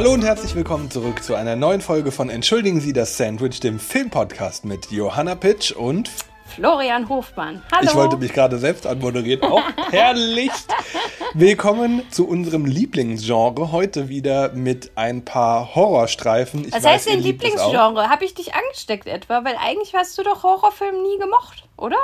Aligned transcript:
Hallo 0.00 0.14
und 0.14 0.24
herzlich 0.24 0.54
willkommen 0.54 0.90
zurück 0.90 1.22
zu 1.22 1.34
einer 1.34 1.56
neuen 1.56 1.82
Folge 1.82 2.10
von 2.10 2.30
Entschuldigen 2.30 2.80
Sie 2.80 2.94
das 2.94 3.18
Sandwich, 3.18 3.60
dem 3.60 3.78
Filmpodcast 3.78 4.64
mit 4.64 4.90
Johanna 4.90 5.34
Pitsch 5.34 5.72
und 5.72 6.10
Florian 6.46 7.06
Hofmann. 7.10 7.62
Hallo. 7.70 7.84
Ich 7.86 7.94
wollte 7.94 8.16
mich 8.16 8.32
gerade 8.32 8.56
selbst 8.56 8.86
anmoderieren. 8.86 9.42
Auch 9.42 9.62
herrlich. 9.90 10.52
Willkommen 11.34 12.00
zu 12.10 12.26
unserem 12.26 12.64
Lieblingsgenre. 12.64 13.72
Heute 13.72 14.08
wieder 14.08 14.54
mit 14.54 14.92
ein 14.94 15.22
paar 15.22 15.74
Horrorstreifen. 15.74 16.64
Ich 16.64 16.72
Was 16.72 16.82
weiß, 16.82 16.92
heißt 16.92 17.08
denn 17.10 17.20
Lieblingsgenre? 17.20 18.08
Habe 18.08 18.24
ich 18.24 18.32
dich 18.32 18.54
angesteckt 18.54 19.06
etwa? 19.06 19.44
Weil 19.44 19.56
eigentlich 19.56 19.94
hast 19.94 20.16
du 20.16 20.22
doch 20.22 20.42
Horrorfilme 20.42 21.02
nie 21.02 21.18
gemocht, 21.18 21.68
oder? 21.76 21.98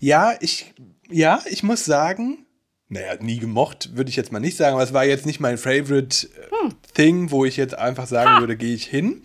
Ja, 0.00 0.32
ich, 0.40 0.72
ja, 1.10 1.42
ich 1.44 1.62
muss 1.62 1.84
sagen, 1.84 2.46
naja, 2.92 3.14
nie 3.20 3.38
gemocht, 3.38 3.96
würde 3.96 4.10
ich 4.10 4.16
jetzt 4.16 4.32
mal 4.32 4.40
nicht 4.40 4.56
sagen, 4.56 4.74
aber 4.74 4.82
es 4.82 4.92
war 4.92 5.04
jetzt 5.04 5.24
nicht 5.24 5.40
mein 5.40 5.56
Favorite 5.56 6.26
äh, 6.26 6.64
hm. 6.64 6.74
Thing, 6.92 7.30
wo 7.30 7.46
ich 7.46 7.56
jetzt 7.56 7.74
einfach 7.74 8.06
sagen 8.06 8.30
ha. 8.30 8.40
würde, 8.40 8.56
gehe 8.56 8.74
ich 8.74 8.84
hin. 8.84 9.22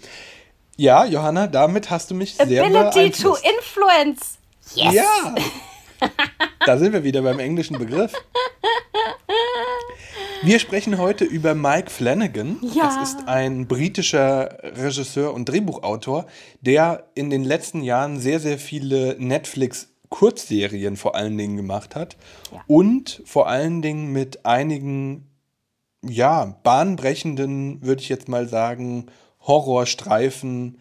Ja, 0.78 1.06
Johanna, 1.06 1.48
damit 1.48 1.90
hast 1.90 2.10
du 2.10 2.16
mich 2.16 2.36
sehr 2.36 2.64
Ability 2.64 3.12
to 3.22 3.36
influence. 3.36 4.38
Yes. 4.74 4.94
Ja. 4.94 5.36
Da 6.66 6.78
sind 6.78 6.92
wir 6.92 7.04
wieder 7.06 7.22
beim 7.22 7.40
englischen 7.40 7.80
Begriff. 7.80 8.12
Wir 10.44 10.60
sprechen 10.60 10.98
heute 10.98 11.24
über 11.24 11.56
Mike 11.56 11.90
Flanagan. 11.90 12.60
Ja. 12.62 12.84
Das 12.84 13.10
ist 13.10 13.28
ein 13.28 13.68
britischer 13.68 14.60
Regisseur 14.62 15.34
und 15.34 15.46
Drehbuchautor, 15.46 16.28
der 16.62 17.08
in 17.16 17.30
den 17.30 17.46
letzten 17.46 17.82
Jahren 17.82 18.20
sehr, 18.20 18.42
sehr 18.42 18.60
viele 18.60 19.16
Netflix 19.18 19.88
Kurzserien 20.10 20.96
vor 20.96 21.16
allen 21.16 21.38
Dingen 21.38 21.58
gemacht 21.58 21.96
hat 21.96 22.18
ja. 22.52 22.64
und 22.68 23.22
vor 23.26 23.48
allen 23.48 23.82
Dingen 23.82 24.12
mit 24.12 24.46
einigen, 24.46 25.28
ja, 26.04 26.58
bahnbrechenden, 26.64 27.82
würde 27.82 28.02
ich 28.02 28.10
jetzt 28.10 28.30
mal 28.30 28.48
sagen, 28.48 29.08
Horrorstreifen 29.42 30.78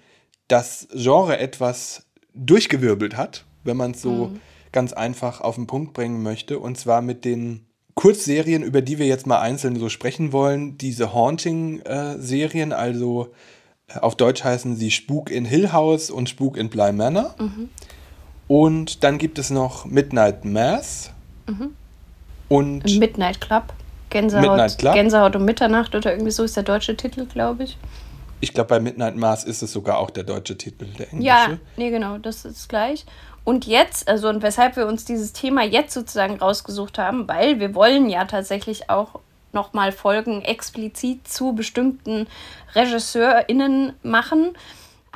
das 0.48 0.88
Genre 0.92 1.38
etwas 1.38 2.06
durchgewirbelt 2.34 3.16
hat, 3.16 3.44
wenn 3.64 3.76
man 3.76 3.92
es 3.92 4.02
so 4.02 4.28
mhm. 4.28 4.40
ganz 4.72 4.92
einfach 4.92 5.40
auf 5.40 5.56
den 5.56 5.66
Punkt 5.66 5.92
bringen 5.94 6.22
möchte. 6.22 6.58
Und 6.58 6.78
zwar 6.78 7.02
mit 7.02 7.24
den 7.24 7.66
Kurzserien, 7.94 8.62
über 8.62 8.82
die 8.82 8.98
wir 8.98 9.06
jetzt 9.06 9.26
mal 9.26 9.40
einzeln 9.40 9.76
so 9.76 9.88
sprechen 9.88 10.32
wollen. 10.32 10.76
Diese 10.78 11.14
Haunting-Serien, 11.14 12.72
also 12.72 13.32
äh, 13.88 13.98
auf 13.98 14.14
Deutsch 14.16 14.44
heißen 14.44 14.76
sie 14.76 14.90
Spuk 14.90 15.30
in 15.30 15.44
Hill 15.44 15.72
House 15.72 16.10
und 16.10 16.28
Spuk 16.28 16.56
in 16.56 16.68
Bly 16.68 16.92
Manor. 16.92 17.34
Mhm. 17.38 17.70
Und 18.48 19.02
dann 19.02 19.18
gibt 19.18 19.38
es 19.38 19.50
noch 19.50 19.84
Midnight 19.84 20.44
Mass. 20.44 21.10
Mhm. 21.46 21.74
Und 22.48 22.98
Midnight 22.98 23.40
Club. 23.40 23.72
Gänsehaut, 24.10 24.42
Midnight 24.42 24.78
Club. 24.78 24.94
Gänsehaut 24.94 25.36
um 25.36 25.44
Mitternacht 25.44 25.94
oder 25.94 26.12
irgendwie 26.12 26.30
so 26.30 26.44
ist 26.44 26.56
der 26.56 26.62
deutsche 26.62 26.96
Titel, 26.96 27.26
glaube 27.26 27.64
ich. 27.64 27.76
Ich 28.40 28.52
glaube, 28.52 28.68
bei 28.68 28.80
Midnight 28.80 29.16
Mass 29.16 29.44
ist 29.44 29.62
es 29.62 29.72
sogar 29.72 29.98
auch 29.98 30.10
der 30.10 30.24
deutsche 30.24 30.56
Titel, 30.56 30.86
der 30.86 31.12
englische. 31.12 31.26
Ja, 31.26 31.48
nee, 31.76 31.90
genau, 31.90 32.18
das 32.18 32.44
ist 32.44 32.68
gleich. 32.68 33.04
Und 33.44 33.66
jetzt, 33.66 34.08
also 34.08 34.28
und 34.28 34.42
weshalb 34.42 34.76
wir 34.76 34.86
uns 34.86 35.04
dieses 35.04 35.32
Thema 35.32 35.62
jetzt 35.62 35.94
sozusagen 35.94 36.36
rausgesucht 36.36 36.98
haben, 36.98 37.26
weil 37.28 37.60
wir 37.60 37.74
wollen 37.74 38.08
ja 38.08 38.24
tatsächlich 38.24 38.90
auch 38.90 39.20
nochmal 39.52 39.92
Folgen 39.92 40.42
explizit 40.42 41.26
zu 41.26 41.52
bestimmten 41.52 42.26
RegisseurInnen 42.74 43.94
machen 44.02 44.56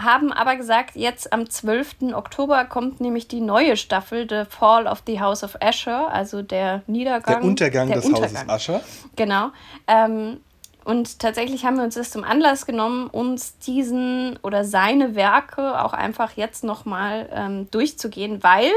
haben 0.02 0.32
aber 0.32 0.56
gesagt, 0.56 0.96
jetzt 0.96 1.32
am 1.32 1.48
12. 1.48 2.12
Oktober 2.14 2.64
kommt 2.64 3.00
nämlich 3.00 3.28
die 3.28 3.40
neue 3.40 3.76
Staffel, 3.76 4.26
The 4.28 4.44
Fall 4.48 4.86
of 4.86 5.02
the 5.06 5.20
House 5.20 5.44
of 5.44 5.56
Asher, 5.60 6.12
also 6.12 6.42
der 6.42 6.82
Niedergang. 6.86 7.40
Der 7.40 7.48
Untergang 7.48 7.88
der 7.88 7.96
des 7.96 8.06
Untergang. 8.06 8.48
Hauses 8.48 8.48
Asher. 8.48 8.80
Genau. 9.16 9.50
Ähm, 9.86 10.40
und 10.84 11.18
tatsächlich 11.18 11.64
haben 11.64 11.76
wir 11.76 11.84
uns 11.84 11.94
das 11.94 12.10
zum 12.10 12.24
Anlass 12.24 12.66
genommen, 12.66 13.08
uns 13.08 13.58
diesen 13.58 14.38
oder 14.42 14.64
seine 14.64 15.14
Werke 15.14 15.82
auch 15.82 15.92
einfach 15.92 16.32
jetzt 16.36 16.64
nochmal 16.64 17.28
ähm, 17.32 17.70
durchzugehen, 17.70 18.42
weil 18.42 18.70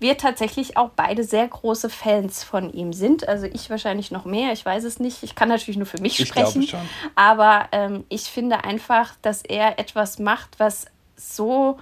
wir 0.00 0.16
tatsächlich 0.16 0.76
auch 0.76 0.90
beide 0.94 1.24
sehr 1.24 1.48
große 1.48 1.90
Fans 1.90 2.44
von 2.44 2.72
ihm 2.72 2.92
sind. 2.92 3.26
Also 3.28 3.46
ich 3.46 3.68
wahrscheinlich 3.68 4.10
noch 4.10 4.24
mehr, 4.24 4.52
ich 4.52 4.64
weiß 4.64 4.84
es 4.84 5.00
nicht. 5.00 5.22
Ich 5.22 5.34
kann 5.34 5.48
natürlich 5.48 5.76
nur 5.76 5.86
für 5.86 6.00
mich 6.00 6.20
ich 6.20 6.28
sprechen. 6.28 6.62
Schon. 6.62 6.80
Aber 7.16 7.66
ähm, 7.72 8.04
ich 8.08 8.22
finde 8.22 8.64
einfach, 8.64 9.14
dass 9.22 9.42
er 9.42 9.78
etwas 9.78 10.18
macht, 10.18 10.60
was 10.60 10.86
so 11.16 11.78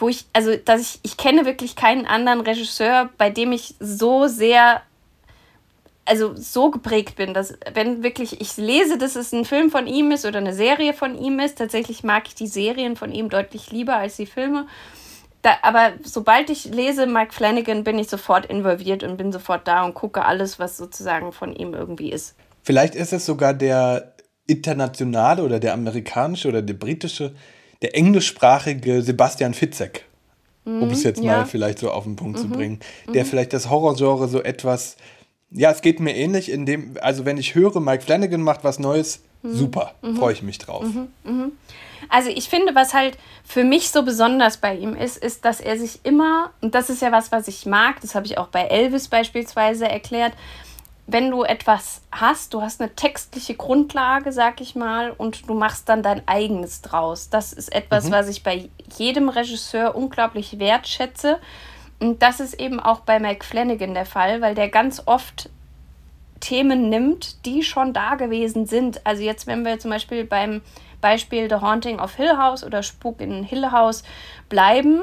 wo 0.00 0.08
ich, 0.08 0.26
also, 0.32 0.56
dass 0.56 0.80
ich, 0.80 1.00
ich 1.02 1.16
kenne 1.16 1.44
wirklich 1.44 1.76
keinen 1.76 2.06
anderen 2.06 2.40
Regisseur, 2.40 3.10
bei 3.18 3.30
dem 3.30 3.52
ich 3.52 3.74
so 3.80 4.28
sehr, 4.28 4.82
also 6.08 6.34
so 6.34 6.70
geprägt 6.70 7.16
bin, 7.16 7.34
dass, 7.34 7.54
wenn 7.74 8.02
wirklich 8.02 8.40
ich 8.40 8.56
lese, 8.56 8.98
dass 8.98 9.14
es 9.14 9.32
ein 9.32 9.44
Film 9.44 9.70
von 9.70 9.86
ihm 9.86 10.10
ist 10.10 10.24
oder 10.24 10.38
eine 10.38 10.54
Serie 10.54 10.94
von 10.94 11.16
ihm 11.16 11.38
ist, 11.38 11.58
tatsächlich 11.58 12.02
mag 12.02 12.24
ich 12.26 12.34
die 12.34 12.46
Serien 12.46 12.96
von 12.96 13.12
ihm 13.12 13.28
deutlich 13.28 13.70
lieber 13.70 13.96
als 13.96 14.16
die 14.16 14.26
Filme. 14.26 14.66
Da, 15.42 15.50
aber 15.62 15.92
sobald 16.02 16.50
ich 16.50 16.64
lese 16.64 17.06
Mike 17.06 17.32
Flanagan, 17.32 17.84
bin 17.84 17.98
ich 17.98 18.08
sofort 18.08 18.46
involviert 18.46 19.04
und 19.04 19.16
bin 19.16 19.30
sofort 19.30 19.68
da 19.68 19.84
und 19.84 19.94
gucke 19.94 20.24
alles, 20.24 20.58
was 20.58 20.76
sozusagen 20.76 21.32
von 21.32 21.54
ihm 21.54 21.74
irgendwie 21.74 22.10
ist. 22.10 22.34
Vielleicht 22.62 22.94
ist 22.94 23.12
es 23.12 23.24
sogar 23.24 23.54
der 23.54 24.14
internationale 24.46 25.42
oder 25.42 25.60
der 25.60 25.74
amerikanische 25.74 26.48
oder 26.48 26.62
der 26.62 26.74
britische, 26.74 27.34
der 27.82 27.94
englischsprachige 27.94 29.02
Sebastian 29.02 29.54
Fitzek, 29.54 30.06
mhm, 30.64 30.82
um 30.82 30.90
es 30.90 31.04
jetzt 31.04 31.22
ja. 31.22 31.38
mal 31.38 31.46
vielleicht 31.46 31.78
so 31.78 31.90
auf 31.90 32.04
den 32.04 32.16
Punkt 32.16 32.38
mhm, 32.38 32.42
zu 32.42 32.48
bringen, 32.48 32.80
der 33.14 33.24
mhm. 33.24 33.28
vielleicht 33.28 33.52
das 33.52 33.70
Horrorgenre 33.70 34.26
so 34.26 34.42
etwas, 34.42 34.96
ja, 35.50 35.70
es 35.70 35.82
geht 35.82 36.00
mir 36.00 36.14
ähnlich, 36.14 36.50
in 36.50 36.66
dem, 36.66 36.96
also 37.00 37.24
wenn 37.24 37.38
ich 37.38 37.54
höre, 37.54 37.80
Mike 37.80 38.04
Flanagan 38.04 38.42
macht 38.42 38.64
was 38.64 38.78
Neues, 38.78 39.22
mhm. 39.42 39.54
super, 39.54 39.94
mhm. 40.02 40.16
freue 40.16 40.32
ich 40.32 40.42
mich 40.42 40.58
drauf. 40.58 40.84
Mhm, 40.84 41.52
also 42.08 42.30
ich 42.30 42.48
finde, 42.48 42.74
was 42.74 42.94
halt 42.94 43.18
für 43.44 43.64
mich 43.64 43.90
so 43.90 44.02
besonders 44.02 44.58
bei 44.58 44.76
ihm 44.76 44.94
ist, 44.94 45.16
ist, 45.16 45.44
dass 45.44 45.60
er 45.60 45.78
sich 45.78 46.00
immer, 46.04 46.50
und 46.60 46.74
das 46.74 46.90
ist 46.90 47.02
ja 47.02 47.12
was, 47.12 47.32
was 47.32 47.48
ich 47.48 47.66
mag, 47.66 48.00
das 48.00 48.14
habe 48.14 48.26
ich 48.26 48.38
auch 48.38 48.48
bei 48.48 48.62
Elvis 48.62 49.08
beispielsweise 49.08 49.88
erklärt, 49.88 50.32
wenn 51.10 51.30
du 51.30 51.42
etwas 51.42 52.02
hast, 52.12 52.52
du 52.52 52.60
hast 52.60 52.82
eine 52.82 52.94
textliche 52.94 53.54
Grundlage, 53.54 54.30
sag 54.30 54.60
ich 54.60 54.74
mal, 54.74 55.10
und 55.10 55.48
du 55.48 55.54
machst 55.54 55.88
dann 55.88 56.02
dein 56.02 56.26
eigenes 56.28 56.82
draus. 56.82 57.30
Das 57.30 57.54
ist 57.54 57.74
etwas, 57.74 58.04
mhm. 58.04 58.10
was 58.12 58.28
ich 58.28 58.42
bei 58.42 58.68
jedem 58.98 59.30
Regisseur 59.30 59.96
unglaublich 59.96 60.58
wertschätze. 60.58 61.38
Und 62.00 62.22
das 62.22 62.40
ist 62.40 62.54
eben 62.54 62.80
auch 62.80 63.00
bei 63.00 63.18
Mike 63.18 63.44
Flanagan 63.44 63.94
der 63.94 64.06
Fall, 64.06 64.40
weil 64.40 64.54
der 64.54 64.68
ganz 64.68 65.02
oft 65.06 65.50
Themen 66.40 66.88
nimmt, 66.88 67.44
die 67.44 67.62
schon 67.62 67.92
da 67.92 68.14
gewesen 68.14 68.66
sind. 68.66 69.04
Also 69.04 69.22
jetzt, 69.22 69.46
wenn 69.46 69.64
wir 69.64 69.78
zum 69.78 69.90
Beispiel 69.90 70.24
beim 70.24 70.62
Beispiel 71.00 71.48
The 71.48 71.56
Haunting 71.56 72.00
of 72.00 72.14
Hill 72.14 72.36
House 72.36 72.64
oder 72.64 72.82
Spuk 72.82 73.20
in 73.20 73.42
Hill 73.42 73.70
House 73.70 74.02
bleiben, 74.48 75.02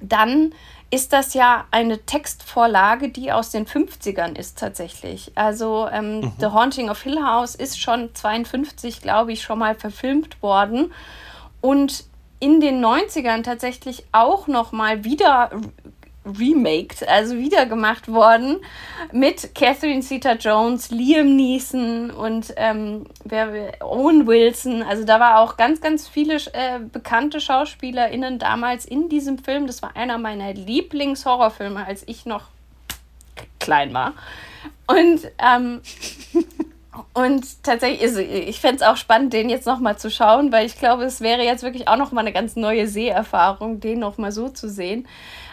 dann 0.00 0.52
ist 0.90 1.12
das 1.12 1.34
ja 1.34 1.66
eine 1.70 1.98
Textvorlage, 1.98 3.10
die 3.10 3.30
aus 3.30 3.50
den 3.50 3.66
50ern 3.66 4.36
ist 4.36 4.58
tatsächlich. 4.58 5.32
Also 5.34 5.88
ähm, 5.92 6.20
mhm. 6.20 6.32
The 6.38 6.46
Haunting 6.46 6.88
of 6.88 7.02
Hill 7.02 7.22
House 7.22 7.54
ist 7.54 7.80
schon 7.80 8.14
52, 8.14 9.02
glaube 9.02 9.32
ich, 9.32 9.42
schon 9.42 9.58
mal 9.58 9.74
verfilmt 9.74 10.42
worden 10.42 10.92
und 11.60 12.04
in 12.40 12.60
den 12.60 12.82
90ern 12.82 13.42
tatsächlich 13.42 14.04
auch 14.12 14.46
noch 14.46 14.72
mal 14.72 15.04
wieder 15.04 15.50
remaked, 16.24 17.06
also 17.08 17.36
wiedergemacht 17.36 18.08
worden 18.08 18.58
mit 19.12 19.54
Catherine 19.54 20.00
Zeta-Jones, 20.00 20.90
Liam 20.90 21.36
Neeson 21.36 22.10
und 22.10 22.52
ähm, 22.56 23.06
Owen 23.80 24.26
Wilson. 24.26 24.82
Also 24.82 25.04
da 25.04 25.20
war 25.20 25.40
auch 25.40 25.56
ganz, 25.56 25.80
ganz 25.80 26.06
viele 26.06 26.36
äh, 26.52 26.80
bekannte 26.80 27.40
SchauspielerInnen 27.40 28.38
damals 28.38 28.84
in 28.84 29.08
diesem 29.08 29.38
Film. 29.38 29.66
Das 29.66 29.82
war 29.82 29.96
einer 29.96 30.18
meiner 30.18 30.52
Lieblingshorrorfilme, 30.52 31.86
als 31.86 32.02
ich 32.06 32.26
noch 32.26 32.44
klein 33.58 33.94
war. 33.94 34.14
Und 34.86 35.30
ähm, 35.38 35.80
Und 37.12 37.62
tatsächlich, 37.62 38.02
also 38.02 38.20
ich 38.20 38.60
fände 38.60 38.76
es 38.76 38.82
auch 38.82 38.96
spannend, 38.96 39.32
den 39.32 39.50
jetzt 39.50 39.66
nochmal 39.66 39.98
zu 39.98 40.10
schauen, 40.10 40.52
weil 40.52 40.66
ich 40.66 40.78
glaube, 40.78 41.04
es 41.04 41.20
wäre 41.20 41.42
jetzt 41.42 41.62
wirklich 41.62 41.88
auch 41.88 41.96
nochmal 41.96 42.24
eine 42.24 42.32
ganz 42.32 42.56
neue 42.56 42.86
Seherfahrung, 42.86 43.80
den 43.80 43.98
nochmal 43.98 44.32
so 44.32 44.48
zu 44.48 44.68
sehen. 44.68 45.06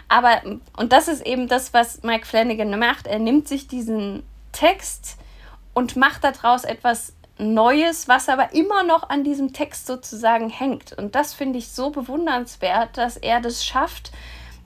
Aber, 0.08 0.42
und 0.78 0.92
das 0.92 1.08
ist 1.08 1.26
eben 1.26 1.48
das, 1.48 1.74
was 1.74 2.04
Mike 2.04 2.26
Flanagan 2.26 2.78
macht. 2.78 3.08
Er 3.08 3.20
nimmt 3.20 3.48
sich 3.48 3.68
diesen 3.68 4.24
Text 4.52 5.18
und 5.74 5.96
macht 5.96 6.24
daraus 6.24 6.64
etwas 6.64 7.14
Neues, 7.38 8.08
was 8.08 8.30
aber 8.30 8.54
immer 8.54 8.84
noch 8.84 9.10
an 9.10 9.24
diesem 9.24 9.52
Text 9.52 9.88
sozusagen 9.88 10.50
hängt. 10.50 10.94
Und 10.98 11.16
das 11.16 11.34
finde 11.34 11.60
ich 11.60 11.70
so 11.70 11.90
bewundernswert, 11.90 12.98
dass 12.98 13.18
er 13.18 13.42
das 13.42 13.66
schafft, 13.66 14.12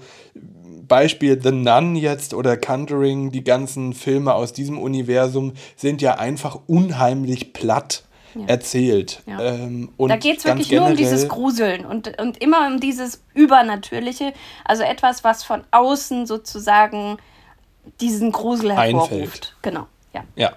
Beispiel 0.87 1.39
The 1.41 1.51
Nun 1.51 1.95
jetzt 1.95 2.33
oder 2.33 2.57
Conjuring, 2.57 3.31
die 3.31 3.43
ganzen 3.43 3.93
Filme 3.93 4.33
aus 4.33 4.51
diesem 4.51 4.79
Universum 4.79 5.53
sind 5.75 6.01
ja 6.01 6.15
einfach 6.15 6.59
unheimlich 6.67 7.53
platt 7.53 8.03
ja. 8.35 8.47
erzählt. 8.47 9.21
Ja. 9.25 9.39
Ähm, 9.39 9.89
da 9.97 10.17
geht 10.17 10.39
es 10.39 10.45
wirklich 10.45 10.71
nur 10.71 10.87
um 10.87 10.95
dieses 10.95 11.27
Gruseln 11.27 11.85
und, 11.85 12.19
und 12.19 12.41
immer 12.41 12.67
um 12.67 12.79
dieses 12.79 13.23
Übernatürliche, 13.33 14.33
also 14.65 14.83
etwas, 14.83 15.23
was 15.23 15.43
von 15.43 15.63
außen 15.71 16.25
sozusagen 16.25 17.17
diesen 18.01 18.31
Grusel 18.31 18.75
hervorruft. 18.75 19.13
Einfällt. 19.13 19.55
Genau, 19.61 19.87
ja. 20.13 20.23
Ja. 20.35 20.53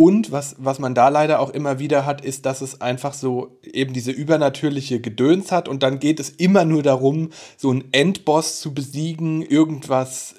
Und 0.00 0.30
was, 0.30 0.54
was 0.60 0.78
man 0.78 0.94
da 0.94 1.08
leider 1.08 1.40
auch 1.40 1.50
immer 1.50 1.80
wieder 1.80 2.06
hat, 2.06 2.24
ist, 2.24 2.46
dass 2.46 2.60
es 2.60 2.80
einfach 2.80 3.12
so 3.12 3.58
eben 3.64 3.92
diese 3.92 4.12
übernatürliche 4.12 5.00
Gedöns 5.00 5.50
hat 5.50 5.66
und 5.66 5.82
dann 5.82 5.98
geht 5.98 6.20
es 6.20 6.30
immer 6.30 6.64
nur 6.64 6.84
darum, 6.84 7.30
so 7.56 7.70
einen 7.70 7.88
Endboss 7.90 8.60
zu 8.60 8.72
besiegen, 8.72 9.42
irgendwas 9.42 10.36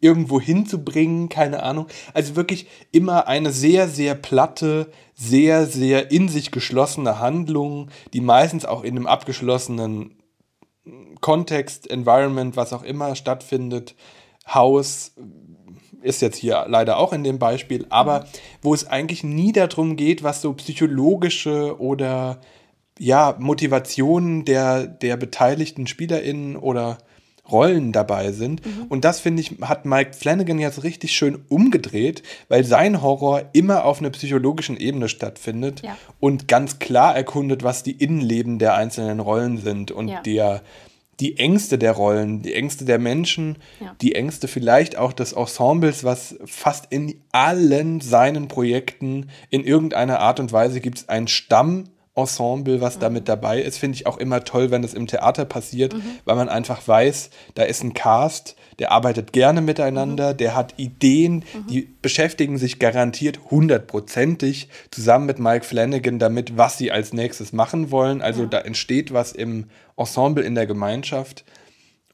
irgendwo 0.00 0.40
hinzubringen, 0.40 1.28
keine 1.28 1.62
Ahnung. 1.62 1.86
Also 2.14 2.34
wirklich 2.34 2.66
immer 2.90 3.28
eine 3.28 3.52
sehr, 3.52 3.86
sehr 3.86 4.16
platte, 4.16 4.90
sehr, 5.14 5.66
sehr 5.66 6.10
in 6.10 6.28
sich 6.28 6.50
geschlossene 6.50 7.20
Handlung, 7.20 7.90
die 8.12 8.20
meistens 8.20 8.64
auch 8.64 8.82
in 8.82 8.96
einem 8.96 9.06
abgeschlossenen 9.06 10.16
Kontext, 11.20 11.88
Environment, 11.88 12.56
was 12.56 12.72
auch 12.72 12.82
immer 12.82 13.14
stattfindet, 13.14 13.94
Haus, 14.52 15.12
ist 16.02 16.22
jetzt 16.22 16.36
hier 16.36 16.64
leider 16.68 16.98
auch 16.98 17.12
in 17.12 17.24
dem 17.24 17.38
Beispiel, 17.38 17.86
aber 17.88 18.26
wo 18.62 18.74
es 18.74 18.86
eigentlich 18.86 19.24
nie 19.24 19.52
darum 19.52 19.96
geht, 19.96 20.22
was 20.22 20.42
so 20.42 20.52
psychologische 20.54 21.80
oder 21.80 22.40
ja, 22.98 23.36
Motivationen 23.38 24.44
der, 24.44 24.86
der 24.86 25.16
beteiligten 25.16 25.86
SpielerInnen 25.86 26.56
oder 26.56 26.98
Rollen 27.50 27.92
dabei 27.92 28.32
sind. 28.32 28.64
Mhm. 28.64 28.86
Und 28.88 29.04
das, 29.04 29.20
finde 29.20 29.40
ich, 29.40 29.56
hat 29.62 29.86
Mike 29.86 30.12
Flanagan 30.12 30.58
jetzt 30.58 30.82
richtig 30.82 31.12
schön 31.12 31.38
umgedreht, 31.48 32.22
weil 32.48 32.64
sein 32.64 33.02
Horror 33.02 33.42
immer 33.52 33.84
auf 33.84 34.00
einer 34.00 34.10
psychologischen 34.10 34.76
Ebene 34.76 35.08
stattfindet 35.08 35.82
ja. 35.82 35.96
und 36.20 36.48
ganz 36.48 36.78
klar 36.78 37.16
erkundet, 37.16 37.62
was 37.62 37.82
die 37.82 37.92
Innenleben 37.92 38.58
der 38.58 38.74
einzelnen 38.74 39.20
Rollen 39.20 39.58
sind 39.58 39.90
und 39.90 40.08
ja. 40.08 40.20
der 40.22 40.62
die 41.20 41.38
Ängste 41.38 41.78
der 41.78 41.92
Rollen, 41.92 42.42
die 42.42 42.54
Ängste 42.54 42.84
der 42.84 42.98
Menschen, 42.98 43.58
ja. 43.80 43.94
die 44.00 44.14
Ängste 44.14 44.48
vielleicht 44.48 44.96
auch 44.96 45.12
des 45.12 45.32
Ensembles, 45.32 46.04
was 46.04 46.36
fast 46.44 46.86
in 46.90 47.20
allen 47.32 48.00
seinen 48.00 48.48
Projekten 48.48 49.28
in 49.50 49.64
irgendeiner 49.64 50.20
Art 50.20 50.38
und 50.40 50.52
Weise 50.52 50.80
gibt 50.80 50.98
es 50.98 51.08
einen 51.08 51.28
Stamm 51.28 51.84
Ensemble, 52.18 52.80
was 52.80 52.96
mhm. 52.96 53.00
damit 53.00 53.28
dabei 53.28 53.62
ist, 53.62 53.78
finde 53.78 53.96
ich 53.96 54.06
auch 54.06 54.18
immer 54.18 54.44
toll, 54.44 54.70
wenn 54.70 54.82
das 54.82 54.92
im 54.92 55.06
Theater 55.06 55.44
passiert, 55.44 55.94
mhm. 55.94 56.02
weil 56.24 56.36
man 56.36 56.48
einfach 56.48 56.86
weiß, 56.86 57.30
da 57.54 57.62
ist 57.62 57.82
ein 57.82 57.94
Cast, 57.94 58.56
der 58.78 58.92
arbeitet 58.92 59.32
gerne 59.32 59.60
miteinander, 59.60 60.32
mhm. 60.32 60.36
der 60.36 60.56
hat 60.56 60.74
Ideen, 60.78 61.44
mhm. 61.54 61.66
die 61.70 61.88
beschäftigen 62.02 62.58
sich 62.58 62.78
garantiert 62.78 63.40
hundertprozentig 63.50 64.68
zusammen 64.90 65.26
mit 65.26 65.38
Mike 65.38 65.64
Flanagan 65.64 66.18
damit, 66.18 66.56
was 66.56 66.76
sie 66.76 66.90
als 66.90 67.12
nächstes 67.12 67.52
machen 67.52 67.90
wollen. 67.90 68.20
Also 68.20 68.42
ja. 68.42 68.48
da 68.48 68.58
entsteht 68.58 69.12
was 69.12 69.32
im 69.32 69.66
Ensemble 69.98 70.44
in 70.44 70.54
der 70.54 70.66
Gemeinschaft 70.66 71.44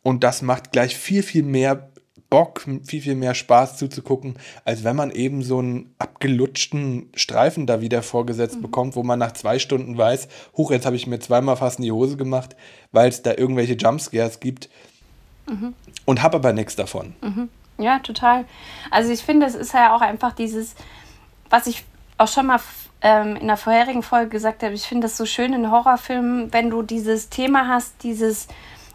und 0.02 0.24
das 0.24 0.42
macht 0.42 0.72
gleich 0.72 0.96
viel, 0.96 1.22
viel 1.22 1.42
mehr 1.42 1.90
Bock, 2.30 2.66
viel, 2.84 3.00
viel 3.00 3.14
mehr 3.14 3.34
Spaß 3.34 3.76
zuzugucken, 3.76 4.34
als 4.64 4.82
wenn 4.82 4.96
man 4.96 5.12
eben 5.12 5.42
so 5.42 5.60
einen 5.60 5.94
abgelutschten 5.98 7.10
Streifen 7.14 7.66
da 7.66 7.80
wieder 7.80 8.02
vorgesetzt 8.02 8.56
mhm. 8.56 8.62
bekommt, 8.62 8.96
wo 8.96 9.04
man 9.04 9.20
nach 9.20 9.32
zwei 9.32 9.60
Stunden 9.60 9.96
weiß, 9.96 10.26
huch, 10.56 10.72
jetzt 10.72 10.84
habe 10.84 10.96
ich 10.96 11.06
mir 11.06 11.20
zweimal 11.20 11.56
fast 11.56 11.78
in 11.78 11.84
die 11.84 11.92
Hose 11.92 12.16
gemacht, 12.16 12.56
weil 12.90 13.08
es 13.08 13.22
da 13.22 13.34
irgendwelche 13.34 13.74
Jumpscares 13.74 14.40
gibt 14.40 14.68
mhm. 15.48 15.74
und 16.06 16.22
habe 16.22 16.38
aber 16.38 16.52
nichts 16.52 16.74
davon. 16.74 17.14
Mhm. 17.22 17.48
Ja, 17.78 18.00
total. 18.00 18.46
Also 18.90 19.12
ich 19.12 19.20
finde, 19.20 19.46
es 19.46 19.54
ist 19.54 19.72
ja 19.72 19.94
auch 19.94 20.00
einfach 20.00 20.32
dieses, 20.32 20.74
was 21.50 21.68
ich 21.68 21.84
auch 22.18 22.28
schon 22.28 22.46
mal 22.46 22.58
ähm, 23.04 23.36
in 23.36 23.46
der 23.46 23.58
vorherigen 23.58 24.02
Folge 24.02 24.30
gesagt 24.30 24.62
habe, 24.62 24.72
ich 24.72 24.86
finde 24.86 25.04
das 25.04 25.16
so 25.16 25.26
schön 25.26 25.52
in 25.52 25.70
Horrorfilmen, 25.70 26.52
wenn 26.52 26.70
du 26.70 26.82
dieses 26.82 27.28
Thema 27.28 27.68
hast, 27.68 28.02
dieses 28.02 28.48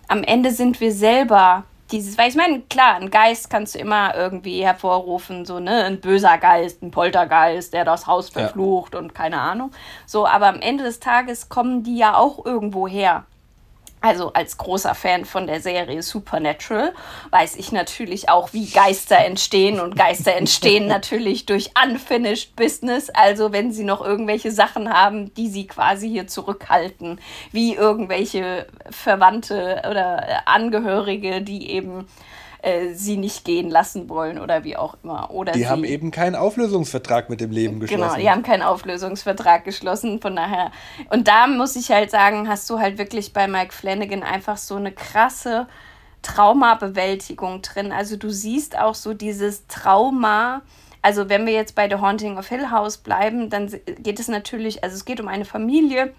am 0.08 0.24
Ende 0.24 0.52
sind 0.52 0.82
wir 0.82 0.92
selber 0.92 1.64
dieses, 1.92 2.18
weil 2.18 2.30
ich 2.30 2.36
meine, 2.36 2.62
klar, 2.62 2.96
ein 2.96 3.12
Geist 3.12 3.50
kannst 3.50 3.76
du 3.76 3.80
immer 3.80 4.16
irgendwie 4.16 4.64
hervorrufen, 4.64 5.46
so, 5.46 5.60
ne, 5.60 5.86
ein 5.86 6.02
böser 6.02 6.38
Geist, 6.40 6.82
ein 6.82 6.92
Poltergeist, 6.92 7.74
der 7.74 7.86
das 7.86 8.08
Haus 8.08 8.30
verflucht 8.30 8.94
ja. 8.94 9.00
und 9.00 9.14
keine 9.14 9.40
Ahnung. 9.40 9.72
So, 10.06 10.28
aber 10.28 10.48
am 10.48 10.60
Ende 10.60 10.84
des 10.84 11.00
Tages 11.00 11.50
kommen 11.50 11.84
die 11.84 11.98
ja 11.98 12.16
auch 12.16 12.46
irgendwo 12.46 12.88
her 12.88 13.26
also 14.02 14.32
als 14.34 14.58
großer 14.58 14.96
Fan 14.96 15.26
von 15.26 15.46
der 15.46 15.62
Serie 15.62 16.02
Supernatural 16.02 16.94
weiß 17.32 17.58
ich 17.58 17.72
natürlich 17.72 18.30
auch, 18.30 18.54
wie 18.54 18.68
Geister 18.68 19.18
entstehen 19.18 19.80
und 19.80 19.98
Geister 19.98 20.36
entstehen 20.36 20.88
natürlich 20.88 21.46
durch 21.46 21.72
unfinished 21.84 22.56
Business. 22.56 23.10
Also 23.10 23.52
wenn 23.52 23.72
sie 23.72 23.84
noch 23.84 24.02
irgendwelche 24.02 24.52
Sachen 24.52 24.94
haben, 24.94 25.34
die 25.34 25.50
sie 25.50 25.68
quasi 25.68 26.10
hier 26.10 26.28
zurückhalten, 26.28 27.20
wie 27.52 27.76
irgendwelche 27.76 28.68
Verwandte 28.90 29.82
oder 29.90 30.48
Angehörige, 30.48 31.42
die 31.42 31.70
eben 31.72 32.08
äh, 32.62 32.94
sie 32.94 33.18
nicht 33.18 33.46
gehen 33.46 33.70
lassen 33.70 34.10
wollen 34.10 34.40
oder 34.40 34.64
wie 34.64 34.76
auch 34.76 34.98
immer. 35.04 35.32
Oder 35.32 35.54
die 35.54 35.68
haben 35.68 35.84
eben 35.84 36.12
keinen 36.12 36.36
Auflösungsvertrag 36.36 37.30
mit 37.30 37.40
dem 37.40 37.52
Leben 37.52 37.80
geschlossen. 37.80 38.02
Genau, 38.02 38.16
die 38.20 38.30
haben 38.30 38.44
keinen 38.44 38.64
Auflösungsvertrag 38.64 39.64
geschlossen, 39.64 40.20
von 40.20 40.36
daher. 40.36 40.72
Und 41.10 41.28
da 41.28 41.48
muss 41.48 41.76
ich 41.76 41.92
halt 41.92 42.12
sagen, 42.12 42.50
hast 42.50 42.70
du 42.70 42.80
halt 42.80 42.98
wirklich 42.98 43.32
bei 43.32 43.48
Mike 43.48 43.74
Flanagan 43.74 44.24
einfach 44.24 44.58
so 44.58 44.76
eine 44.76 44.92
krasse 44.92 45.68
Traumabewältigung 46.22 47.62
drin. 47.62 47.92
Also 47.92 48.18
du 48.18 48.30
siehst 48.30 48.78
auch 48.78 48.96
so 48.96 49.14
dieses 49.14 49.68
Trauma. 49.68 50.62
Also 51.02 51.30
wenn 51.30 51.46
wir 51.46 51.54
jetzt 51.54 51.76
bei 51.76 51.88
The 51.88 51.96
Haunting 51.96 52.38
of 52.38 52.48
Hill 52.50 52.72
House 52.72 52.98
bleiben, 52.98 53.50
dann 53.50 53.74
geht 54.00 54.20
es 54.20 54.28
natürlich, 54.28 54.84
also 54.84 54.96
es 54.96 55.06
geht 55.06 55.22
um 55.22 55.30
eine 55.30 55.46
Familie, 55.46 56.14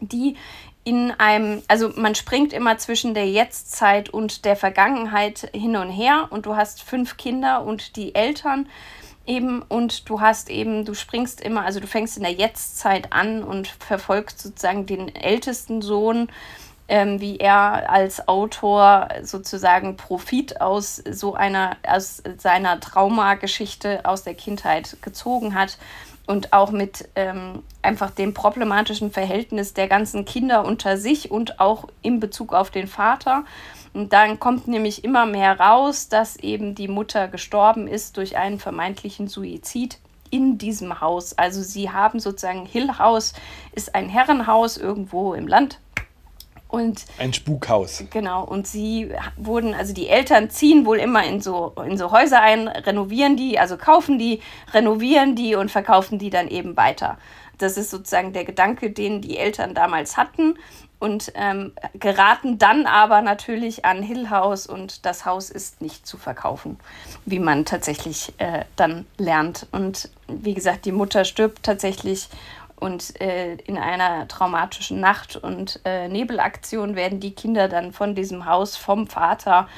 die 0.00 0.36
in 0.84 1.12
einem, 1.12 1.62
also 1.66 1.90
man 1.96 2.14
springt 2.14 2.52
immer 2.52 2.76
zwischen 2.76 3.14
der 3.14 3.28
Jetztzeit 3.28 4.10
und 4.10 4.44
der 4.44 4.54
Vergangenheit 4.54 5.50
hin 5.54 5.76
und 5.76 5.90
her 5.90 6.28
und 6.30 6.44
du 6.44 6.56
hast 6.56 6.82
fünf 6.82 7.16
Kinder 7.16 7.64
und 7.64 7.96
die 7.96 8.14
Eltern 8.14 8.68
eben 9.26 9.62
und 9.62 10.08
du 10.10 10.20
hast 10.20 10.50
eben, 10.50 10.84
du 10.84 10.92
springst 10.92 11.40
immer, 11.40 11.64
also 11.64 11.80
du 11.80 11.86
fängst 11.86 12.18
in 12.18 12.22
der 12.22 12.32
Jetztzeit 12.32 13.12
an 13.14 13.42
und 13.42 13.66
verfolgst 13.66 14.40
sozusagen 14.40 14.84
den 14.84 15.14
ältesten 15.14 15.80
Sohn, 15.80 16.28
ähm, 16.86 17.18
wie 17.18 17.38
er 17.38 17.90
als 17.90 18.28
Autor 18.28 19.08
sozusagen 19.22 19.96
Profit 19.96 20.60
aus 20.60 20.96
so 20.96 21.32
einer, 21.32 21.78
aus 21.86 22.22
seiner 22.36 22.78
Traumageschichte 22.78 24.04
aus 24.04 24.22
der 24.22 24.34
Kindheit 24.34 24.98
gezogen 25.00 25.54
hat 25.54 25.78
und 26.26 26.52
auch 26.52 26.70
mit 26.70 27.08
ähm, 27.16 27.62
einfach 27.82 28.10
dem 28.10 28.32
problematischen 28.34 29.10
Verhältnis 29.10 29.74
der 29.74 29.88
ganzen 29.88 30.24
Kinder 30.24 30.64
unter 30.64 30.96
sich 30.96 31.30
und 31.30 31.60
auch 31.60 31.88
in 32.02 32.20
Bezug 32.20 32.52
auf 32.52 32.70
den 32.70 32.86
Vater. 32.86 33.44
Und 33.92 34.12
dann 34.12 34.40
kommt 34.40 34.66
nämlich 34.66 35.04
immer 35.04 35.26
mehr 35.26 35.60
raus, 35.60 36.08
dass 36.08 36.36
eben 36.36 36.74
die 36.74 36.88
Mutter 36.88 37.28
gestorben 37.28 37.86
ist 37.86 38.16
durch 38.16 38.36
einen 38.36 38.58
vermeintlichen 38.58 39.28
Suizid 39.28 39.98
in 40.30 40.58
diesem 40.58 41.00
Haus. 41.00 41.38
Also 41.38 41.62
sie 41.62 41.90
haben 41.90 42.18
sozusagen 42.18 42.66
Hill 42.66 42.98
House 42.98 43.34
ist 43.72 43.94
ein 43.94 44.08
Herrenhaus 44.08 44.76
irgendwo 44.76 45.34
im 45.34 45.46
Land 45.46 45.78
und 46.68 47.04
ein 47.18 47.32
Spukhaus. 47.32 48.02
Genau. 48.10 48.44
Und 48.44 48.66
sie 48.66 49.12
wurden, 49.36 49.74
also 49.74 49.94
die 49.94 50.08
Eltern 50.08 50.50
ziehen 50.50 50.86
wohl 50.86 50.98
immer 50.98 51.24
in 51.24 51.40
so, 51.40 51.72
in 51.86 51.96
so 51.96 52.10
Häuser 52.10 52.40
ein, 52.40 52.68
renovieren 52.68 53.36
die, 53.36 53.58
also 53.58 53.76
kaufen 53.76 54.18
die, 54.18 54.40
renovieren 54.72 55.36
die 55.36 55.54
und 55.54 55.70
verkaufen 55.70 56.18
die 56.18 56.30
dann 56.30 56.48
eben 56.48 56.76
weiter. 56.76 57.18
Das 57.58 57.76
ist 57.76 57.90
sozusagen 57.90 58.32
der 58.32 58.44
Gedanke, 58.44 58.90
den 58.90 59.20
die 59.20 59.38
Eltern 59.38 59.74
damals 59.74 60.16
hatten 60.16 60.58
und 60.98 61.32
ähm, 61.34 61.72
geraten 61.92 62.58
dann 62.58 62.86
aber 62.86 63.20
natürlich 63.20 63.84
an 63.84 64.02
Hill 64.02 64.30
House 64.30 64.66
und 64.66 65.04
das 65.04 65.26
Haus 65.26 65.50
ist 65.50 65.82
nicht 65.82 66.06
zu 66.06 66.16
verkaufen, 66.16 66.78
wie 67.26 67.38
man 67.38 67.64
tatsächlich 67.64 68.32
äh, 68.38 68.64
dann 68.76 69.04
lernt. 69.18 69.66
Und 69.70 70.08
wie 70.28 70.54
gesagt, 70.54 70.86
die 70.86 70.92
Mutter 70.92 71.24
stirbt 71.24 71.62
tatsächlich 71.62 72.28
Und 72.84 73.18
äh, 73.18 73.54
in 73.64 73.78
einer 73.78 74.28
traumatischen 74.28 75.00
Nacht- 75.00 75.36
und 75.36 75.80
äh, 75.86 76.06
Nebelaktion 76.06 76.96
werden 76.96 77.18
die 77.18 77.30
Kinder 77.30 77.66
dann 77.66 77.92
von 77.92 78.14
diesem 78.14 78.44
Haus 78.44 78.76
vom 78.76 79.06
Vater 79.06 79.68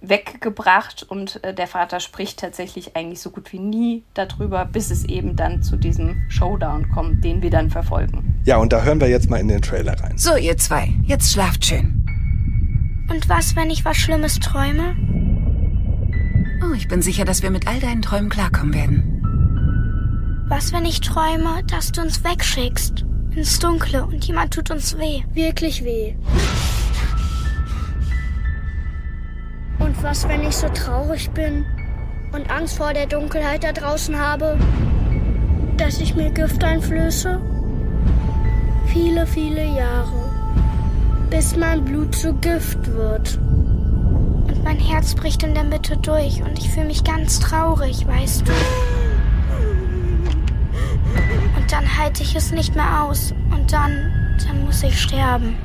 weggebracht 0.00 1.02
und 1.06 1.44
äh, 1.44 1.52
der 1.52 1.66
Vater 1.66 2.00
spricht 2.00 2.40
tatsächlich 2.40 2.96
eigentlich 2.96 3.20
so 3.20 3.28
gut 3.28 3.52
wie 3.52 3.58
nie 3.58 4.04
darüber, 4.14 4.64
bis 4.64 4.90
es 4.90 5.04
eben 5.04 5.36
dann 5.36 5.62
zu 5.62 5.76
diesem 5.76 6.24
Showdown 6.30 6.88
kommt, 6.88 7.22
den 7.22 7.42
wir 7.42 7.50
dann 7.50 7.68
verfolgen. 7.68 8.40
Ja, 8.46 8.56
und 8.56 8.72
da 8.72 8.82
hören 8.82 9.02
wir 9.02 9.08
jetzt 9.10 9.28
mal 9.28 9.38
in 9.38 9.48
den 9.48 9.60
Trailer 9.60 10.00
rein. 10.00 10.16
So, 10.16 10.34
ihr 10.36 10.56
zwei, 10.56 10.94
jetzt 11.04 11.34
schlaft 11.34 11.66
schön. 11.66 12.06
Und 13.10 13.28
was, 13.28 13.54
wenn 13.54 13.68
ich 13.68 13.84
was 13.84 13.98
Schlimmes 13.98 14.40
träume? 14.40 14.96
Oh, 16.64 16.72
ich 16.74 16.88
bin 16.88 17.02
sicher, 17.02 17.26
dass 17.26 17.42
wir 17.42 17.50
mit 17.50 17.68
all 17.68 17.80
deinen 17.80 18.00
Träumen 18.00 18.30
klarkommen 18.30 18.72
werden. 18.72 19.12
Was, 20.48 20.72
wenn 20.72 20.84
ich 20.84 21.00
träume, 21.00 21.64
dass 21.66 21.90
du 21.90 22.02
uns 22.02 22.22
wegschickst? 22.22 23.04
Ins 23.34 23.58
Dunkle 23.58 24.06
und 24.06 24.24
jemand 24.24 24.54
tut 24.54 24.70
uns 24.70 24.96
weh. 24.96 25.22
Wirklich 25.34 25.84
weh. 25.84 26.14
Und 29.80 30.00
was, 30.04 30.28
wenn 30.28 30.42
ich 30.42 30.56
so 30.56 30.68
traurig 30.68 31.30
bin 31.30 31.66
und 32.32 32.48
Angst 32.48 32.76
vor 32.76 32.92
der 32.92 33.06
Dunkelheit 33.06 33.64
da 33.64 33.72
draußen 33.72 34.16
habe, 34.16 34.56
dass 35.78 35.98
ich 36.00 36.14
mir 36.14 36.30
Gift 36.30 36.62
einflöße? 36.62 37.40
Viele, 38.86 39.26
viele 39.26 39.64
Jahre, 39.64 40.30
bis 41.28 41.56
mein 41.56 41.84
Blut 41.84 42.14
zu 42.14 42.32
Gift 42.34 42.86
wird. 42.86 43.36
Und 43.38 44.62
mein 44.62 44.78
Herz 44.78 45.12
bricht 45.16 45.42
in 45.42 45.54
der 45.54 45.64
Mitte 45.64 45.96
durch 45.96 46.40
und 46.44 46.56
ich 46.56 46.70
fühle 46.70 46.86
mich 46.86 47.02
ganz 47.02 47.40
traurig, 47.40 48.06
weißt 48.06 48.46
du? 48.46 48.52
Und 51.56 51.72
dann 51.72 51.98
halte 51.98 52.22
ich 52.22 52.34
es 52.36 52.52
nicht 52.52 52.74
mehr 52.74 53.02
aus 53.02 53.32
und 53.50 53.72
dann, 53.72 54.36
dann 54.46 54.64
muss 54.64 54.82
ich 54.82 55.00
sterben. 55.00 55.56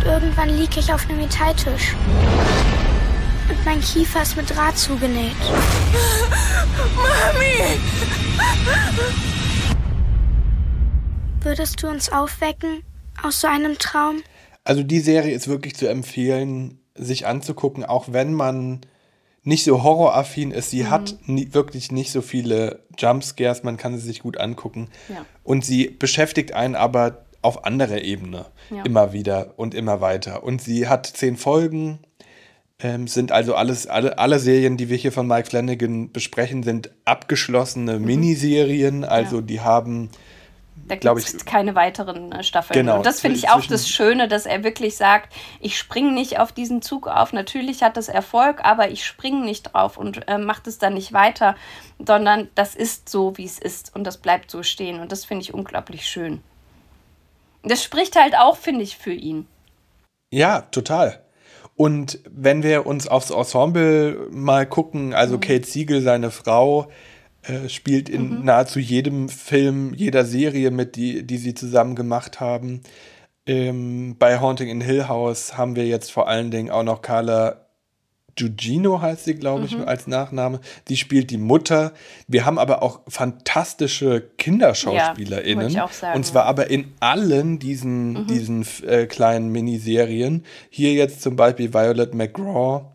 Und 0.00 0.06
irgendwann 0.06 0.48
liege 0.48 0.80
ich 0.80 0.92
auf 0.92 1.08
einem 1.08 1.18
Metalltisch. 1.18 1.94
Und 3.48 3.64
mein 3.64 3.80
Kiefer 3.80 4.22
ist 4.22 4.36
mit 4.36 4.48
Draht 4.54 4.78
zugenäht. 4.78 5.34
Mami! 6.96 7.78
Würdest 11.42 11.82
du 11.82 11.88
uns 11.88 12.12
aufwecken 12.12 12.82
aus 13.22 13.40
so 13.40 13.48
einem 13.48 13.78
Traum? 13.78 14.22
Also 14.64 14.82
die 14.82 15.00
Serie 15.00 15.34
ist 15.34 15.48
wirklich 15.48 15.74
zu 15.74 15.88
empfehlen, 15.88 16.78
sich 16.94 17.26
anzugucken, 17.26 17.84
auch 17.84 18.12
wenn 18.12 18.34
man 18.34 18.82
nicht 19.42 19.64
so 19.64 19.82
horroraffin 19.82 20.50
ist. 20.50 20.70
Sie 20.70 20.84
mhm. 20.84 20.90
hat 20.90 21.14
nie, 21.26 21.48
wirklich 21.52 21.92
nicht 21.92 22.12
so 22.12 22.20
viele 22.22 22.80
Jumpscares, 22.98 23.62
man 23.62 23.76
kann 23.76 23.98
sie 23.98 24.06
sich 24.06 24.20
gut 24.20 24.38
angucken. 24.38 24.88
Ja. 25.08 25.24
Und 25.44 25.64
sie 25.64 25.88
beschäftigt 25.88 26.52
einen 26.52 26.74
aber 26.74 27.24
auf 27.42 27.64
anderer 27.64 28.02
Ebene 28.02 28.46
ja. 28.70 28.82
immer 28.84 29.12
wieder 29.12 29.54
und 29.56 29.74
immer 29.74 30.00
weiter. 30.00 30.42
Und 30.42 30.60
sie 30.60 30.88
hat 30.88 31.06
zehn 31.06 31.36
Folgen, 31.36 32.00
ähm, 32.78 33.08
sind 33.08 33.32
also 33.32 33.54
alles, 33.54 33.86
alle, 33.86 34.18
alle 34.18 34.38
Serien, 34.38 34.76
die 34.76 34.88
wir 34.88 34.96
hier 34.96 35.12
von 35.12 35.26
Mike 35.26 35.48
Flanagan 35.48 36.12
besprechen, 36.12 36.62
sind 36.62 36.90
abgeschlossene 37.04 37.98
mhm. 37.98 38.04
Miniserien. 38.04 39.04
Also 39.04 39.36
ja. 39.36 39.42
die 39.42 39.60
haben 39.60 40.10
da 40.96 41.14
gibt 41.14 41.34
es 41.34 41.44
keine 41.44 41.74
weiteren 41.74 42.32
äh, 42.32 42.42
Staffeln. 42.42 42.78
Genau, 42.78 42.98
und 42.98 43.06
das 43.06 43.20
finde 43.20 43.38
ich 43.38 43.50
auch 43.50 43.64
das 43.64 43.88
Schöne, 43.88 44.28
dass 44.28 44.46
er 44.46 44.64
wirklich 44.64 44.96
sagt, 44.96 45.32
ich 45.60 45.78
springe 45.78 46.12
nicht 46.12 46.38
auf 46.38 46.52
diesen 46.52 46.82
Zug 46.82 47.06
auf. 47.06 47.32
Natürlich 47.32 47.82
hat 47.82 47.96
das 47.96 48.08
Erfolg, 48.08 48.60
aber 48.64 48.90
ich 48.90 49.04
springe 49.04 49.44
nicht 49.44 49.72
drauf 49.72 49.96
und 49.96 50.28
äh, 50.28 50.38
mache 50.38 50.62
das 50.64 50.78
dann 50.78 50.94
nicht 50.94 51.12
weiter, 51.12 51.56
sondern 51.98 52.48
das 52.54 52.74
ist 52.74 53.08
so, 53.08 53.36
wie 53.36 53.44
es 53.44 53.58
ist 53.58 53.94
und 53.94 54.04
das 54.04 54.18
bleibt 54.18 54.50
so 54.50 54.62
stehen. 54.62 55.00
Und 55.00 55.12
das 55.12 55.24
finde 55.24 55.42
ich 55.42 55.54
unglaublich 55.54 56.06
schön. 56.06 56.42
Das 57.62 57.82
spricht 57.82 58.16
halt 58.16 58.36
auch, 58.36 58.56
finde 58.56 58.82
ich, 58.82 58.96
für 58.96 59.12
ihn. 59.12 59.46
Ja, 60.30 60.62
total. 60.62 61.20
Und 61.76 62.20
wenn 62.30 62.62
wir 62.62 62.84
uns 62.84 63.08
aufs 63.08 63.30
Ensemble 63.30 64.28
mal 64.30 64.66
gucken, 64.66 65.14
also 65.14 65.36
mhm. 65.36 65.40
Kate 65.40 65.66
Siegel, 65.66 66.02
seine 66.02 66.30
Frau, 66.30 66.90
äh, 67.42 67.68
spielt 67.68 68.08
in 68.08 68.38
mhm. 68.38 68.44
nahezu 68.44 68.78
jedem 68.78 69.28
Film, 69.28 69.94
jeder 69.94 70.24
Serie 70.24 70.70
mit, 70.70 70.96
die, 70.96 71.26
die 71.26 71.38
sie 71.38 71.54
zusammen 71.54 71.94
gemacht 71.94 72.40
haben. 72.40 72.82
Ähm, 73.46 74.16
bei 74.18 74.38
Haunting 74.40 74.68
in 74.68 74.80
Hill 74.80 75.08
House 75.08 75.56
haben 75.56 75.76
wir 75.76 75.86
jetzt 75.86 76.12
vor 76.12 76.28
allen 76.28 76.50
Dingen 76.50 76.70
auch 76.70 76.82
noch 76.82 77.02
Carla 77.02 77.66
Gugino 78.38 79.00
heißt 79.00 79.24
sie, 79.24 79.34
glaube 79.34 79.66
ich, 79.66 79.76
mhm. 79.76 79.84
als 79.84 80.06
Nachname. 80.06 80.60
Sie 80.86 80.96
spielt 80.96 81.30
die 81.30 81.38
Mutter. 81.38 81.92
Wir 82.26 82.46
haben 82.46 82.58
aber 82.58 82.82
auch 82.82 83.00
fantastische 83.08 84.30
KinderschauspielerInnen. 84.38 85.70
Ja, 85.70 85.88
sagen, 85.88 86.16
und 86.16 86.24
zwar 86.24 86.44
aber 86.44 86.70
in 86.70 86.92
allen 87.00 87.58
diesen, 87.58 88.12
mhm. 88.12 88.26
diesen 88.26 88.66
äh, 88.86 89.06
kleinen 89.06 89.50
Miniserien. 89.50 90.44
Hier 90.70 90.94
jetzt 90.94 91.22
zum 91.22 91.36
Beispiel 91.36 91.74
Violet 91.74 92.14
McGraw 92.14 92.92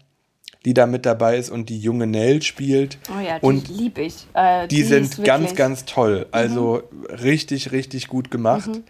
die 0.65 0.73
da 0.73 0.87
mit 0.87 1.05
dabei 1.05 1.37
ist 1.37 1.49
und 1.49 1.69
die 1.69 1.79
junge 1.79 2.07
Nell 2.07 2.41
spielt. 2.41 2.97
Oh 3.15 3.19
ja, 3.19 3.39
die 3.39 3.45
und 3.45 3.69
liebe 3.69 4.01
ich. 4.01 4.27
Äh, 4.33 4.67
die, 4.67 4.77
die 4.77 4.83
sind 4.83 5.23
ganz, 5.23 5.55
ganz 5.55 5.85
toll. 5.85 6.25
Also 6.31 6.83
mhm. 6.91 7.05
richtig, 7.05 7.71
richtig 7.71 8.07
gut 8.07 8.31
gemacht. 8.31 8.67
Mhm. 8.67 8.83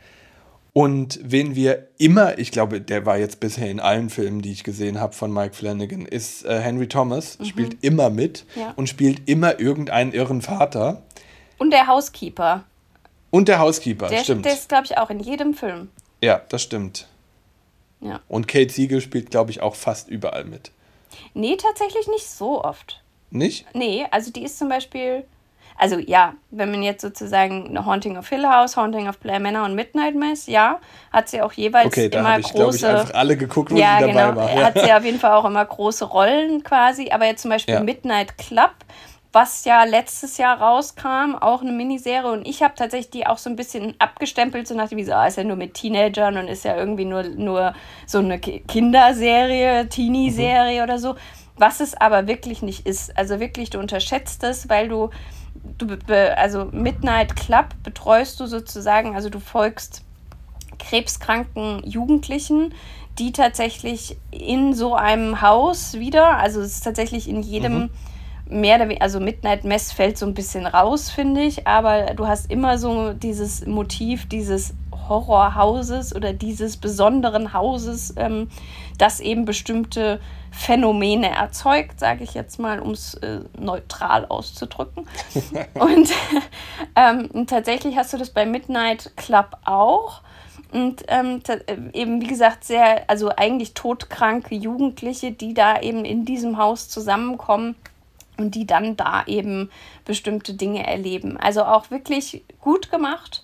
Und 0.71 1.19
wen 1.23 1.55
wir 1.55 1.87
immer, 1.97 2.37
ich 2.37 2.51
glaube, 2.51 2.81
der 2.81 3.05
war 3.05 3.17
jetzt 3.17 3.39
bisher 3.39 3.69
in 3.69 3.79
allen 3.79 4.09
Filmen, 4.09 4.41
die 4.41 4.51
ich 4.51 4.63
gesehen 4.63 4.99
habe 4.99 5.13
von 5.13 5.31
Mike 5.31 5.53
Flanagan, 5.53 6.05
ist 6.05 6.43
äh, 6.45 6.59
Henry 6.59 6.87
Thomas, 6.87 7.39
mhm. 7.39 7.45
spielt 7.45 7.83
immer 7.83 8.09
mit 8.09 8.45
ja. 8.55 8.73
und 8.75 8.89
spielt 8.89 9.29
immer 9.29 9.59
irgendeinen 9.59 10.11
irren 10.11 10.41
Vater. 10.41 11.01
Und 11.57 11.71
der 11.71 11.87
Housekeeper. 11.87 12.65
Und 13.31 13.47
der 13.47 13.59
Housekeeper, 13.59 14.07
der, 14.07 14.23
stimmt. 14.23 14.45
Der 14.45 14.53
ist, 14.53 14.67
glaube 14.69 14.85
ich, 14.85 14.97
auch 14.97 15.09
in 15.09 15.19
jedem 15.19 15.53
Film. 15.53 15.89
Ja, 16.21 16.41
das 16.49 16.63
stimmt. 16.63 17.07
Ja. 18.01 18.21
Und 18.27 18.47
Kate 18.47 18.71
Siegel 18.71 19.01
spielt, 19.01 19.31
glaube 19.31 19.51
ich, 19.51 19.61
auch 19.61 19.75
fast 19.75 20.09
überall 20.09 20.45
mit. 20.45 20.71
Nee, 21.33 21.55
tatsächlich 21.57 22.07
nicht 22.07 22.27
so 22.27 22.63
oft. 22.63 23.01
Nicht? 23.31 23.65
Nee, 23.73 24.05
also 24.11 24.31
die 24.31 24.43
ist 24.43 24.57
zum 24.57 24.69
Beispiel, 24.69 25.25
also 25.77 25.97
ja, 25.97 26.33
wenn 26.51 26.71
man 26.71 26.83
jetzt 26.83 27.01
sozusagen 27.01 27.67
eine 27.67 27.85
Haunting 27.85 28.17
of 28.17 28.29
Hill 28.29 28.47
House, 28.47 28.77
Haunting 28.77 29.09
of 29.09 29.17
Blair 29.19 29.39
Manor 29.39 29.65
und 29.65 29.75
Midnight 29.75 30.15
Mass, 30.15 30.47
ja, 30.47 30.79
hat 31.11 31.29
sie 31.29 31.41
auch 31.41 31.51
jeweils 31.53 31.87
okay, 31.87 32.09
da 32.09 32.19
immer 32.19 32.39
ich, 32.39 32.53
große. 32.53 32.77
Ich, 32.77 32.85
einfach 32.85 33.13
alle 33.13 33.35
geguckt, 33.35 33.71
wo 33.71 33.75
ja, 33.75 33.97
sie 33.99 34.13
dabei 34.13 34.31
genau, 34.31 34.35
war. 34.35 34.55
Ja. 34.55 34.65
Hat 34.65 34.79
sie 34.79 34.93
auf 34.93 35.03
jeden 35.03 35.19
Fall 35.19 35.33
auch 35.33 35.45
immer 35.45 35.65
große 35.65 36.05
Rollen 36.05 36.63
quasi, 36.63 37.09
aber 37.11 37.25
jetzt 37.25 37.41
zum 37.41 37.51
Beispiel 37.51 37.75
ja. 37.75 37.83
Midnight 37.83 38.37
Club 38.37 38.71
was 39.35 39.65
ja 39.65 39.83
letztes 39.83 40.37
Jahr 40.37 40.61
rauskam, 40.61 41.35
auch 41.35 41.61
eine 41.61 41.73
Miniserie. 41.73 42.31
Und 42.31 42.47
ich 42.47 42.63
habe 42.63 42.73
tatsächlich 42.73 43.11
die 43.11 43.27
auch 43.27 43.37
so 43.37 43.49
ein 43.49 43.57
bisschen 43.57 43.93
abgestempelt, 43.99 44.65
so 44.65 44.75
nach 44.75 44.87
dem, 44.87 45.03
so, 45.03 45.11
ah, 45.11 45.27
ist 45.27 45.35
ja 45.35 45.43
nur 45.43 45.57
mit 45.57 45.73
Teenagern 45.73 46.37
und 46.37 46.47
ist 46.47 46.63
ja 46.63 46.77
irgendwie 46.77 47.03
nur, 47.03 47.23
nur 47.23 47.73
so 48.07 48.19
eine 48.19 48.39
Kinderserie, 48.39 49.89
Teenie-Serie 49.89 50.79
mhm. 50.79 50.83
oder 50.83 50.99
so. 50.99 51.15
Was 51.57 51.81
es 51.81 51.95
aber 51.95 52.27
wirklich 52.27 52.61
nicht 52.61 52.87
ist. 52.87 53.17
Also 53.17 53.41
wirklich, 53.41 53.69
du 53.69 53.79
unterschätzt 53.79 54.41
es, 54.45 54.69
weil 54.69 54.87
du, 54.87 55.09
du 55.77 55.97
also 56.37 56.69
Midnight 56.71 57.35
Club 57.35 57.67
betreust 57.83 58.39
du 58.39 58.45
sozusagen, 58.45 59.15
also 59.15 59.29
du 59.29 59.41
folgst 59.41 60.05
krebskranken 60.79 61.83
Jugendlichen, 61.85 62.73
die 63.19 63.33
tatsächlich 63.33 64.15
in 64.31 64.73
so 64.73 64.95
einem 64.95 65.41
Haus 65.41 65.95
wieder, 65.95 66.37
also 66.37 66.61
es 66.61 66.75
ist 66.75 66.85
tatsächlich 66.85 67.27
in 67.27 67.41
jedem. 67.41 67.73
Mhm 67.73 67.89
mehr 68.49 68.75
oder 68.75 68.85
weniger, 68.85 69.01
also 69.01 69.19
Midnight 69.19 69.63
Mess 69.63 69.91
fällt 69.91 70.17
so 70.17 70.25
ein 70.25 70.33
bisschen 70.33 70.65
raus, 70.65 71.09
finde 71.09 71.41
ich, 71.41 71.67
aber 71.67 72.13
du 72.13 72.27
hast 72.27 72.51
immer 72.51 72.77
so 72.77 73.13
dieses 73.13 73.65
Motiv 73.65 74.27
dieses 74.27 74.73
Horrorhauses 75.07 76.15
oder 76.15 76.33
dieses 76.33 76.77
besonderen 76.77 77.53
Hauses, 77.53 78.13
ähm, 78.17 78.49
das 78.97 79.19
eben 79.19 79.45
bestimmte 79.45 80.19
Phänomene 80.51 81.29
erzeugt, 81.29 81.99
sage 81.99 82.23
ich 82.23 82.33
jetzt 82.33 82.59
mal, 82.59 82.79
um 82.79 82.91
es 82.91 83.15
äh, 83.15 83.41
neutral 83.59 84.25
auszudrücken. 84.25 85.07
und, 85.73 86.09
ähm, 86.95 87.47
tatsächlich 87.47 87.97
hast 87.97 88.13
du 88.13 88.17
das 88.17 88.29
bei 88.29 88.45
Midnight 88.45 89.11
Club 89.17 89.57
auch. 89.65 90.21
Und 90.71 91.03
ähm, 91.07 91.41
äh, 91.47 91.75
eben, 91.93 92.21
wie 92.21 92.27
gesagt, 92.27 92.63
sehr, 92.63 93.09
also 93.09 93.29
eigentlich 93.29 93.73
todkranke 93.73 94.55
Jugendliche, 94.55 95.31
die 95.31 95.53
da 95.53 95.79
eben 95.79 96.05
in 96.05 96.25
diesem 96.25 96.57
Haus 96.57 96.89
zusammenkommen 96.89 97.75
und 98.37 98.55
die 98.55 98.65
dann 98.65 98.97
da 98.97 99.23
eben 99.25 99.69
bestimmte 100.05 100.53
Dinge 100.53 100.85
erleben. 100.85 101.37
Also 101.37 101.63
auch 101.63 101.91
wirklich 101.91 102.43
gut 102.59 102.91
gemacht 102.91 103.43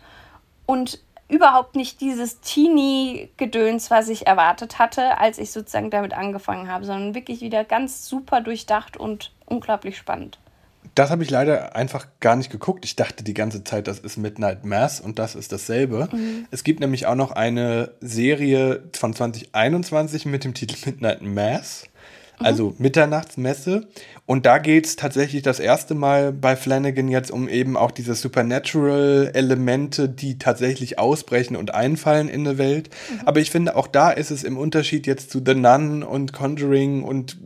und 0.66 1.00
überhaupt 1.32 1.76
nicht 1.76 2.02
dieses 2.02 2.42
Teenie-Gedöns, 2.42 3.90
was 3.90 4.10
ich 4.10 4.28
erwartet 4.28 4.80
hatte, 4.80 5.18
als 5.18 5.38
ich 5.38 5.52
sozusagen 5.52 5.90
damit 5.90 6.14
angefangen 6.14 6.70
habe, 6.70 6.84
sondern 6.84 7.16
wirklich 7.16 7.42
wieder 7.42 7.64
ganz 7.64 8.06
super 8.06 8.42
durchdacht 8.42 8.98
und 8.98 9.32
unglaublich 9.46 9.98
spannend. 9.98 10.40
Das 10.94 11.10
habe 11.10 11.24
ich 11.24 11.30
leider 11.30 11.76
einfach 11.76 12.08
gar 12.20 12.36
nicht 12.36 12.52
geguckt. 12.52 12.84
Ich 12.84 12.98
dachte 12.98 13.24
die 13.24 13.34
ganze 13.34 13.64
Zeit, 13.64 13.88
das 13.88 14.00
ist 14.00 14.18
Midnight 14.18 14.66
Mass 14.66 15.00
und 15.00 15.20
das 15.20 15.36
ist 15.36 15.54
dasselbe. 15.54 16.10
Mhm. 16.12 16.48
Es 16.52 16.66
gibt 16.66 16.82
nämlich 16.82 17.06
auch 17.06 17.16
noch 17.16 17.32
eine 17.32 17.92
Serie 18.02 18.84
von 18.94 19.14
2021 19.14 20.26
mit 20.26 20.44
dem 20.44 20.54
Titel 20.54 20.76
Midnight 20.86 21.22
Mass. 21.22 21.86
Also 22.44 22.76
Mitternachtsmesse. 22.78 23.88
Und 24.26 24.46
da 24.46 24.58
geht 24.58 24.86
es 24.86 24.96
tatsächlich 24.96 25.42
das 25.42 25.60
erste 25.60 25.94
Mal 25.96 26.32
bei 26.32 26.56
Flanagan 26.56 27.08
jetzt 27.08 27.32
um 27.32 27.50
eben 27.50 27.76
auch 27.78 27.92
diese 27.92 28.16
Supernatural-Elemente, 28.16 30.10
die 30.10 30.38
tatsächlich 30.38 31.00
ausbrechen 31.00 31.56
und 31.56 31.74
einfallen 31.74 32.30
in 32.30 32.44
der 32.44 32.58
Welt. 32.58 32.90
Mhm. 32.90 33.22
Aber 33.26 33.40
ich 33.40 33.52
finde, 33.52 33.76
auch 33.76 33.88
da 33.88 34.12
ist 34.12 34.32
es 34.32 34.44
im 34.44 34.58
Unterschied 34.58 35.08
jetzt 35.08 35.32
zu 35.32 35.42
The 35.46 35.56
Nun 35.56 36.04
und 36.04 36.34
Conjuring 36.34 37.04
und 37.04 37.38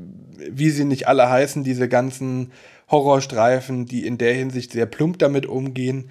wie 0.50 0.70
sie 0.70 0.86
nicht 0.86 1.08
alle 1.08 1.30
heißen, 1.30 1.64
diese 1.64 1.88
ganzen 1.90 2.52
Horrorstreifen, 2.90 3.86
die 3.86 4.06
in 4.06 4.18
der 4.18 4.34
Hinsicht 4.34 4.72
sehr 4.72 4.86
plump 4.86 5.20
damit 5.20 5.46
umgehen, 5.46 6.10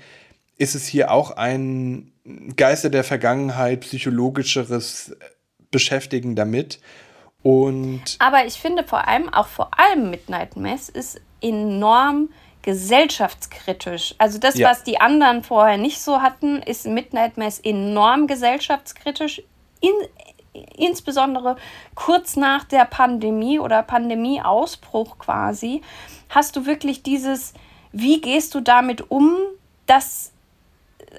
ist 0.56 0.74
es 0.74 0.86
hier 0.86 1.10
auch 1.10 1.32
ein 1.32 2.12
Geister 2.56 2.90
der 2.90 3.04
Vergangenheit, 3.04 3.80
psychologischeres 3.80 5.16
Beschäftigen 5.70 6.36
damit. 6.36 6.80
Und 7.44 8.16
Aber 8.18 8.46
ich 8.46 8.54
finde 8.54 8.84
vor 8.84 9.06
allem, 9.06 9.32
auch 9.32 9.46
vor 9.46 9.70
allem 9.78 10.10
Midnight 10.10 10.56
Mass 10.56 10.88
ist 10.88 11.20
enorm 11.42 12.30
gesellschaftskritisch. 12.62 14.14
Also 14.16 14.38
das, 14.38 14.56
ja. 14.56 14.70
was 14.70 14.82
die 14.82 14.98
anderen 14.98 15.44
vorher 15.44 15.76
nicht 15.76 16.00
so 16.00 16.22
hatten, 16.22 16.62
ist 16.62 16.86
Midnight 16.86 17.36
Mass 17.36 17.60
enorm 17.60 18.26
gesellschaftskritisch. 18.26 19.42
In, 19.80 19.92
insbesondere 20.74 21.56
kurz 21.94 22.36
nach 22.36 22.64
der 22.64 22.86
Pandemie 22.86 23.58
oder 23.58 23.82
Pandemieausbruch 23.82 25.18
quasi, 25.18 25.82
hast 26.30 26.56
du 26.56 26.64
wirklich 26.64 27.02
dieses, 27.02 27.52
wie 27.92 28.22
gehst 28.22 28.54
du 28.54 28.60
damit 28.60 29.10
um, 29.10 29.36
dass 29.84 30.32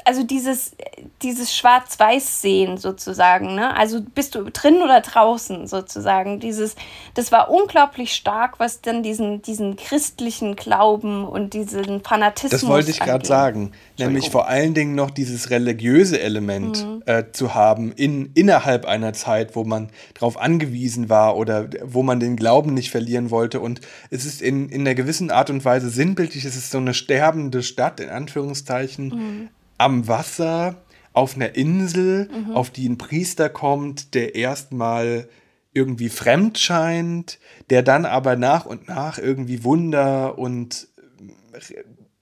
also 0.04 0.24
dieses, 0.24 0.76
dieses 1.22 1.56
Schwarz-Weiß-Sehen 1.56 2.78
sozusagen, 2.78 3.56
ne? 3.56 3.76
Also 3.76 4.02
bist 4.02 4.36
du 4.36 4.44
drin 4.52 4.82
oder 4.84 5.02
draußen 5.02 5.68
sozusagen. 5.68 6.40
Dieses, 6.40 6.76
das 7.14 7.32
war 7.32 7.50
unglaublich 7.50 8.14
stark, 8.14 8.60
was 8.60 8.82
dann 8.82 9.04
diesen, 9.04 9.42
diesen 9.42 9.76
christlichen 9.76 10.56
Glauben 10.56 11.26
und 11.26 11.54
diesen 11.54 12.04
Fanatismus. 12.04 12.62
Das 12.62 12.68
wollte 12.68 12.92
ich 12.92 13.00
gerade 13.00 13.26
sagen. 13.26 13.72
Nämlich 13.98 14.30
vor 14.30 14.48
allen 14.48 14.74
Dingen 14.74 14.96
noch 14.96 15.10
dieses 15.10 15.50
religiöse 15.50 16.20
Element 16.20 16.86
mhm. 16.86 17.04
äh, 17.06 17.24
zu 17.32 17.54
haben 17.54 17.92
in, 17.94 18.32
innerhalb 18.34 18.86
einer 18.86 19.14
Zeit, 19.14 19.56
wo 19.56 19.64
man 19.64 19.90
darauf 20.14 20.38
angewiesen 20.38 21.10
war 21.10 21.38
oder 21.38 21.70
wo 21.84 22.04
man 22.04 22.20
den 22.20 22.36
Glauben 22.36 22.74
nicht 22.74 22.92
verlieren 22.92 23.32
wollte. 23.32 23.60
Und 23.60 23.82
es 24.10 24.26
ist 24.26 24.42
in, 24.42 24.70
in 24.70 24.82
einer 24.82 24.96
gewissen 24.96 25.32
Art 25.32 25.50
und 25.50 25.64
Weise 25.64 25.90
sinnbildlich, 25.90 26.44
es 26.46 26.56
ist 26.56 26.72
so 26.72 26.78
eine 26.78 26.94
sterbende 26.94 27.64
Stadt, 27.64 28.00
in 28.00 28.10
Anführungszeichen. 28.10 29.08
Mhm 29.08 29.50
am 29.78 30.08
Wasser 30.08 30.84
auf 31.14 31.36
einer 31.36 31.56
Insel, 31.56 32.30
mhm. 32.30 32.56
auf 32.56 32.70
die 32.70 32.88
ein 32.88 32.98
Priester 32.98 33.50
kommt, 33.50 34.14
der 34.14 34.36
erstmal 34.36 35.30
irgendwie 35.74 36.10
fremd 36.10 36.58
scheint, 36.58 37.40
der 37.70 37.84
dann 37.84 38.06
aber 38.06 38.36
nach 38.36 38.66
und 38.66 38.88
nach 38.88 39.18
irgendwie 39.18 39.64
Wunder 39.64 40.38
und 40.38 40.88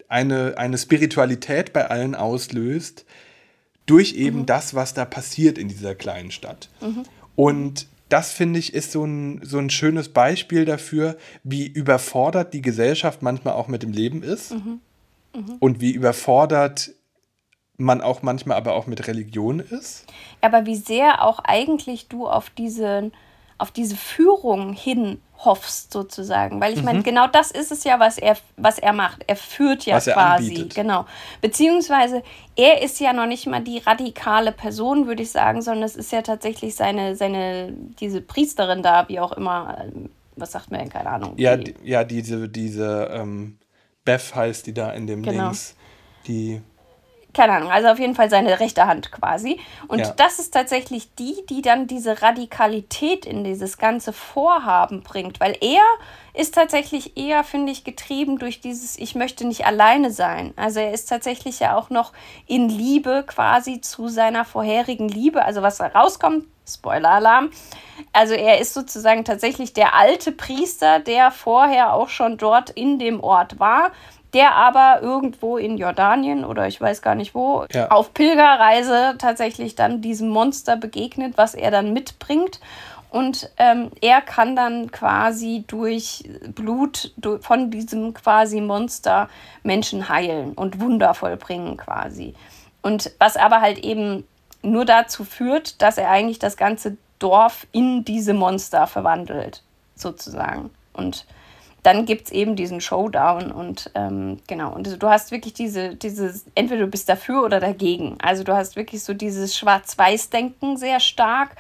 eine, 0.08 0.58
eine 0.58 0.78
Spiritualität 0.78 1.74
bei 1.74 1.90
allen 1.90 2.16
auslöst, 2.16 3.06
durch 3.86 4.14
eben 4.14 4.40
mhm. 4.40 4.46
das, 4.46 4.74
was 4.74 4.94
da 4.94 5.06
passiert 5.06 5.58
in 5.58 5.68
dieser 5.68 5.96
kleinen 5.96 6.32
Stadt. 6.32 6.70
Mhm. 6.82 7.04
Und 7.36 7.88
das 8.10 8.32
finde 8.32 8.60
ich 8.60 8.74
ist 8.74 8.92
so 8.92 9.04
ein, 9.04 9.42
so 9.44 9.58
ein 9.58 9.72
schönes 9.72 10.10
Beispiel 10.10 10.66
dafür, 10.66 11.18
wie 11.44 11.66
überfordert 11.66 12.54
die 12.54 12.62
Gesellschaft 12.62 13.24
manchmal 13.24 13.56
auch 13.56 13.68
mit 13.68 13.82
dem 13.82 13.92
Leben 13.92 14.22
ist 14.22 14.52
mhm. 14.52 14.82
Mhm. 15.36 15.56
und 15.60 15.82
wie 15.82 15.92
überfordert 15.92 16.92
man 17.78 18.02
auch 18.02 18.22
manchmal 18.22 18.58
aber 18.58 18.74
auch 18.74 18.88
mit 18.88 19.08
Religion 19.08 19.60
ist. 19.60 20.06
Aber 20.42 20.66
wie 20.66 20.76
sehr 20.76 21.24
auch 21.24 21.40
eigentlich 21.40 22.08
du 22.08 22.28
auf 22.28 22.50
diese, 22.50 23.12
auf 23.58 23.72
diese 23.72 23.96
Führung 23.96 24.74
hin 24.74 25.20
hoffst 25.46 25.92
sozusagen, 25.92 26.62
weil 26.62 26.74
ich 26.74 26.80
mhm. 26.80 26.86
meine, 26.86 27.04
genau 27.04 27.28
das 27.28 27.52
ist 27.52 27.72
es 27.72 27.84
ja, 27.84 28.00
was 28.00 28.18
er, 28.18 28.38
was 28.56 28.80
er 28.80 28.94
macht. 28.94 29.24
Er 29.28 29.36
führt 29.36 29.86
ja 29.86 29.98
was 29.98 30.06
quasi, 30.06 30.70
genau. 30.74 31.06
Beziehungsweise 31.42 32.24
er 32.56 32.82
ist 32.82 33.00
ja 33.00 33.12
noch 33.12 33.26
nicht 33.26 33.46
mal 33.48 33.62
die 33.62 33.80
radikale 33.80 34.52
Person, 34.52 35.08
würde 35.08 35.24
ich 35.24 35.32
sagen, 35.32 35.62
sondern 35.62 35.84
es 35.84 35.96
ist 35.96 36.12
ja 36.12 36.22
tatsächlich 36.22 36.76
seine, 36.76 37.16
seine, 37.16 37.74
diese 38.00 38.22
Priesterin 38.22 38.84
da, 38.84 39.10
wie 39.10 39.20
auch 39.20 39.34
immer. 39.34 39.86
Was 40.36 40.54
sagt 40.54 40.72
man 40.72 40.80
denn, 40.80 40.90
keine 40.90 41.10
Ahnung. 41.10 41.34
Ja, 41.38 41.58
die, 41.58 41.76
ja, 41.84 42.04
diese, 42.04 42.50
diese 42.50 43.10
ähm, 43.12 43.58
Beth 44.04 44.34
heißt 44.34 44.66
die 44.66 44.74
da 44.74 44.92
in 44.92 45.06
dem 45.06 45.22
genau. 45.22 45.50
Dings, 45.50 45.76
die 46.26 46.62
keine 47.34 47.54
Ahnung, 47.54 47.72
also 47.72 47.90
auf 47.90 48.00
jeden 48.00 48.16
Fall 48.16 48.30
seine 48.30 48.60
rechte 48.60 48.86
Hand 48.86 49.12
quasi. 49.12 49.60
Und 49.88 50.00
ja. 50.00 50.14
das 50.16 50.40
ist 50.40 50.54
tatsächlich 50.54 51.16
die, 51.16 51.44
die 51.50 51.62
dann 51.62 51.88
diese 51.88 52.22
Radikalität 52.22 53.26
in 53.26 53.44
dieses 53.44 53.78
ganze 53.78 54.14
Vorhaben 54.14 55.02
bringt, 55.02 55.40
weil 55.40 55.58
er 55.62 55.82
ist 56.34 56.56
tatsächlich 56.56 57.18
eher, 57.18 57.44
finde 57.44 57.72
ich, 57.72 57.84
getrieben 57.84 58.40
durch 58.40 58.62
dieses 58.62 58.98
Ich 58.98 59.16
möchte 59.16 59.46
nicht 59.46 59.66
alleine 59.66 60.12
sein. 60.12 60.54
Also 60.56 60.80
er 60.80 60.92
ist 60.92 61.10
tatsächlich 61.10 61.60
ja 61.60 61.76
auch 61.76 61.90
noch 61.90 62.14
in 62.48 62.70
Liebe 62.70 63.24
quasi 63.28 63.82
zu 63.82 64.08
seiner 64.08 64.46
vorherigen 64.46 65.10
Liebe. 65.10 65.44
Also 65.44 65.62
was 65.62 65.78
da 65.78 65.88
rauskommt, 65.88 66.46
Spoiler-Alarm. 66.68 67.52
Also 68.14 68.34
er 68.34 68.60
ist 68.60 68.74
sozusagen 68.74 69.26
tatsächlich 69.26 69.74
der 69.74 69.96
alte 69.96 70.32
Priester, 70.32 71.00
der 71.00 71.32
vorher 71.32 71.94
auch 71.94 72.10
schon 72.10 72.38
dort 72.38 72.70
in 72.70 73.00
dem 73.00 73.20
Ort 73.22 73.60
war 73.60 73.92
der 74.34 74.56
aber 74.56 75.02
irgendwo 75.02 75.58
in 75.58 75.78
Jordanien 75.78 76.44
oder 76.44 76.68
ich 76.68 76.82
weiß 76.82 77.02
gar 77.02 77.16
nicht 77.16 77.36
wo, 77.36 77.66
ja. 77.72 77.90
auf 77.92 78.14
Pilgerreise 78.14 79.16
tatsächlich 79.18 79.76
dann 79.76 80.02
diesem 80.02 80.30
Monster 80.30 80.76
begegnet, 80.76 81.34
was 81.38 81.54
er 81.54 81.72
dann 81.72 81.94
mitbringt. 81.94 82.60
Und 83.12 83.52
ähm, 83.58 83.92
er 84.02 84.22
kann 84.22 84.56
dann 84.56 84.90
quasi 84.90 85.66
durch 85.68 86.28
Blut 86.56 87.14
durch, 87.18 87.44
von 87.44 87.70
diesem 87.70 88.16
quasi 88.16 88.60
Monster 88.60 89.30
Menschen 89.62 90.10
heilen 90.10 90.54
und 90.54 90.82
Wunder 90.82 91.14
vollbringen 91.14 91.78
quasi. 91.78 92.34
Und 92.82 93.12
was 93.20 93.38
aber 93.38 93.62
halt 93.62 93.78
eben 93.78 94.28
nur 94.64 94.86
dazu 94.86 95.26
führt, 95.26 95.82
dass 95.84 96.00
er 96.00 96.10
eigentlich 96.10 96.40
das 96.40 96.58
ganze 96.58 96.98
Dorf 97.20 97.68
in 97.72 98.04
diese 98.04 98.34
Monster 98.34 98.88
verwandelt, 98.88 99.62
sozusagen. 99.96 100.72
Und 100.94 101.28
dann 101.84 102.06
gibt 102.06 102.28
es 102.28 102.32
eben 102.32 102.56
diesen 102.56 102.80
Showdown 102.80 103.52
und 103.52 103.92
ähm, 103.94 104.40
genau, 104.48 104.74
und 104.74 105.02
du 105.02 105.10
hast 105.10 105.32
wirklich 105.32 105.54
diese, 105.54 105.96
dieses, 105.96 106.46
entweder 106.56 106.82
du 106.82 106.88
bist 106.88 107.10
dafür 107.10 107.44
oder 107.44 107.60
dagegen. 107.60 108.18
Also 108.22 108.44
du 108.46 108.56
hast 108.56 108.78
wirklich 108.78 109.04
so 109.04 109.14
dieses 109.14 109.56
Schwarz-Weiß-Denken 109.58 110.78
sehr 110.78 111.02
stark 111.02 111.52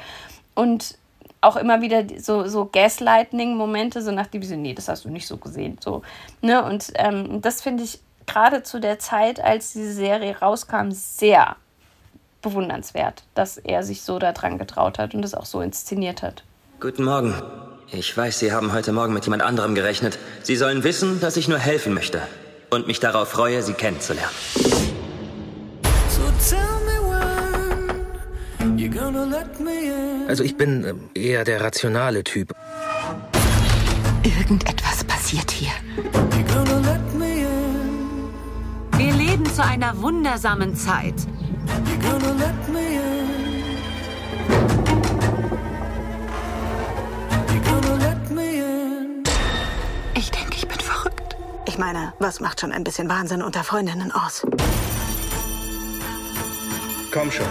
und 0.56 0.98
auch 1.42 1.58
immer 1.58 1.82
wieder 1.82 2.06
so, 2.20 2.48
so 2.48 2.70
Gaslighting-Momente, 2.72 4.02
so 4.02 4.12
nach 4.12 4.28
dem 4.28 4.44
so, 4.44 4.56
nee, 4.56 4.74
das 4.74 4.88
hast 4.88 5.04
du 5.04 5.10
nicht 5.10 5.28
so 5.28 5.36
gesehen. 5.36 5.78
So, 5.82 6.02
ne? 6.42 6.64
Und 6.64 6.94
ähm, 6.96 7.42
das 7.42 7.62
finde 7.62 7.84
ich 7.84 8.00
gerade 8.26 8.64
zu 8.64 8.80
der 8.80 9.00
Zeit, 9.00 9.42
als 9.42 9.74
diese 9.74 9.94
Serie 9.94 10.40
rauskam, 10.40 10.92
sehr 10.92 11.58
bewundernswert, 12.42 13.24
dass 13.36 13.58
er 13.58 13.84
sich 13.84 14.04
so 14.04 14.20
daran 14.20 14.58
getraut 14.58 15.00
hat 15.00 15.14
und 15.14 15.26
es 15.26 15.36
auch 15.36 15.46
so 15.46 15.60
inszeniert 15.60 16.24
hat. 16.24 16.44
Guten 16.80 17.04
Morgen. 17.04 17.34
Ich 17.96 18.18
weiß, 18.18 18.40
Sie 18.40 18.52
haben 18.52 18.74
heute 18.74 18.92
Morgen 18.92 19.14
mit 19.14 19.26
jemand 19.26 19.44
anderem 19.44 19.76
gerechnet. 19.76 20.18
Sie 20.42 20.56
sollen 20.56 20.84
wissen, 20.84 21.20
dass 21.20 21.38
ich 21.38 21.48
nur 21.48 21.60
helfen 21.60 21.94
möchte 21.94 22.22
und 22.72 22.88
mich 22.88 23.00
darauf 23.00 23.30
freue, 23.30 23.62
Sie 23.62 23.74
kennenzulernen. 23.74 24.32
Also 30.28 30.44
ich 30.44 30.58
bin 30.58 30.84
ähm, 30.84 31.10
eher 31.14 31.44
der 31.44 31.62
rationale 31.62 32.24
Typ. 32.24 32.54
Irgendetwas 34.24 35.04
passiert 35.04 35.52
hier. 35.52 35.72
Wir 38.98 39.14
leben 39.14 39.46
zu 39.46 39.64
einer 39.64 40.02
wundersamen 40.02 40.76
Zeit. 40.76 41.16
Ich 51.74 51.80
meine, 51.80 52.14
was 52.20 52.40
macht 52.40 52.62
schon 52.62 52.72
ein 52.72 52.84
bisschen 52.84 53.10
Wahnsinn 53.10 53.42
unter 53.42 53.64
Freundinnen 53.64 54.12
aus? 54.12 54.46
Komm 57.12 57.32
schon. 57.32 57.48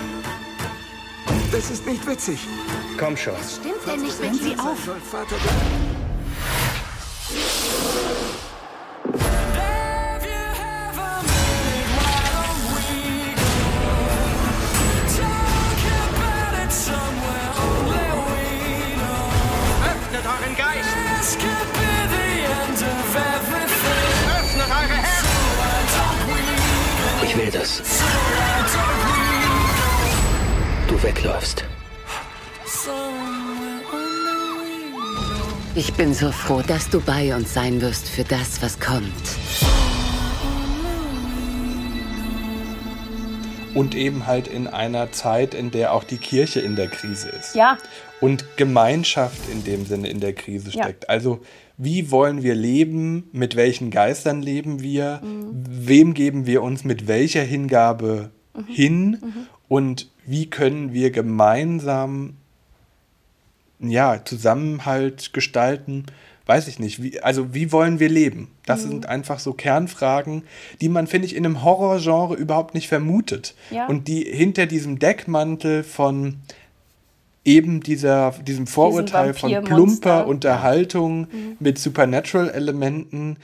Das 1.50 1.70
ist 1.70 1.85
nicht 1.85 2.06
witzig. 2.06 2.46
Komm 2.96 3.16
schon. 3.16 3.35
Was 3.35 3.56
stimmt 3.56 3.85
denn 3.85 4.02
nicht 4.02 4.20
mit 4.20 4.35
Sie 4.37 4.56
auf? 4.58 4.88
Ich 27.33 27.38
will 27.38 27.51
das. 27.51 27.83
Du 30.87 31.03
wegläufst. 31.03 31.64
Ich 35.75 35.95
bin 35.95 36.12
so 36.12 36.31
froh, 36.31 36.61
dass 36.61 36.90
du 36.90 37.01
bei 37.01 37.35
uns 37.35 37.55
sein 37.55 37.81
wirst 37.81 38.07
für 38.07 38.25
das, 38.25 38.61
was 38.61 38.79
kommt. 38.79 39.09
Und 43.74 43.94
eben 43.94 44.26
halt 44.26 44.48
in 44.48 44.66
einer 44.66 45.12
Zeit, 45.12 45.54
in 45.54 45.70
der 45.70 45.92
auch 45.94 46.04
die 46.04 46.18
Kirche 46.18 46.61
in 46.61 46.76
der 46.76 46.88
Krise 46.88 47.30
ist. 47.30 47.54
Ja. 47.54 47.78
Und 48.20 48.44
Gemeinschaft 48.56 49.40
in 49.50 49.64
dem 49.64 49.87
Sinne 49.87 50.08
in 50.08 50.20
der 50.20 50.35
Krise 50.35 50.70
Ja. 50.70 50.85
steckt. 50.85 51.08
Also 51.08 51.40
wie 51.78 52.11
wollen 52.11 52.42
wir 52.42 52.54
leben, 52.54 53.28
mit 53.32 53.56
welchen 53.56 53.90
Geistern 53.90 54.42
leben 54.42 54.82
wir, 54.82 55.20
wem 55.22 56.14
geben 56.14 56.46
wir 56.46 56.62
uns 56.62 56.85
mit 56.85 57.08
welcher 57.08 57.42
Hingabe 57.42 58.30
hin 58.68 59.18
und 59.68 60.08
wie 60.26 60.50
können 60.50 60.92
wir 60.92 61.11
gemeinsam 61.11 62.35
ja, 63.80 64.24
Zusammenhalt 64.24 65.32
gestalten, 65.32 66.06
weiß 66.46 66.68
ich 66.68 66.78
nicht. 66.78 67.02
Wie, 67.02 67.20
also 67.20 67.55
wie 67.55 67.72
wollen 67.72 68.00
wir 68.00 68.09
leben? 68.09 68.50
Das 68.66 68.83
sind 68.83 69.07
einfach 69.07 69.38
so 69.38 69.52
Kernfragen, 69.52 70.44
die 70.81 70.88
man, 70.88 71.07
finde 71.07 71.26
ich, 71.26 71.37
in 71.37 71.44
einem 71.44 71.62
Horrorgenre 71.62 72.35
überhaupt 72.35 72.74
nicht 72.74 72.88
vermutet. 72.88 73.55
Ja. 73.70 73.87
Und 73.87 74.09
die 74.09 74.24
hinter 74.24 74.66
diesem 74.66 74.98
Deckmantel 74.98 75.85
von 75.85 76.40
eben 77.44 77.81
dieser, 77.81 78.33
diesem 78.46 78.66
Vorurteil 78.66 79.35
von 79.35 79.64
plumper 79.64 80.26
Unterhaltung 80.26 81.26
mit 81.59 81.78
Supernatural-Elementen 81.78 83.38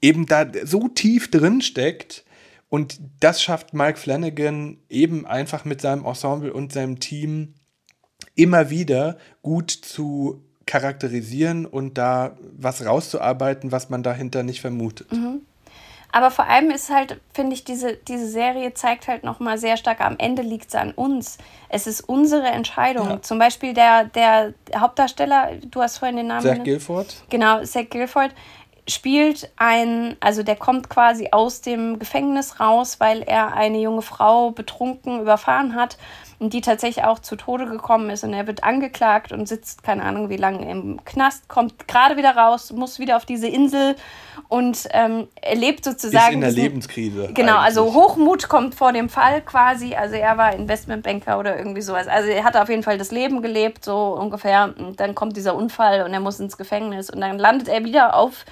eben 0.00 0.26
da 0.26 0.46
so 0.64 0.88
tief 0.88 1.30
drin 1.30 1.60
steckt. 1.60 2.24
Und 2.70 3.00
das 3.20 3.42
schafft 3.42 3.74
Mike 3.74 3.98
Flanagan 3.98 4.78
eben 4.88 5.26
einfach 5.26 5.64
mit 5.64 5.80
seinem 5.80 6.04
Ensemble 6.04 6.52
und 6.52 6.72
seinem 6.72 7.00
Team 7.00 7.54
immer 8.34 8.70
wieder 8.70 9.18
gut 9.42 9.70
zu 9.70 10.44
charakterisieren 10.68 11.66
und 11.66 11.98
da 11.98 12.36
was 12.56 12.84
rauszuarbeiten, 12.84 13.72
was 13.72 13.88
man 13.88 14.02
dahinter 14.02 14.42
nicht 14.42 14.60
vermutet. 14.60 15.08
Aber 16.12 16.30
vor 16.30 16.46
allem 16.46 16.70
ist 16.70 16.90
halt, 16.90 17.20
finde 17.32 17.54
ich, 17.54 17.64
diese, 17.64 17.94
diese 17.94 18.28
Serie 18.28 18.74
zeigt 18.74 19.08
halt 19.08 19.24
nochmal 19.24 19.58
sehr 19.58 19.76
stark, 19.76 20.00
am 20.00 20.16
Ende 20.18 20.42
liegt 20.42 20.68
es 20.68 20.74
an 20.74 20.92
uns. 20.92 21.38
Es 21.68 21.86
ist 21.86 22.02
unsere 22.02 22.46
Entscheidung. 22.46 23.08
Ja. 23.08 23.22
Zum 23.22 23.38
Beispiel 23.38 23.74
der, 23.74 24.04
der 24.04 24.54
Hauptdarsteller, 24.76 25.52
du 25.70 25.82
hast 25.82 25.98
vorhin 25.98 26.16
den 26.16 26.28
Namen 26.28 26.42
Zach. 26.42 26.64
Guilford? 26.64 27.24
Genau, 27.30 27.64
Zach 27.64 27.88
Guilford 27.90 28.34
spielt 28.86 29.50
ein, 29.56 30.16
also 30.20 30.42
der 30.42 30.56
kommt 30.56 30.88
quasi 30.88 31.28
aus 31.30 31.60
dem 31.60 31.98
Gefängnis 31.98 32.60
raus, 32.60 33.00
weil 33.00 33.22
er 33.22 33.54
eine 33.54 33.78
junge 33.78 34.02
Frau 34.02 34.50
betrunken 34.50 35.20
überfahren 35.20 35.74
hat 35.74 35.98
und 36.40 36.52
die 36.52 36.60
tatsächlich 36.60 37.04
auch 37.04 37.18
zu 37.18 37.34
Tode 37.36 37.66
gekommen 37.66 38.10
ist 38.10 38.22
und 38.22 38.32
er 38.32 38.46
wird 38.46 38.62
angeklagt 38.62 39.32
und 39.32 39.48
sitzt, 39.48 39.82
keine 39.82 40.04
Ahnung 40.04 40.28
wie 40.28 40.36
lange 40.36 40.70
im 40.70 41.04
Knast, 41.04 41.48
kommt 41.48 41.88
gerade 41.88 42.16
wieder 42.16 42.36
raus, 42.36 42.72
muss 42.72 42.98
wieder 43.00 43.16
auf 43.16 43.24
diese 43.26 43.48
Insel 43.48 43.96
und 44.48 44.86
ähm, 44.92 45.26
erlebt 45.42 45.84
sozusagen 45.84 46.28
Ist 46.28 46.34
in 46.34 46.40
der 46.40 46.50
diesen- 46.50 46.62
Lebenskrise. 46.62 47.30
Genau, 47.34 47.56
also 47.56 47.82
eigentlich. 47.82 47.94
Hochmut 47.96 48.48
kommt 48.48 48.74
vor 48.76 48.92
dem 48.92 49.08
Fall 49.08 49.42
quasi. 49.42 49.94
Also 49.96 50.14
er 50.14 50.38
war 50.38 50.54
Investmentbanker 50.54 51.38
oder 51.38 51.58
irgendwie 51.58 51.82
sowas. 51.82 52.06
Also 52.06 52.28
er 52.30 52.44
hat 52.44 52.56
auf 52.56 52.68
jeden 52.68 52.82
Fall 52.84 52.98
das 52.98 53.10
Leben 53.10 53.42
gelebt, 53.42 53.84
so 53.84 54.14
ungefähr. 54.18 54.72
Und 54.78 55.00
dann 55.00 55.14
kommt 55.16 55.36
dieser 55.36 55.54
Unfall 55.56 56.02
und 56.02 56.14
er 56.14 56.20
muss 56.20 56.38
ins 56.40 56.56
Gefängnis. 56.56 57.10
Und 57.10 57.20
dann 57.20 57.38
landet 57.38 57.68
er 57.68 57.84
wieder 57.84 58.14
auf 58.16 58.44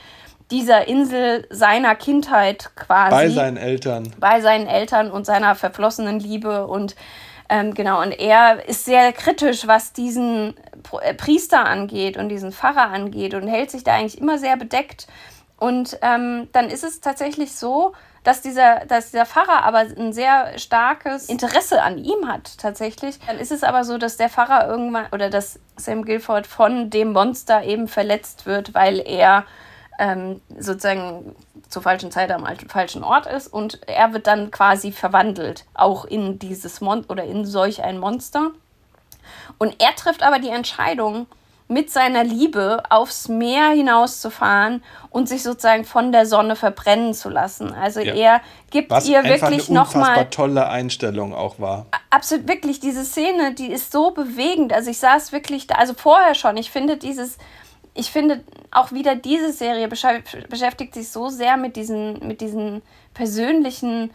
dieser 0.51 0.87
Insel 0.87 1.47
seiner 1.51 1.95
Kindheit 1.95 2.71
quasi 2.77 3.11
Bei 3.11 3.29
seinen 3.31 3.57
Eltern. 3.57 4.13
bei 4.19 4.41
seinen 4.41 4.67
Eltern 4.67 5.11
und 5.11 5.25
seiner 5.25 5.55
verflossenen 5.55 6.21
Liebe 6.21 6.67
und 6.67 6.95
ähm, 7.49 7.75
genau 7.75 8.03
und 8.03 8.13
er 8.13 8.69
ist 8.69 8.85
sehr 8.85 9.13
kritisch, 9.13 9.67
was 9.67 9.93
diesen 9.93 10.55
äh, 11.01 11.15
Priester 11.15 11.65
angeht 11.65 12.17
und 12.17 12.29
diesen 12.29 12.53
Pfarrer 12.53 12.91
angeht 12.91 13.35
und 13.35 13.47
hält 13.49 13.71
sich 13.71 13.85
da 13.85 13.95
eigentlich 13.95 14.21
immer 14.21 14.39
sehr 14.39 14.57
bedeckt 14.57 15.07
und 15.59 15.99
ähm, 16.03 16.49
dann 16.53 16.69
ist 16.69 16.85
es 16.85 17.01
tatsächlich 17.01 17.55
so, 17.55 17.95
dass 18.25 18.43
dieser, 18.43 18.85
dass 18.87 19.13
dieser 19.13 19.25
Pfarrer 19.25 19.65
aber 19.65 19.79
ein 19.79 20.13
sehr 20.13 20.59
starkes 20.59 21.27
Interesse 21.27 21.83
an 21.83 21.97
ihm 21.97 22.29
hat, 22.29 22.59
tatsächlich. 22.59 23.19
Dann 23.27 23.39
ist 23.39 23.53
es 23.53 23.63
aber 23.63 23.85
so, 23.85 23.99
dass 23.99 24.17
der 24.17 24.29
Pfarrer 24.29 24.69
irgendwann 24.69 25.07
oder 25.13 25.31
dass 25.31 25.61
Sam 25.77 26.05
Guilford 26.05 26.47
von 26.47 26.91
dem 26.91 27.13
Monster 27.13 27.63
eben 27.63 27.87
verletzt 27.89 28.45
wird, 28.45 28.75
weil 28.75 28.99
er 28.99 29.45
ähm, 29.99 30.41
sozusagen 30.59 31.37
zur 31.69 31.83
falschen 31.83 32.11
Zeit 32.11 32.31
am 32.31 32.47
falschen 32.69 33.03
Ort 33.05 33.27
ist 33.27 33.49
und 33.49 33.81
er 33.89 34.13
wird 34.13 34.27
dann 34.27 34.51
quasi 34.51 34.93
verwandelt, 34.93 35.65
auch 35.75 36.05
in 36.05 36.39
dieses 36.39 36.81
Mon 36.81 37.05
oder 37.05 37.25
in 37.25 37.45
solch 37.45 37.83
ein 37.83 37.99
Monster. 37.99 38.51
Und 39.59 39.77
er 39.81 39.95
trifft 39.97 40.23
aber 40.23 40.39
die 40.39 40.49
Entscheidung, 40.51 41.27
mit 41.69 41.91
seiner 41.91 42.23
Liebe 42.23 42.83
aufs 42.91 43.29
Meer 43.29 43.71
hinauszufahren 43.71 44.85
und 45.11 45.29
sich 45.29 45.43
sozusagen 45.43 45.85
von 45.85 46.13
der 46.13 46.25
Sonne 46.27 46.55
verbrennen 46.55 47.13
zu 47.13 47.29
lassen. 47.29 47.73
Also 47.75 48.01
Ja. 48.01 48.15
er 48.15 48.41
gibt 48.71 48.91
Was 48.91 49.09
ihr 49.09 49.25
wirklich 49.25 49.69
nochmal 49.69 50.27
tolle 50.31 50.69
Einstellung 50.69 51.35
auch 51.35 51.59
war. 51.59 51.87
absolut 52.11 52.47
wirklich 52.47 52.79
diese 52.79 53.05
Szene, 53.05 53.53
die 53.55 53.67
ist 53.73 53.91
so 53.91 54.13
bewegend. 54.13 54.73
Also 54.73 54.91
ich 54.91 54.99
saß 54.99 55.33
wirklich 55.33 55.67
da, 55.67 55.75
also 55.77 55.95
vorher 55.95 56.35
schon. 56.37 56.57
Ich 56.57 56.71
finde 56.71 56.99
dieses, 56.99 57.37
ich 57.97 58.11
finde 58.11 58.45
auch 58.71 58.93
wieder 58.93 59.17
diese 59.17 59.53
Serie 59.53 59.89
beschäf- 59.89 60.47
beschäftigt 60.49 60.95
sich 60.95 61.09
so 61.09 61.29
sehr 61.29 61.57
mit 61.57 61.77
diesen, 61.77 62.27
mit 62.27 62.41
diesen 62.41 62.83
persönlichen, 63.15 64.11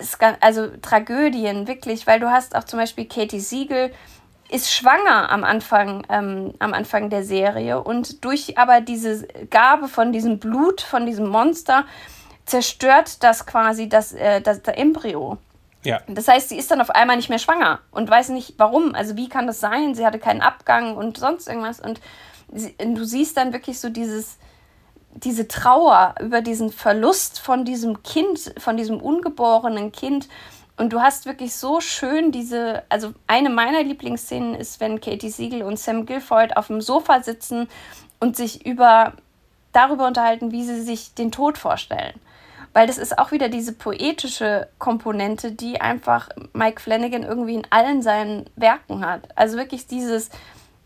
Ska- 0.00 0.36
also 0.40 0.68
Tragödien 0.82 1.66
wirklich, 1.66 2.06
weil 2.06 2.20
du 2.20 2.30
hast 2.30 2.54
auch 2.56 2.64
zum 2.64 2.78
Beispiel 2.78 3.06
Katie 3.06 3.40
Siegel 3.40 3.92
ist 4.50 4.72
schwanger 4.72 5.30
am 5.30 5.44
Anfang, 5.44 6.06
ähm, 6.08 6.54
am 6.58 6.72
Anfang 6.72 7.10
der 7.10 7.22
Serie 7.22 7.82
und 7.82 8.24
durch 8.24 8.56
aber 8.58 8.80
diese 8.80 9.28
Gabe 9.50 9.88
von 9.88 10.12
diesem 10.12 10.38
Blut, 10.38 10.80
von 10.80 11.04
diesem 11.04 11.28
Monster, 11.28 11.84
zerstört 12.46 13.22
das 13.22 13.44
quasi 13.44 13.88
das, 13.88 14.12
äh, 14.12 14.40
das, 14.40 14.62
der 14.62 14.78
Embryo. 14.78 15.36
Ja. 15.84 16.00
Das 16.08 16.28
heißt, 16.28 16.48
sie 16.48 16.58
ist 16.58 16.70
dann 16.70 16.80
auf 16.80 16.90
einmal 16.90 17.16
nicht 17.16 17.28
mehr 17.28 17.38
schwanger 17.38 17.80
und 17.90 18.10
weiß 18.10 18.30
nicht 18.30 18.54
warum. 18.56 18.94
Also 18.94 19.16
wie 19.16 19.28
kann 19.28 19.46
das 19.46 19.60
sein? 19.60 19.94
Sie 19.94 20.04
hatte 20.04 20.18
keinen 20.18 20.40
Abgang 20.40 20.96
und 20.96 21.18
sonst 21.18 21.46
irgendwas. 21.46 21.78
Und 21.78 22.00
du 22.50 23.04
siehst 23.04 23.36
dann 23.36 23.52
wirklich 23.52 23.78
so 23.78 23.88
dieses, 23.88 24.38
diese 25.14 25.48
Trauer 25.48 26.14
über 26.20 26.40
diesen 26.40 26.70
Verlust 26.70 27.40
von 27.40 27.64
diesem 27.64 28.02
Kind, 28.02 28.54
von 28.58 28.76
diesem 28.76 29.00
ungeborenen 29.00 29.92
Kind. 29.92 30.28
Und 30.76 30.92
du 30.92 31.00
hast 31.00 31.26
wirklich 31.26 31.54
so 31.54 31.80
schön 31.80 32.30
diese, 32.30 32.84
also 32.88 33.12
eine 33.26 33.50
meiner 33.50 33.82
Lieblingsszenen 33.82 34.54
ist, 34.54 34.80
wenn 34.80 35.00
Katie 35.00 35.30
Siegel 35.30 35.62
und 35.62 35.78
Sam 35.78 36.06
Guilford 36.06 36.56
auf 36.56 36.68
dem 36.68 36.80
Sofa 36.80 37.22
sitzen 37.22 37.68
und 38.20 38.36
sich 38.36 38.64
über 38.64 39.14
darüber 39.72 40.06
unterhalten, 40.06 40.52
wie 40.52 40.64
sie 40.64 40.80
sich 40.82 41.14
den 41.14 41.32
Tod 41.32 41.58
vorstellen. 41.58 42.18
Weil 42.72 42.86
das 42.86 42.98
ist 42.98 43.18
auch 43.18 43.32
wieder 43.32 43.48
diese 43.48 43.72
poetische 43.72 44.68
Komponente, 44.78 45.52
die 45.52 45.80
einfach 45.80 46.28
Mike 46.52 46.80
Flanagan 46.80 47.22
irgendwie 47.24 47.54
in 47.54 47.66
allen 47.70 48.02
seinen 48.02 48.48
Werken 48.56 49.04
hat. 49.04 49.28
Also 49.36 49.56
wirklich 49.56 49.86
dieses, 49.86 50.30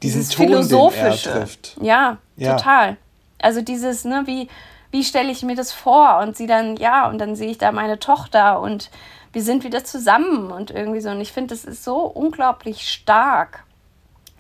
Diesen 0.03 0.21
dieses 0.21 0.35
Ton, 0.35 0.47
den 0.47 0.55
er 0.57 0.63
philosophische. 0.63 1.31
trifft. 1.31 1.77
Ja, 1.81 2.19
Ja. 2.37 2.57
total. 2.57 2.97
Also 3.41 3.61
dieses, 3.63 4.05
ne, 4.05 4.23
wie, 4.27 4.49
wie 4.91 5.05
stelle 5.05 5.31
ich 5.31 5.43
mir 5.43 5.57
das 5.57 5.73
vor? 5.73 6.19
Und 6.19 6.37
sie 6.37 6.47
dann, 6.47 6.77
ja, 6.77 7.09
und 7.09 7.19
dann 7.19 7.35
sehe 7.37 7.51
ich 7.51 7.59
da 7.59 7.73
meine 7.73 7.99
Tochter 7.99 8.61
und 8.61 8.91
wir 9.33 9.43
sind 9.43 9.65
wieder 9.65 9.83
zusammen 9.85 10.51
und 10.53 10.71
irgendwie 10.71 11.01
so. 11.01 11.09
Und 11.11 11.21
ich 11.21 11.33
finde, 11.33 11.55
das 11.55 11.65
ist 11.65 11.85
so 11.85 11.97
unglaublich 12.03 12.89
stark. 12.89 13.65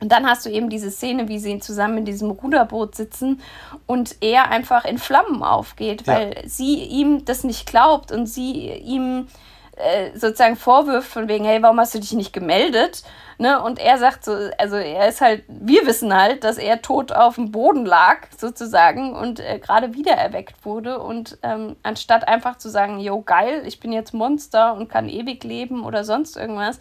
Und 0.00 0.10
dann 0.10 0.26
hast 0.28 0.44
du 0.44 0.50
eben 0.50 0.68
diese 0.68 0.90
Szene, 0.90 1.28
wie 1.28 1.38
sie 1.38 1.58
zusammen 1.60 1.98
in 1.98 2.04
diesem 2.04 2.30
Ruderboot 2.30 2.94
sitzen 2.96 3.40
und 3.86 4.16
er 4.20 4.50
einfach 4.50 4.84
in 4.84 4.98
Flammen 4.98 5.42
aufgeht, 5.44 6.06
Ja. 6.06 6.14
weil 6.14 6.42
sie 6.46 6.74
ihm 6.84 7.24
das 7.24 7.44
nicht 7.44 7.66
glaubt 7.66 8.10
und 8.12 8.26
sie 8.26 8.68
ihm 8.68 9.28
äh, 9.76 10.10
sozusagen 10.18 10.56
vorwirft 10.56 11.08
von 11.08 11.28
wegen, 11.28 11.44
hey, 11.44 11.62
warum 11.62 11.78
hast 11.80 11.94
du 11.94 12.00
dich 12.00 12.12
nicht 12.12 12.32
gemeldet? 12.32 13.04
Ne? 13.38 13.62
Und 13.62 13.78
er 13.78 13.98
sagt 13.98 14.24
so, 14.24 14.32
also 14.58 14.76
er 14.76 15.08
ist 15.08 15.20
halt, 15.20 15.44
wir 15.48 15.86
wissen 15.86 16.14
halt, 16.14 16.44
dass 16.44 16.58
er 16.58 16.82
tot 16.82 17.12
auf 17.12 17.36
dem 17.36 17.50
Boden 17.52 17.84
lag, 17.84 18.18
sozusagen, 18.36 19.14
und 19.14 19.40
äh, 19.40 19.58
gerade 19.58 19.94
wieder 19.94 20.12
erweckt 20.12 20.64
wurde. 20.64 20.98
Und 21.00 21.38
ähm, 21.42 21.76
anstatt 21.82 22.28
einfach 22.28 22.58
zu 22.58 22.68
sagen, 22.68 23.00
yo, 23.00 23.22
geil, 23.22 23.62
ich 23.66 23.80
bin 23.80 23.92
jetzt 23.92 24.14
Monster 24.14 24.74
und 24.74 24.88
kann 24.88 25.08
ewig 25.08 25.44
leben 25.44 25.84
oder 25.84 26.04
sonst 26.04 26.36
irgendwas, 26.36 26.78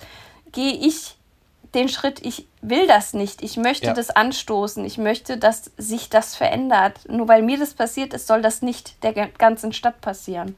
gehe 0.51 0.73
ich 0.73 1.15
den 1.73 1.87
Schritt, 1.87 2.19
ich 2.25 2.47
will 2.61 2.85
das 2.85 3.13
nicht, 3.13 3.41
ich 3.41 3.55
möchte 3.55 3.87
Ja. 3.87 3.93
das 3.93 4.09
anstoßen, 4.09 4.83
ich 4.83 4.97
möchte, 4.97 5.37
dass 5.37 5.71
sich 5.77 6.09
das 6.09 6.35
verändert. 6.35 6.99
Nur 7.07 7.27
weil 7.29 7.41
mir 7.41 7.57
das 7.57 7.73
passiert 7.73 8.13
ist, 8.13 8.27
soll 8.27 8.41
das 8.41 8.61
nicht 8.61 9.01
der 9.03 9.13
ganzen 9.13 9.71
Stadt 9.71 10.01
passieren. 10.01 10.57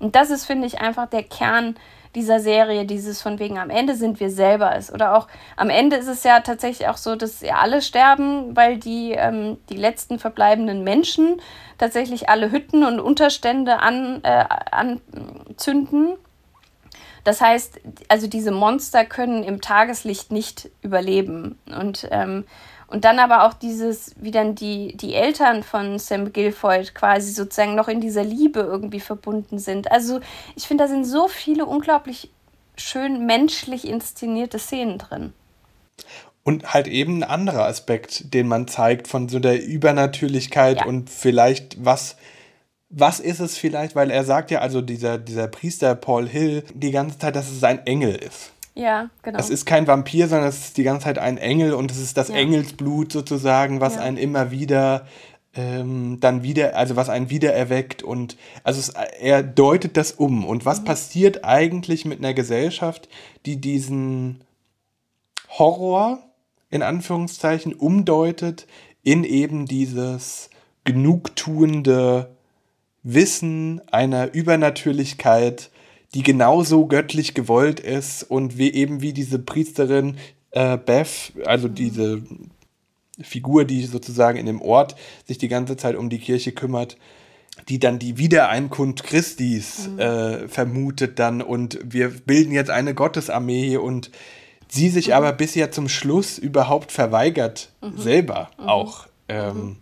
Und 0.00 0.16
das 0.16 0.30
ist, 0.30 0.46
finde 0.46 0.66
ich, 0.66 0.80
einfach 0.80 1.08
der 1.08 1.22
Kern 1.22 1.76
dieser 2.18 2.40
Serie, 2.40 2.84
dieses 2.84 3.22
von 3.22 3.38
wegen 3.38 3.58
am 3.58 3.70
Ende 3.70 3.94
sind 3.94 4.18
wir 4.18 4.30
selber 4.30 4.74
es. 4.74 4.92
Oder 4.92 5.16
auch 5.16 5.28
am 5.56 5.70
Ende 5.70 5.96
ist 5.96 6.08
es 6.08 6.24
ja 6.24 6.40
tatsächlich 6.40 6.88
auch 6.88 6.96
so, 6.96 7.14
dass 7.14 7.40
ja 7.40 7.56
alle 7.56 7.80
sterben, 7.80 8.56
weil 8.56 8.76
die, 8.76 9.12
ähm, 9.12 9.56
die 9.68 9.76
letzten 9.76 10.18
verbleibenden 10.18 10.82
Menschen 10.82 11.40
tatsächlich 11.78 12.28
alle 12.28 12.50
Hütten 12.50 12.82
und 12.82 12.98
Unterstände 12.98 13.78
an, 13.78 14.20
äh, 14.24 14.44
anzünden. 14.72 16.14
Das 17.22 17.40
heißt, 17.40 17.80
also 18.08 18.26
diese 18.26 18.50
Monster 18.50 19.04
können 19.04 19.44
im 19.44 19.60
Tageslicht 19.60 20.32
nicht 20.32 20.70
überleben. 20.82 21.56
Und, 21.66 22.08
ähm, 22.10 22.46
und 22.88 23.04
dann 23.04 23.18
aber 23.18 23.46
auch 23.46 23.52
dieses, 23.52 24.14
wie 24.16 24.30
dann 24.30 24.54
die, 24.54 24.96
die 24.96 25.14
Eltern 25.14 25.62
von 25.62 25.98
Sam 25.98 26.32
Guilfoyle 26.32 26.86
quasi 26.94 27.32
sozusagen 27.32 27.74
noch 27.74 27.88
in 27.88 28.00
dieser 28.00 28.24
Liebe 28.24 28.60
irgendwie 28.60 29.00
verbunden 29.00 29.58
sind. 29.58 29.92
Also 29.92 30.20
ich 30.56 30.66
finde, 30.66 30.84
da 30.84 30.88
sind 30.88 31.04
so 31.04 31.28
viele 31.28 31.66
unglaublich 31.66 32.30
schön 32.76 33.26
menschlich 33.26 33.86
inszenierte 33.86 34.58
Szenen 34.58 34.98
drin. 34.98 35.32
Und 36.44 36.72
halt 36.72 36.88
eben 36.88 37.18
ein 37.18 37.24
anderer 37.24 37.66
Aspekt, 37.66 38.32
den 38.32 38.48
man 38.48 38.66
zeigt 38.68 39.06
von 39.06 39.28
so 39.28 39.38
der 39.38 39.62
Übernatürlichkeit 39.62 40.78
ja. 40.78 40.86
und 40.86 41.10
vielleicht 41.10 41.84
was 41.84 42.16
was 42.90 43.20
ist 43.20 43.40
es 43.40 43.58
vielleicht, 43.58 43.94
weil 43.94 44.10
er 44.10 44.24
sagt 44.24 44.50
ja, 44.50 44.60
also 44.60 44.80
dieser, 44.80 45.18
dieser 45.18 45.46
Priester 45.46 45.94
Paul 45.94 46.26
Hill 46.26 46.64
die 46.72 46.90
ganze 46.90 47.18
Zeit, 47.18 47.36
dass 47.36 47.50
es 47.50 47.62
ein 47.62 47.86
Engel 47.86 48.14
ist. 48.14 48.52
Ja, 48.78 49.10
genau. 49.22 49.40
Es 49.40 49.50
ist 49.50 49.66
kein 49.66 49.88
Vampir, 49.88 50.28
sondern 50.28 50.48
es 50.48 50.66
ist 50.66 50.76
die 50.76 50.84
ganze 50.84 51.04
Zeit 51.04 51.18
ein 51.18 51.36
Engel 51.36 51.74
und 51.74 51.90
es 51.90 51.98
ist 51.98 52.16
das 52.16 52.28
ja. 52.28 52.36
Engelsblut 52.36 53.10
sozusagen, 53.10 53.80
was 53.80 53.96
ja. 53.96 54.02
einen 54.02 54.16
immer 54.16 54.52
wieder 54.52 55.04
ähm, 55.54 56.18
dann 56.20 56.44
wieder, 56.44 56.76
also 56.76 56.94
was 56.94 57.08
einen 57.08 57.28
wieder 57.28 57.52
erweckt 57.52 58.04
und 58.04 58.36
also 58.62 58.78
es, 58.78 58.90
er 59.20 59.42
deutet 59.42 59.96
das 59.96 60.12
um. 60.12 60.44
Und 60.44 60.64
was 60.64 60.82
mhm. 60.82 60.84
passiert 60.84 61.44
eigentlich 61.44 62.04
mit 62.04 62.20
einer 62.20 62.34
Gesellschaft, 62.34 63.08
die 63.46 63.60
diesen 63.60 64.44
Horror 65.50 66.20
in 66.70 66.82
Anführungszeichen 66.82 67.74
umdeutet 67.74 68.68
in 69.02 69.24
eben 69.24 69.66
dieses 69.66 70.50
genugtuende 70.84 72.30
Wissen 73.02 73.80
einer 73.90 74.34
Übernatürlichkeit, 74.34 75.70
die 76.14 76.22
genauso 76.22 76.86
göttlich 76.86 77.34
gewollt 77.34 77.80
ist 77.80 78.22
und 78.22 78.56
wie 78.58 78.72
eben 78.72 79.02
wie 79.02 79.12
diese 79.12 79.38
Priesterin 79.38 80.16
äh, 80.52 80.78
Beth, 80.78 81.32
also 81.44 81.68
diese 81.68 82.22
Figur, 83.20 83.64
die 83.64 83.84
sozusagen 83.84 84.38
in 84.38 84.46
dem 84.46 84.62
Ort 84.62 84.96
sich 85.26 85.38
die 85.38 85.48
ganze 85.48 85.76
Zeit 85.76 85.96
um 85.96 86.08
die 86.08 86.18
Kirche 86.18 86.52
kümmert, 86.52 86.96
die 87.68 87.78
dann 87.78 87.98
die 87.98 88.16
Wiedereinkunft 88.16 89.04
Christis 89.04 89.88
mhm. 89.88 89.98
äh, 89.98 90.48
vermutet 90.48 91.18
dann 91.18 91.42
und 91.42 91.78
wir 91.82 92.08
bilden 92.08 92.52
jetzt 92.52 92.70
eine 92.70 92.94
Gottesarmee 92.94 93.76
und 93.76 94.10
sie 94.68 94.88
sich 94.88 95.08
mhm. 95.08 95.14
aber 95.14 95.32
bisher 95.32 95.72
zum 95.72 95.88
Schluss 95.88 96.38
überhaupt 96.38 96.92
verweigert, 96.92 97.70
mhm. 97.82 97.98
selber 97.98 98.50
mhm. 98.58 98.68
auch 98.68 99.06
ähm, 99.28 99.56
mhm 99.56 99.76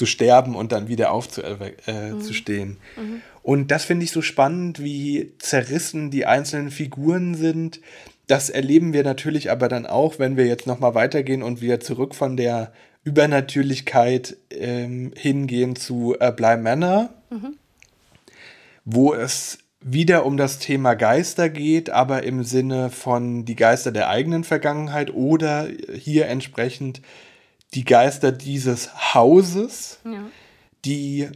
zu 0.00 0.06
sterben 0.06 0.56
und 0.56 0.72
dann 0.72 0.88
wieder 0.88 1.12
aufzustehen. 1.12 2.78
Äh, 2.96 3.00
mhm. 3.00 3.06
mhm. 3.06 3.22
Und 3.42 3.70
das 3.70 3.84
finde 3.84 4.04
ich 4.04 4.10
so 4.10 4.22
spannend, 4.22 4.82
wie 4.82 5.32
zerrissen 5.38 6.10
die 6.10 6.26
einzelnen 6.26 6.70
Figuren 6.70 7.34
sind. 7.34 7.80
Das 8.26 8.50
erleben 8.50 8.92
wir 8.92 9.02
natürlich 9.02 9.50
aber 9.50 9.68
dann 9.68 9.86
auch, 9.86 10.18
wenn 10.18 10.36
wir 10.36 10.46
jetzt 10.46 10.66
nochmal 10.66 10.94
weitergehen 10.94 11.42
und 11.42 11.60
wieder 11.60 11.80
zurück 11.80 12.14
von 12.14 12.36
der 12.36 12.72
Übernatürlichkeit 13.02 14.36
ähm, 14.50 15.12
hingehen 15.16 15.74
zu 15.74 16.16
äh, 16.20 16.30
Bly 16.32 16.58
Manor, 16.58 17.10
mhm. 17.30 17.56
wo 18.84 19.14
es 19.14 19.58
wieder 19.80 20.26
um 20.26 20.36
das 20.36 20.58
Thema 20.58 20.94
Geister 20.94 21.48
geht, 21.48 21.88
aber 21.88 22.22
im 22.22 22.44
Sinne 22.44 22.90
von 22.90 23.46
die 23.46 23.56
Geister 23.56 23.92
der 23.92 24.10
eigenen 24.10 24.44
Vergangenheit 24.44 25.14
oder 25.14 25.68
hier 25.94 26.26
entsprechend 26.26 27.00
die 27.72 27.84
Geister 27.84 28.32
dieses 28.32 29.14
Hauses, 29.14 30.00
ja. 30.04 30.24
die 30.84 31.28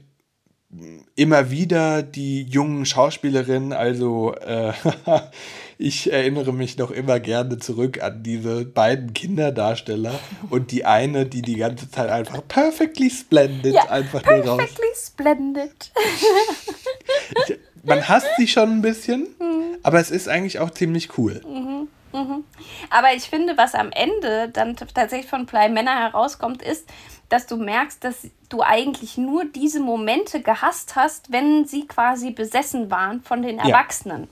immer 1.16 1.50
wieder 1.50 2.02
die 2.02 2.42
jungen 2.42 2.86
Schauspielerinnen, 2.86 3.72
also 3.72 4.34
äh, 4.34 4.72
ich 5.78 6.12
erinnere 6.12 6.52
mich 6.52 6.78
noch 6.78 6.90
immer 6.90 7.20
gerne 7.20 7.58
zurück 7.58 8.02
an 8.02 8.22
diese 8.22 8.64
beiden 8.64 9.14
Kinderdarsteller 9.14 10.18
und 10.50 10.70
die 10.72 10.84
eine, 10.84 11.26
die 11.26 11.42
die 11.42 11.56
ganze 11.56 11.90
Zeit 11.90 12.10
einfach 12.10 12.42
perfectly 12.46 13.10
splendid 13.10 13.74
ja, 13.74 13.88
einfach 13.90 14.22
perfectly 14.22 14.46
nur 14.46 14.58
raus. 14.58 14.58
Perfectly 14.58 14.88
splendid. 14.96 15.92
Man 17.82 18.08
hasst 18.08 18.28
sie 18.38 18.48
schon 18.48 18.70
ein 18.70 18.82
bisschen, 18.82 19.28
mhm. 19.38 19.76
aber 19.82 20.00
es 20.00 20.10
ist 20.10 20.28
eigentlich 20.28 20.58
auch 20.58 20.70
ziemlich 20.70 21.18
cool. 21.18 21.42
Mhm. 21.46 21.88
Mhm. 22.14 22.44
Aber 22.90 23.12
ich 23.14 23.24
finde, 23.24 23.56
was 23.56 23.74
am 23.74 23.90
Ende 23.90 24.48
dann 24.48 24.76
tatsächlich 24.76 25.28
von 25.28 25.46
Play 25.46 25.68
Männer 25.68 25.98
herauskommt, 25.98 26.62
ist, 26.62 26.88
dass 27.28 27.46
du 27.46 27.56
merkst, 27.56 28.04
dass 28.04 28.28
du 28.48 28.62
eigentlich 28.62 29.16
nur 29.16 29.44
diese 29.44 29.80
Momente 29.80 30.40
gehasst 30.40 30.96
hast, 30.96 31.32
wenn 31.32 31.64
sie 31.66 31.86
quasi 31.86 32.30
besessen 32.30 32.90
waren 32.90 33.22
von 33.22 33.42
den 33.42 33.58
Erwachsenen. 33.58 34.28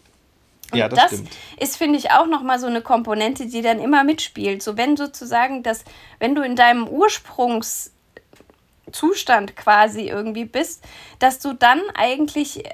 Und 0.72 0.78
ja, 0.78 0.88
das, 0.88 0.98
das 0.98 1.12
stimmt. 1.12 1.30
ist, 1.58 1.76
finde 1.76 1.98
ich, 1.98 2.10
auch 2.12 2.26
nochmal 2.26 2.58
so 2.58 2.66
eine 2.66 2.80
Komponente, 2.80 3.46
die 3.46 3.62
dann 3.62 3.78
immer 3.78 4.04
mitspielt. 4.04 4.62
So, 4.62 4.76
wenn 4.76 4.96
sozusagen 4.96 5.62
das, 5.62 5.84
wenn 6.18 6.34
du 6.34 6.42
in 6.42 6.56
deinem 6.56 6.88
Ursprungszustand 6.88 7.92
quasi 9.54 10.08
irgendwie 10.08 10.46
bist, 10.46 10.82
dass 11.18 11.38
du 11.40 11.52
dann 11.52 11.80
eigentlich 11.94 12.64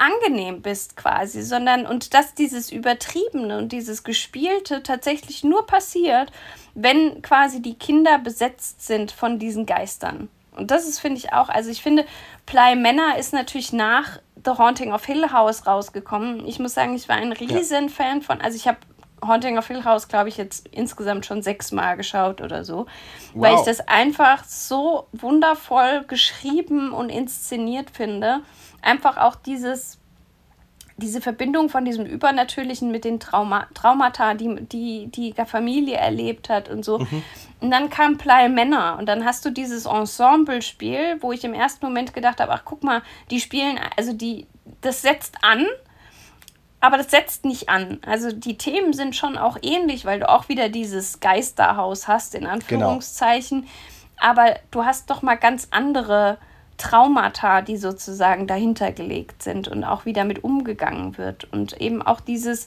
angenehm 0.00 0.62
bist 0.62 0.96
quasi, 0.96 1.42
sondern 1.42 1.86
und 1.86 2.14
dass 2.14 2.34
dieses 2.34 2.72
Übertriebene 2.72 3.58
und 3.58 3.72
dieses 3.72 4.02
Gespielte 4.02 4.82
tatsächlich 4.82 5.44
nur 5.44 5.66
passiert, 5.66 6.32
wenn 6.74 7.22
quasi 7.22 7.60
die 7.60 7.74
Kinder 7.74 8.18
besetzt 8.18 8.86
sind 8.86 9.12
von 9.12 9.38
diesen 9.38 9.66
Geistern. 9.66 10.28
Und 10.56 10.70
das 10.70 10.88
ist, 10.88 10.98
finde 10.98 11.18
ich, 11.18 11.32
auch, 11.32 11.48
also 11.48 11.70
ich 11.70 11.82
finde, 11.82 12.04
Ply 12.46 12.76
Männer 12.76 13.18
ist 13.18 13.32
natürlich 13.32 13.72
nach 13.72 14.18
The 14.44 14.52
Haunting 14.52 14.92
of 14.92 15.04
Hill 15.04 15.32
House 15.32 15.66
rausgekommen. 15.66 16.46
Ich 16.46 16.58
muss 16.58 16.74
sagen, 16.74 16.94
ich 16.94 17.08
war 17.08 17.16
ein 17.16 17.32
riesen 17.32 17.84
ja. 17.84 17.88
Fan 17.88 18.22
von, 18.22 18.40
also 18.40 18.56
ich 18.56 18.66
habe 18.66 18.78
Haunting 19.24 19.58
of 19.58 19.66
Hill 19.66 19.84
House, 19.84 20.08
glaube 20.08 20.30
ich, 20.30 20.38
jetzt 20.38 20.66
insgesamt 20.68 21.26
schon 21.26 21.42
sechsmal 21.42 21.96
geschaut 21.96 22.40
oder 22.40 22.64
so, 22.64 22.78
wow. 22.78 22.86
weil 23.34 23.54
ich 23.56 23.60
das 23.62 23.86
einfach 23.86 24.44
so 24.44 25.06
wundervoll 25.12 26.04
geschrieben 26.08 26.92
und 26.92 27.10
inszeniert 27.10 27.90
finde 27.90 28.40
einfach 28.82 29.16
auch 29.16 29.36
dieses, 29.36 29.98
diese 30.96 31.20
Verbindung 31.20 31.68
von 31.68 31.84
diesem 31.84 32.06
Übernatürlichen 32.06 32.90
mit 32.90 33.04
den 33.04 33.18
Trauma, 33.18 33.66
Traumata, 33.74 34.34
die, 34.34 34.66
die 34.66 35.10
die 35.10 35.34
Familie 35.46 35.96
erlebt 35.96 36.48
hat 36.48 36.68
und 36.68 36.84
so. 36.84 36.98
Mhm. 36.98 37.22
Und 37.60 37.70
dann 37.70 37.90
kam 37.90 38.18
Plei 38.18 38.48
Männer 38.48 38.96
und 38.98 39.06
dann 39.06 39.24
hast 39.24 39.44
du 39.44 39.50
dieses 39.50 39.86
Ensemble-Spiel, 39.86 41.18
wo 41.20 41.32
ich 41.32 41.44
im 41.44 41.54
ersten 41.54 41.84
Moment 41.84 42.14
gedacht 42.14 42.40
habe, 42.40 42.52
ach 42.52 42.62
guck 42.64 42.82
mal, 42.82 43.02
die 43.30 43.40
spielen, 43.40 43.78
also 43.96 44.12
die, 44.12 44.46
das 44.80 45.02
setzt 45.02 45.36
an, 45.42 45.66
aber 46.80 46.96
das 46.96 47.10
setzt 47.10 47.44
nicht 47.44 47.68
an. 47.68 47.98
Also 48.06 48.32
die 48.32 48.56
Themen 48.56 48.92
sind 48.92 49.14
schon 49.14 49.36
auch 49.36 49.58
ähnlich, 49.60 50.06
weil 50.06 50.20
du 50.20 50.28
auch 50.28 50.48
wieder 50.48 50.68
dieses 50.68 51.20
Geisterhaus 51.20 52.08
hast, 52.08 52.34
in 52.34 52.42
genau. 52.42 52.52
Anführungszeichen. 52.54 53.62
Genau. 53.62 53.72
Aber 54.16 54.56
du 54.70 54.84
hast 54.84 55.10
doch 55.10 55.22
mal 55.22 55.36
ganz 55.36 55.68
andere 55.70 56.38
Traumata, 56.80 57.62
die 57.62 57.76
sozusagen 57.76 58.46
dahinter 58.46 58.92
gelegt 58.92 59.42
sind 59.42 59.68
und 59.68 59.84
auch 59.84 60.06
wie 60.06 60.12
damit 60.12 60.42
umgegangen 60.42 61.18
wird 61.18 61.46
und 61.52 61.80
eben 61.80 62.02
auch 62.02 62.20
dieses 62.20 62.66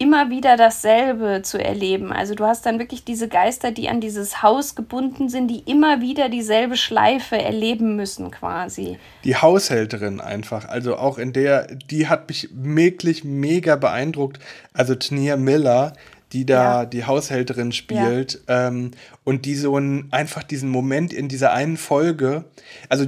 immer 0.00 0.30
wieder 0.30 0.56
dasselbe 0.56 1.42
zu 1.42 1.62
erleben. 1.62 2.10
Also 2.10 2.34
du 2.34 2.46
hast 2.46 2.64
dann 2.64 2.78
wirklich 2.78 3.04
diese 3.04 3.28
Geister, 3.28 3.70
die 3.70 3.90
an 3.90 4.00
dieses 4.00 4.42
Haus 4.42 4.74
gebunden 4.74 5.28
sind, 5.28 5.48
die 5.48 5.58
immer 5.70 6.00
wieder 6.00 6.30
dieselbe 6.30 6.76
Schleife 6.76 7.36
erleben 7.36 7.96
müssen 7.96 8.30
quasi. 8.30 8.98
Die 9.24 9.36
Haushälterin 9.36 10.22
einfach, 10.22 10.66
also 10.66 10.96
auch 10.96 11.18
in 11.18 11.34
der, 11.34 11.66
die 11.66 12.08
hat 12.08 12.28
mich 12.28 12.48
wirklich 12.52 13.24
mega 13.24 13.76
beeindruckt. 13.76 14.38
Also 14.72 14.94
Tania 14.94 15.36
Miller, 15.36 15.92
die 16.32 16.46
da 16.46 16.82
ja. 16.82 16.86
die 16.86 17.04
Haushälterin 17.04 17.72
spielt 17.72 18.40
ja. 18.48 18.68
ähm, 18.68 18.92
und 19.24 19.44
die 19.44 19.54
so 19.54 19.76
ein, 19.76 20.08
einfach 20.12 20.42
diesen 20.42 20.70
Moment 20.70 21.12
in 21.12 21.28
dieser 21.28 21.52
einen 21.52 21.76
Folge, 21.76 22.44
also 22.88 23.06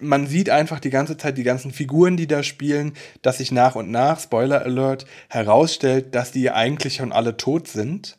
man 0.00 0.26
sieht 0.26 0.50
einfach 0.50 0.80
die 0.80 0.90
ganze 0.90 1.16
Zeit 1.16 1.36
die 1.36 1.42
ganzen 1.42 1.72
Figuren, 1.72 2.16
die 2.16 2.26
da 2.26 2.42
spielen, 2.42 2.94
dass 3.22 3.38
sich 3.38 3.52
nach 3.52 3.74
und 3.74 3.90
nach, 3.90 4.18
Spoiler 4.20 4.62
Alert, 4.62 5.06
herausstellt, 5.28 6.14
dass 6.14 6.32
die 6.32 6.50
eigentlich 6.50 6.96
schon 6.96 7.12
alle 7.12 7.36
tot 7.36 7.68
sind 7.68 8.16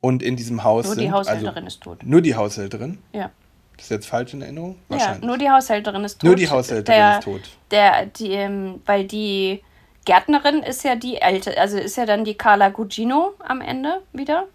und 0.00 0.22
in 0.22 0.36
diesem 0.36 0.64
Haus 0.64 0.86
nur 0.86 0.94
sind. 0.94 1.04
Nur 1.04 1.10
die 1.10 1.12
Haushälterin 1.12 1.64
also, 1.64 1.66
ist 1.66 1.82
tot. 1.82 1.98
Nur 2.04 2.20
die 2.20 2.34
Haushälterin? 2.34 2.98
Ja. 3.12 3.30
Das 3.76 3.86
ist 3.86 3.90
jetzt 3.90 4.06
falsch 4.06 4.34
in 4.34 4.42
Erinnerung? 4.42 4.76
Wahrscheinlich. 4.88 5.22
Ja, 5.22 5.26
nur 5.26 5.38
die 5.38 5.50
Haushälterin 5.50 6.04
ist 6.04 6.20
tot. 6.20 6.24
Nur 6.24 6.36
die 6.36 6.48
Haushälterin 6.48 7.00
der, 7.00 7.18
ist 7.18 7.24
tot. 7.24 7.40
Der, 7.70 8.06
die, 8.06 8.32
ähm, 8.32 8.82
weil 8.84 9.06
die 9.06 9.62
Gärtnerin 10.04 10.62
ist 10.62 10.82
ja 10.84 10.96
die 10.96 11.16
ältere, 11.16 11.58
also 11.58 11.78
ist 11.78 11.96
ja 11.96 12.06
dann 12.06 12.24
die 12.24 12.34
Carla 12.34 12.70
Gugino 12.70 13.34
am 13.38 13.60
Ende 13.60 14.02
wieder. 14.12 14.46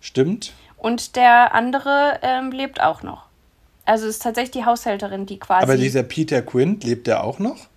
Stimmt. 0.00 0.52
Und 0.76 1.16
der 1.16 1.54
andere 1.54 2.18
ähm, 2.22 2.50
lebt 2.50 2.80
auch 2.80 3.02
noch. 3.02 3.24
Also 3.84 4.06
ist 4.06 4.22
tatsächlich 4.22 4.52
die 4.52 4.64
Haushälterin, 4.64 5.26
die 5.26 5.38
quasi. 5.38 5.62
Aber 5.62 5.76
dieser 5.76 6.02
Peter 6.02 6.42
Quint, 6.42 6.84
lebt 6.84 7.06
der 7.06 7.22
auch 7.22 7.38
noch? 7.38 7.68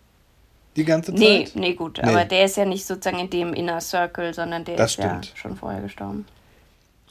Die 0.76 0.86
ganze 0.86 1.12
Zeit? 1.12 1.20
Nee, 1.20 1.48
nee, 1.56 1.74
gut. 1.74 2.00
Nee. 2.02 2.10
Aber 2.10 2.24
der 2.24 2.46
ist 2.46 2.56
ja 2.56 2.66
nicht 2.66 2.86
sozusagen 2.86 3.20
in 3.20 3.30
dem 3.30 3.54
Inner 3.54 3.82
Circle, 3.82 4.34
sondern 4.34 4.64
der 4.64 4.78
das 4.78 4.92
ist 4.92 4.94
stimmt. 4.94 5.26
ja 5.26 5.36
schon 5.36 5.56
vorher 5.58 5.82
gestorben. 5.82 6.26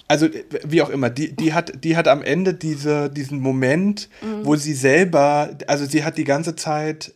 Also, 0.09 0.29
wie 0.65 0.83
auch 0.83 0.89
immer, 0.89 1.11
die, 1.11 1.35
die, 1.35 1.53
hat, 1.53 1.73
die 1.83 1.97
hat 1.97 2.07
am 2.07 2.23
Ende 2.23 2.55
diese, 2.55 3.11
diesen 3.11 3.41
Moment, 3.41 4.09
mhm. 4.23 4.45
wo 4.47 4.55
sie 4.55 4.75
selber, 4.75 5.57
also 5.67 5.85
sie 5.85 6.05
hat 6.05 6.17
die 6.17 6.25
ganze 6.25 6.55
Zeit 6.55 7.13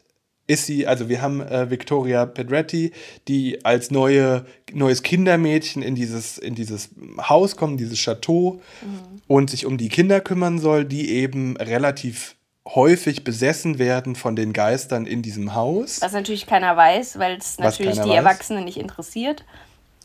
ist 0.51 0.67
sie, 0.67 0.85
also 0.85 1.09
wir 1.09 1.23
haben 1.23 1.41
äh, 1.41 1.71
Victoria 1.71 2.27
Pedretti, 2.27 2.91
die 3.29 3.65
als 3.65 3.93
neue, 3.93 4.45
neues 4.73 5.05
Kindermädchen 5.05 5.81
in 5.81 5.95
dieses, 5.95 6.39
in 6.39 6.57
dieses 6.57 6.91
Haus 7.21 7.57
kommt, 7.57 7.79
dieses 7.79 8.01
Chateau 8.01 8.61
mhm. 8.83 9.23
und 9.29 9.49
sich 9.51 9.65
um 9.65 9.79
die 9.79 9.89
Kinder 9.89 10.21
kümmern 10.21 10.59
soll, 10.59 10.85
die 10.85 11.13
eben 11.13 11.57
relativ 11.57 12.35
häufig 12.67 13.23
besessen 13.23 13.79
werden 13.79 14.17
von 14.17 14.35
den 14.35 14.53
Geistern 14.53 15.07
in 15.07 15.23
diesem 15.23 15.55
Haus. 15.55 16.03
Was 16.03 16.13
natürlich 16.13 16.47
keiner 16.47 16.77
weiß, 16.77 17.21
weil 17.21 17.37
es 17.37 17.59
natürlich 17.59 18.01
die 18.01 18.09
weiß. 18.09 18.17
Erwachsenen 18.17 18.65
nicht 18.65 18.77
interessiert. 18.79 19.45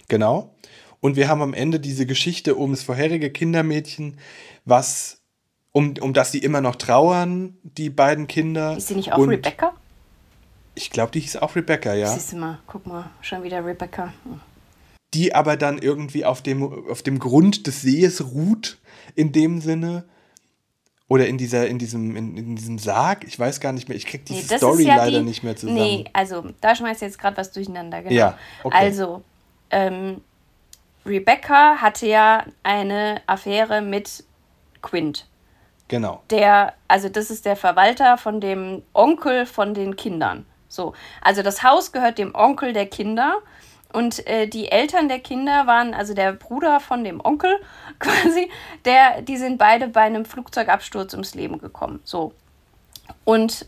Genau. 0.09 0.53
Und 0.99 1.15
wir 1.15 1.27
haben 1.27 1.41
am 1.41 1.55
Ende 1.55 1.79
diese 1.79 2.05
Geschichte 2.05 2.53
um 2.53 2.69
das 2.69 2.83
vorherige 2.83 3.31
Kindermädchen, 3.31 4.19
was, 4.63 5.21
um, 5.71 5.95
um 6.01 6.13
das 6.13 6.31
sie 6.31 6.39
immer 6.39 6.61
noch 6.61 6.75
trauern, 6.75 7.57
die 7.63 7.89
beiden 7.89 8.27
Kinder. 8.27 8.77
Ist 8.77 8.89
sie 8.89 8.95
nicht 8.95 9.11
auch 9.11 9.17
Und 9.17 9.29
Rebecca? 9.29 9.73
Ich 10.75 10.89
glaube, 10.89 11.11
die 11.11 11.21
hieß 11.21 11.37
auch 11.37 11.55
Rebecca, 11.55 11.93
ja. 11.93 12.07
Siehst 12.07 12.33
du 12.33 12.37
mal, 12.37 12.59
guck 12.67 12.85
mal, 12.85 13.09
schon 13.21 13.43
wieder 13.43 13.65
Rebecca. 13.65 14.13
Hm. 14.23 14.41
Die 15.13 15.33
aber 15.33 15.55
dann 15.55 15.77
irgendwie 15.77 16.25
auf 16.25 16.41
dem, 16.41 16.89
auf 16.89 17.01
dem 17.01 17.19
Grund 17.19 17.67
des 17.67 17.81
Sees 17.81 18.21
ruht, 18.21 18.77
in 19.15 19.31
dem 19.31 19.61
Sinne 19.61 20.03
oder 21.07 21.27
in 21.27 21.37
dieser, 21.37 21.67
in 21.67 21.77
diesem, 21.77 22.15
in, 22.15 22.35
in 22.35 22.55
diesem 22.55 22.79
Sarg, 22.79 23.23
ich 23.23 23.37
weiß 23.37 23.59
gar 23.59 23.71
nicht 23.71 23.87
mehr, 23.87 23.97
ich 23.97 24.05
krieg 24.05 24.25
diese 24.25 24.53
nee, 24.53 24.57
Story 24.57 24.83
ja 24.83 24.97
leider 24.97 25.19
die, 25.19 25.25
nicht 25.25 25.43
mehr 25.43 25.55
zusammen. 25.55 25.77
Nee, 25.77 26.05
also 26.13 26.43
da 26.61 26.75
schmeißt 26.75 27.01
jetzt 27.01 27.19
gerade 27.19 27.37
was 27.37 27.51
durcheinander, 27.51 28.01
genau. 28.01 28.15
Ja, 28.15 28.37
okay. 28.63 28.75
Also, 28.77 29.23
ähm, 29.69 30.21
Rebecca 31.05 31.75
hatte 31.77 32.07
ja 32.07 32.45
eine 32.63 33.21
Affäre 33.27 33.81
mit 33.81 34.23
Quint. 34.81 35.27
Genau. 35.87 36.23
Der, 36.31 36.73
also 36.87 37.09
das 37.09 37.29
ist 37.29 37.45
der 37.45 37.55
Verwalter 37.55 38.17
von 38.17 38.41
dem 38.41 38.81
Onkel 38.93 39.45
von 39.45 39.75
den 39.75 39.95
Kindern. 39.95 40.45
So, 40.75 40.93
also 41.21 41.41
das 41.41 41.63
Haus 41.63 41.91
gehört 41.91 42.17
dem 42.17 42.35
Onkel 42.35 42.73
der 42.73 42.85
Kinder 42.85 43.41
und 43.93 44.27
äh, 44.27 44.47
die 44.47 44.71
Eltern 44.71 45.07
der 45.07 45.19
Kinder 45.19 45.67
waren, 45.67 45.93
also 45.93 46.13
der 46.13 46.33
Bruder 46.33 46.79
von 46.79 47.03
dem 47.03 47.21
Onkel 47.23 47.57
quasi, 47.99 48.49
der, 48.83 49.21
die 49.21 49.37
sind 49.37 49.57
beide 49.57 49.87
bei 49.87 50.01
einem 50.01 50.25
Flugzeugabsturz 50.25 51.13
ums 51.13 51.33
Leben 51.33 51.59
gekommen. 51.59 52.01
So. 52.03 52.33
Und 53.23 53.65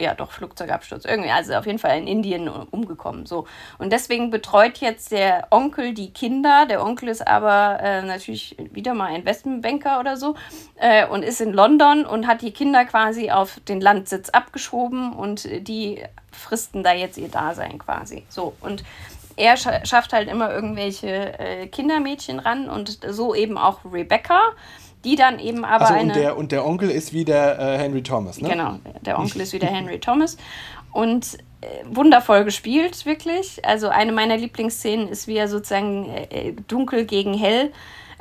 ja, 0.00 0.14
doch, 0.14 0.30
Flugzeugabsturz. 0.30 1.04
Irgendwie, 1.04 1.30
also 1.30 1.54
auf 1.54 1.66
jeden 1.66 1.78
Fall 1.78 1.98
in 1.98 2.06
Indien 2.06 2.48
umgekommen. 2.48 3.26
So. 3.26 3.46
Und 3.78 3.92
deswegen 3.92 4.30
betreut 4.30 4.78
jetzt 4.78 5.10
der 5.10 5.48
Onkel 5.50 5.92
die 5.92 6.12
Kinder. 6.12 6.66
Der 6.66 6.84
Onkel 6.84 7.08
ist 7.08 7.26
aber 7.26 7.80
äh, 7.82 8.02
natürlich 8.02 8.56
wieder 8.72 8.94
mal 8.94 9.14
Investmentbanker 9.16 9.98
oder 9.98 10.16
so 10.16 10.36
äh, 10.76 11.06
und 11.06 11.24
ist 11.24 11.40
in 11.40 11.52
London 11.52 12.06
und 12.06 12.26
hat 12.26 12.42
die 12.42 12.52
Kinder 12.52 12.84
quasi 12.84 13.30
auf 13.30 13.58
den 13.66 13.80
Landsitz 13.80 14.30
abgeschoben 14.30 15.12
und 15.12 15.48
die 15.66 16.02
fristen 16.30 16.84
da 16.84 16.92
jetzt 16.92 17.18
ihr 17.18 17.28
Dasein 17.28 17.78
quasi. 17.78 18.24
So. 18.28 18.54
Und 18.60 18.84
er 19.38 19.56
schafft 19.56 20.12
halt 20.12 20.28
immer 20.28 20.52
irgendwelche 20.52 21.38
äh, 21.38 21.66
Kindermädchen 21.66 22.38
ran 22.38 22.68
und 22.68 22.98
so 23.08 23.34
eben 23.34 23.56
auch 23.56 23.80
Rebecca, 23.90 24.40
die 25.04 25.16
dann 25.16 25.38
eben 25.38 25.64
aber 25.64 25.86
also, 25.86 25.94
eine... 25.94 26.12
Und 26.12 26.16
der, 26.16 26.36
und 26.36 26.52
der 26.52 26.66
Onkel 26.66 26.90
ist 26.90 27.12
wieder 27.12 27.58
äh, 27.58 27.78
Henry 27.78 28.02
Thomas, 28.02 28.40
ne? 28.40 28.48
Genau, 28.48 28.78
der 29.02 29.18
Onkel 29.18 29.40
ist 29.40 29.52
wieder 29.52 29.66
Henry 29.68 30.00
Thomas 30.00 30.36
und 30.92 31.38
äh, 31.60 31.66
wundervoll 31.84 32.44
gespielt, 32.44 33.06
wirklich. 33.06 33.64
Also 33.64 33.88
eine 33.88 34.12
meiner 34.12 34.36
Lieblingsszenen 34.36 35.08
ist, 35.08 35.28
wie 35.28 35.36
er 35.36 35.48
sozusagen 35.48 36.08
äh, 36.08 36.54
dunkel 36.66 37.04
gegen 37.04 37.34
hell 37.34 37.72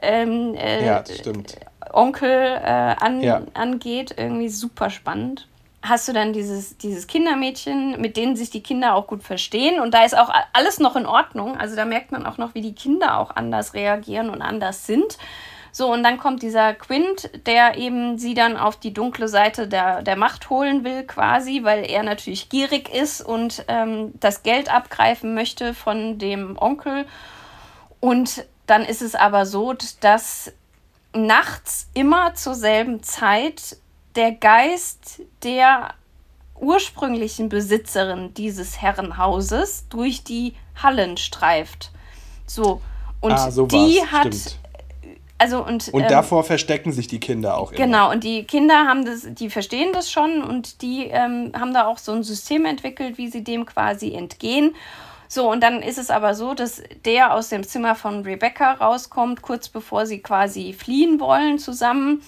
ähm, 0.02 0.54
äh, 0.56 0.86
ja, 0.86 1.04
stimmt. 1.06 1.58
Onkel 1.92 2.30
äh, 2.30 2.96
an, 3.00 3.22
ja. 3.22 3.42
angeht. 3.54 4.14
Irgendwie 4.18 4.50
super 4.50 4.90
spannend 4.90 5.48
hast 5.82 6.08
du 6.08 6.14
dann 6.14 6.34
dieses, 6.34 6.78
dieses 6.78 7.08
Kindermädchen, 7.08 8.00
mit 8.02 8.18
denen 8.18 8.36
sich 8.36 8.50
die 8.50 8.64
Kinder 8.64 8.96
auch 8.96 9.08
gut 9.08 9.24
verstehen. 9.24 9.80
Und 9.80 9.94
da 9.94 10.04
ist 10.04 10.18
auch 10.18 10.32
alles 10.54 10.80
noch 10.80 10.96
in 10.96 11.06
Ordnung. 11.06 11.58
Also 11.58 11.76
da 11.76 11.86
merkt 11.86 12.12
man 12.12 12.26
auch 12.26 12.38
noch, 12.38 12.56
wie 12.56 12.62
die 12.62 12.76
Kinder 12.76 13.18
auch 13.18 13.36
anders 13.36 13.74
reagieren 13.74 14.30
und 14.30 14.42
anders 14.42 14.86
sind. 14.86 15.18
So, 15.72 15.94
und 15.94 16.02
dann 16.02 16.18
kommt 16.18 16.42
dieser 16.42 16.74
Quint, 16.74 17.30
der 17.46 17.78
eben 17.78 18.18
sie 18.18 18.34
dann 18.34 18.58
auf 18.58 18.78
die 18.78 18.94
dunkle 18.94 19.28
Seite 19.28 19.68
der, 19.68 20.02
der 20.02 20.16
Macht 20.16 20.50
holen 20.50 20.84
will, 20.84 21.04
quasi, 21.04 21.64
weil 21.64 21.88
er 21.88 22.02
natürlich 22.02 22.50
gierig 22.50 22.92
ist 22.92 23.22
und 23.22 23.64
ähm, 23.68 24.12
das 24.20 24.42
Geld 24.42 24.74
abgreifen 24.74 25.36
möchte 25.36 25.76
von 25.76 26.18
dem 26.18 26.58
Onkel. 26.58 27.06
Und 28.00 28.46
dann 28.66 28.84
ist 28.84 29.04
es 29.04 29.14
aber 29.14 29.46
so, 29.46 29.76
dass 30.02 30.52
nachts 31.14 31.90
immer 31.94 32.34
zur 32.34 32.56
selben 32.56 33.04
Zeit 33.04 33.78
der 34.18 34.32
Geist 34.34 35.22
der 35.44 35.94
ursprünglichen 36.60 37.50
Besitzerin 37.50 38.34
dieses 38.34 38.82
Herrenhauses 38.82 39.86
durch 39.90 40.24
die 40.24 40.56
Hallen 40.82 41.18
streift. 41.18 41.92
So. 42.48 42.82
Und 43.22 43.34
ah, 43.34 43.52
so 43.52 43.68
die 43.68 44.02
hat. 44.06 44.34
Stimmt. 44.34 44.60
Also 45.40 45.64
und, 45.64 45.90
und 45.90 46.02
ähm, 46.02 46.08
davor 46.10 46.44
verstecken 46.44 46.92
sich 46.92 47.08
die 47.08 47.20
Kinder 47.20 47.60
auch 47.60 47.72
immer. 47.72 47.86
Genau, 47.86 48.12
und 48.12 48.24
die 48.24 48.46
Kinder 48.46 48.88
haben 48.88 49.06
das, 49.06 49.28
die 49.30 49.52
verstehen 49.52 49.90
das 49.94 50.12
schon 50.12 50.42
und 50.42 50.82
die 50.82 51.06
ähm, 51.06 51.52
haben 51.54 51.76
da 51.76 51.86
auch 51.86 52.00
so 52.00 52.12
ein 52.12 52.24
System 52.24 52.66
entwickelt, 52.66 53.20
wie 53.20 53.28
sie 53.28 53.44
dem 53.44 53.68
quasi 53.68 54.16
entgehen. 54.16 54.76
So, 55.28 55.52
und 55.52 55.62
dann 55.62 55.84
ist 55.84 56.00
es 56.00 56.10
aber 56.10 56.34
so, 56.34 56.56
dass 56.56 56.82
der 57.06 57.36
aus 57.36 57.50
dem 57.50 57.64
Zimmer 57.64 57.94
von 57.94 58.24
Rebecca 58.24 58.74
rauskommt, 58.74 59.44
kurz 59.44 59.70
bevor 59.70 60.08
sie 60.08 60.20
quasi 60.20 60.74
fliehen 60.74 61.20
wollen 61.20 61.60
zusammen 61.60 62.24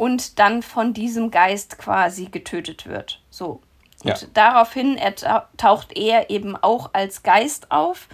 und 0.00 0.38
dann 0.38 0.62
von 0.62 0.94
diesem 0.94 1.30
Geist 1.30 1.76
quasi 1.76 2.24
getötet 2.24 2.86
wird. 2.86 3.20
So. 3.28 3.60
Und 4.02 4.22
ja. 4.22 4.28
daraufhin 4.32 4.98
taucht 5.58 5.94
er 5.94 6.30
eben 6.30 6.56
auch 6.56 6.94
als 6.94 7.22
Geist 7.22 7.70
auf 7.70 8.08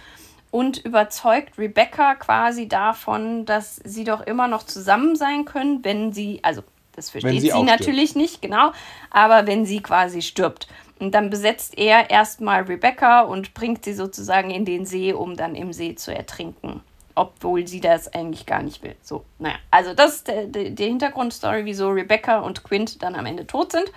und 0.51 0.79
überzeugt 0.83 1.57
Rebecca 1.57 2.15
quasi 2.15 2.67
davon, 2.67 3.45
dass 3.45 3.77
sie 3.85 4.03
doch 4.03 4.19
immer 4.19 4.49
noch 4.49 4.63
zusammen 4.63 5.15
sein 5.15 5.45
können, 5.45 5.85
wenn 5.85 6.11
sie, 6.11 6.41
also 6.43 6.61
das 6.91 7.09
versteht 7.09 7.39
sie, 7.39 7.51
sie 7.51 7.63
natürlich 7.63 8.15
nicht, 8.15 8.41
genau, 8.41 8.73
aber 9.09 9.47
wenn 9.47 9.65
sie 9.65 9.81
quasi 9.81 10.21
stirbt. 10.21 10.67
Und 10.99 11.15
dann 11.15 11.29
besetzt 11.29 11.77
er 11.77 12.09
erstmal 12.09 12.63
Rebecca 12.63 13.21
und 13.21 13.53
bringt 13.53 13.85
sie 13.85 13.93
sozusagen 13.93 14.51
in 14.51 14.65
den 14.65 14.85
See, 14.85 15.13
um 15.13 15.37
dann 15.37 15.55
im 15.55 15.71
See 15.71 15.95
zu 15.95 16.13
ertrinken 16.13 16.81
obwohl 17.17 17.67
sie 17.67 17.81
das 17.81 18.13
eigentlich 18.13 18.45
gar 18.45 18.61
nicht 18.61 18.83
will. 18.83 18.95
So, 19.01 19.25
naja, 19.39 19.55
also 19.71 19.93
das 19.93 20.17
ist 20.17 20.27
der, 20.27 20.45
der, 20.45 20.69
die 20.69 20.85
Hintergrundstory, 20.85 21.65
wieso 21.65 21.89
Rebecca 21.89 22.39
und 22.39 22.63
Quint 22.63 23.01
dann 23.01 23.15
am 23.15 23.25
Ende 23.25 23.47
tot 23.47 23.71
sind 23.71 23.91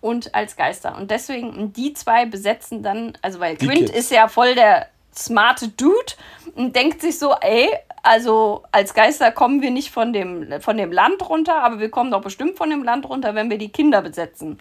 und 0.00 0.34
als 0.34 0.56
Geister. 0.56 0.96
Und 0.96 1.10
deswegen, 1.10 1.72
die 1.72 1.92
zwei 1.94 2.26
besetzen 2.26 2.82
dann, 2.82 3.18
also 3.22 3.40
weil 3.40 3.56
die 3.56 3.66
Quint 3.66 3.86
Kids. 3.86 3.98
ist 3.98 4.10
ja 4.12 4.28
voll 4.28 4.54
der 4.54 4.86
smarte 5.12 5.68
Dude 5.68 6.14
und 6.54 6.76
denkt 6.76 7.00
sich 7.00 7.18
so, 7.18 7.34
ey, 7.40 7.68
also 8.04 8.62
als 8.70 8.94
Geister 8.94 9.32
kommen 9.32 9.62
wir 9.62 9.72
nicht 9.72 9.90
von 9.90 10.12
dem, 10.12 10.60
von 10.60 10.76
dem 10.76 10.92
Land 10.92 11.28
runter, 11.28 11.62
aber 11.62 11.80
wir 11.80 11.90
kommen 11.90 12.12
doch 12.12 12.22
bestimmt 12.22 12.56
von 12.56 12.70
dem 12.70 12.84
Land 12.84 13.08
runter, 13.08 13.34
wenn 13.34 13.50
wir 13.50 13.58
die 13.58 13.70
Kinder 13.70 14.00
besetzen. 14.00 14.58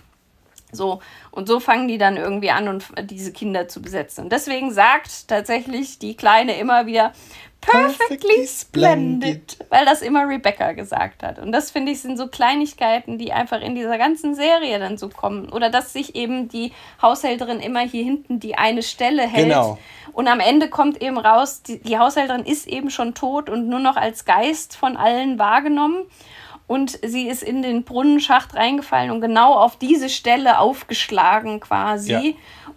So, 0.72 1.00
und 1.32 1.48
so 1.48 1.60
fangen 1.60 1.88
die 1.88 1.98
dann 1.98 2.18
irgendwie 2.18 2.52
an, 2.52 2.68
und 2.68 2.86
diese 3.10 3.32
Kinder 3.32 3.68
zu 3.68 3.82
besetzen. 3.82 4.26
Und 4.26 4.32
deswegen 4.32 4.72
sagt 4.72 5.28
tatsächlich 5.28 5.98
die 6.00 6.16
Kleine 6.16 6.60
immer 6.60 6.86
wieder, 6.86 7.14
perfectly 7.62 8.48
splendid, 8.48 9.58
weil 9.70 9.86
das 9.86 10.02
immer 10.02 10.28
Rebecca 10.28 10.72
gesagt 10.72 11.24
hat. 11.24 11.40
Und 11.40 11.52
das 11.52 11.72
finde 11.72 11.92
ich 11.92 12.02
sind 12.02 12.18
so 12.18 12.28
Kleinigkeiten, 12.28 13.18
die 13.18 13.32
einfach 13.34 13.62
in 13.62 13.76
dieser 13.76 13.98
ganzen 13.98 14.36
Serie 14.36 14.80
dann 14.80 14.98
so 14.98 15.10
kommen. 15.10 15.50
Oder 15.50 15.70
dass 15.70 15.94
sich 15.94 16.16
eben 16.16 16.48
die 16.50 16.72
Haushälterin 17.02 17.60
immer 17.60 17.82
hier 17.82 18.04
hinten 18.04 18.40
die 18.40 18.58
eine 18.58 18.84
Stelle 18.84 19.24
hält. 19.24 19.48
Genau. 19.48 19.78
Und 20.14 20.28
am 20.28 20.40
Ende 20.40 20.70
kommt 20.70 21.02
eben 21.02 21.18
raus, 21.18 21.62
die, 21.64 21.80
die 21.80 21.98
Haushälterin 21.98 22.46
ist 22.46 22.68
eben 22.68 22.90
schon 22.90 23.14
tot 23.14 23.50
und 23.50 23.68
nur 23.68 23.80
noch 23.80 23.96
als 23.96 24.26
Geist 24.26 24.76
von 24.76 24.98
allen 24.98 25.38
wahrgenommen 25.38 26.06
und 26.70 27.00
sie 27.04 27.28
ist 27.28 27.42
in 27.42 27.64
den 27.64 27.84
Brunnenschacht 27.84 28.54
reingefallen 28.54 29.10
und 29.10 29.22
genau 29.22 29.56
auf 29.56 29.78
diese 29.78 30.08
Stelle 30.08 30.60
aufgeschlagen 30.60 31.60
quasi. 31.60 32.12
Ja. 32.12 32.22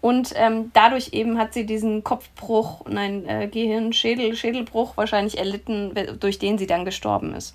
Und 0.01 0.33
ähm, 0.35 0.71
dadurch 0.73 1.11
eben 1.13 1.37
hat 1.37 1.53
sie 1.53 1.67
diesen 1.67 2.03
Kopfbruch, 2.03 2.87
nein, 2.89 3.29
äh, 3.29 3.49
Gehirn, 3.49 3.93
Schädel, 3.93 4.35
Schädelbruch 4.35 4.97
wahrscheinlich 4.97 5.37
erlitten, 5.37 5.93
durch 6.19 6.39
den 6.39 6.57
sie 6.57 6.67
dann 6.67 6.87
gestorben 6.87 7.35
ist. 7.35 7.55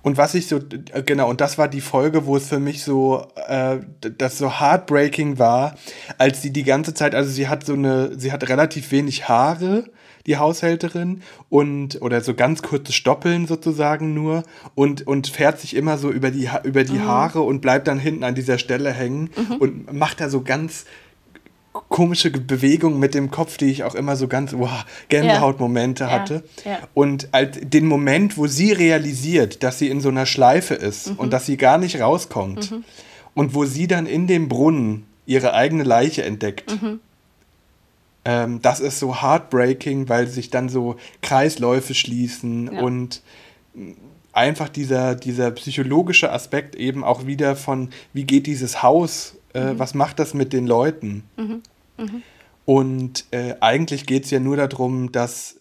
Und 0.00 0.16
was 0.16 0.34
ich 0.34 0.46
so, 0.46 0.56
äh, 0.56 1.02
genau, 1.02 1.28
und 1.28 1.42
das 1.42 1.58
war 1.58 1.68
die 1.68 1.82
Folge, 1.82 2.24
wo 2.24 2.38
es 2.38 2.48
für 2.48 2.58
mich 2.58 2.82
so, 2.82 3.26
äh, 3.46 3.76
das 4.00 4.38
so 4.38 4.58
heartbreaking 4.60 5.38
war, 5.38 5.76
als 6.16 6.40
sie 6.40 6.50
die 6.50 6.64
ganze 6.64 6.94
Zeit, 6.94 7.14
also 7.14 7.30
sie 7.30 7.46
hat 7.46 7.66
so 7.66 7.74
eine, 7.74 8.18
sie 8.18 8.32
hat 8.32 8.48
relativ 8.48 8.90
wenig 8.90 9.28
Haare, 9.28 9.84
die 10.26 10.36
Haushälterin, 10.36 11.22
und, 11.48 12.00
oder 12.00 12.20
so 12.20 12.34
ganz 12.34 12.62
kurze 12.62 12.92
Stoppeln 12.92 13.46
sozusagen 13.46 14.14
nur, 14.14 14.42
und, 14.74 15.06
und 15.06 15.28
fährt 15.28 15.60
sich 15.60 15.76
immer 15.76 15.98
so 15.98 16.10
über 16.10 16.30
die, 16.30 16.48
über 16.64 16.84
die 16.84 16.94
mhm. 16.94 17.06
Haare 17.06 17.40
und 17.42 17.60
bleibt 17.60 17.88
dann 17.88 17.98
hinten 17.98 18.24
an 18.24 18.34
dieser 18.34 18.58
Stelle 18.58 18.92
hängen 18.92 19.30
mhm. 19.36 19.56
und 19.56 19.92
macht 19.92 20.20
da 20.20 20.28
so 20.28 20.42
ganz, 20.42 20.84
komische 21.88 22.30
Bewegung 22.30 22.98
mit 22.98 23.14
dem 23.14 23.30
Kopf, 23.30 23.56
die 23.56 23.66
ich 23.66 23.82
auch 23.84 23.94
immer 23.94 24.16
so 24.16 24.28
ganz 24.28 24.52
wow, 24.52 24.84
Gänsehautmomente 25.08 26.04
ja. 26.04 26.10
hatte. 26.10 26.44
Ja. 26.64 26.70
Ja. 26.70 26.78
Und 26.94 27.28
halt 27.32 27.74
den 27.74 27.86
Moment, 27.86 28.38
wo 28.38 28.46
sie 28.46 28.72
realisiert, 28.72 29.62
dass 29.62 29.78
sie 29.78 29.88
in 29.88 30.00
so 30.00 30.08
einer 30.08 30.26
Schleife 30.26 30.74
ist 30.74 31.10
mhm. 31.10 31.16
und 31.16 31.32
dass 31.32 31.46
sie 31.46 31.56
gar 31.56 31.78
nicht 31.78 32.00
rauskommt. 32.00 32.70
Mhm. 32.70 32.84
Und 33.34 33.54
wo 33.54 33.64
sie 33.64 33.88
dann 33.88 34.06
in 34.06 34.28
dem 34.28 34.48
Brunnen 34.48 35.06
ihre 35.26 35.54
eigene 35.54 35.82
Leiche 35.82 36.22
entdeckt. 36.22 36.80
Mhm. 36.80 37.00
Ähm, 38.24 38.60
das 38.62 38.80
ist 38.80 38.98
so 38.98 39.20
heartbreaking, 39.22 40.08
weil 40.08 40.26
sich 40.28 40.50
dann 40.50 40.68
so 40.68 40.96
Kreisläufe 41.22 41.94
schließen 41.94 42.72
Ja. 42.72 42.80
und 42.80 43.22
einfach 44.32 44.68
dieser, 44.68 45.14
dieser 45.14 45.50
psychologische 45.52 46.32
Aspekt 46.32 46.74
eben 46.74 47.04
auch 47.04 47.26
wieder 47.26 47.54
von, 47.56 47.90
wie 48.12 48.24
geht 48.24 48.46
dieses 48.46 48.82
Haus, 48.82 49.36
äh, 49.52 49.72
Mhm. 49.74 49.78
was 49.78 49.94
macht 49.94 50.18
das 50.18 50.34
mit 50.34 50.52
den 50.52 50.66
Leuten? 50.66 51.24
Mhm. 51.36 51.62
Mhm. 51.98 52.22
Und 52.64 53.24
äh, 53.30 53.54
eigentlich 53.60 54.06
geht 54.06 54.24
es 54.24 54.30
ja 54.30 54.40
nur 54.40 54.56
darum, 54.56 55.12
dass, 55.12 55.60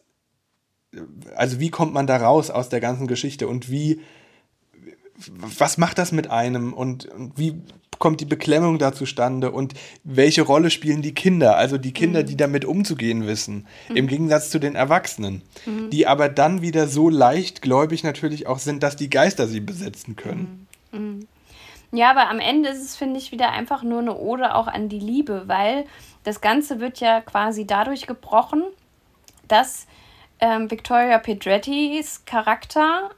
äh, 0.93 1.01
also 1.35 1.59
wie 1.59 1.69
kommt 1.69 1.93
man 1.93 2.07
da 2.07 2.17
raus 2.17 2.49
aus 2.49 2.69
der 2.69 2.79
ganzen 2.79 3.07
Geschichte 3.07 3.47
und 3.47 3.69
wie, 3.69 3.99
was 5.31 5.77
macht 5.77 5.97
das 5.97 6.11
mit 6.11 6.29
einem 6.29 6.73
und, 6.73 7.05
und 7.05 7.37
wie 7.37 7.61
kommt 7.99 8.19
die 8.19 8.25
Beklemmung 8.25 8.79
da 8.79 8.91
zustande 8.91 9.51
und 9.51 9.75
welche 10.03 10.41
Rolle 10.41 10.69
spielen 10.69 11.01
die 11.01 11.13
Kinder, 11.13 11.55
also 11.57 11.77
die 11.77 11.93
Kinder, 11.93 12.23
die 12.23 12.35
damit 12.35 12.65
umzugehen 12.65 13.27
wissen, 13.27 13.65
im 13.93 14.07
Gegensatz 14.07 14.49
zu 14.49 14.59
den 14.59 14.75
Erwachsenen, 14.75 15.41
Mhm. 15.65 15.89
die 15.89 16.05
aber 16.05 16.27
dann 16.27 16.61
wieder 16.61 16.87
so 16.87 17.09
leichtgläubig 17.09 18.03
natürlich 18.03 18.47
auch 18.47 18.59
sind, 18.59 18.83
dass 18.83 18.95
die 18.95 19.09
Geister 19.09 19.47
sie 19.47 19.61
besetzen 19.61 20.15
können. 20.15 20.67
Mhm. 20.91 21.27
Ja, 21.93 22.09
aber 22.09 22.29
am 22.29 22.39
Ende 22.39 22.69
ist 22.69 22.81
es, 22.81 22.95
finde 22.95 23.19
ich, 23.19 23.31
wieder 23.31 23.51
einfach 23.51 23.83
nur 23.83 23.99
eine 23.99 24.17
Ode 24.17 24.55
auch 24.55 24.67
an 24.67 24.89
die 24.89 24.99
Liebe, 24.99 25.43
weil 25.45 25.85
das 26.23 26.41
Ganze 26.41 26.79
wird 26.79 26.99
ja 26.99 27.21
quasi 27.21 27.67
dadurch 27.67 28.07
gebrochen, 28.07 28.63
dass 29.47 29.85
ähm, 30.39 30.71
Victoria 30.71 31.19
Pedrettis 31.19 32.25
Charakter 32.25 33.11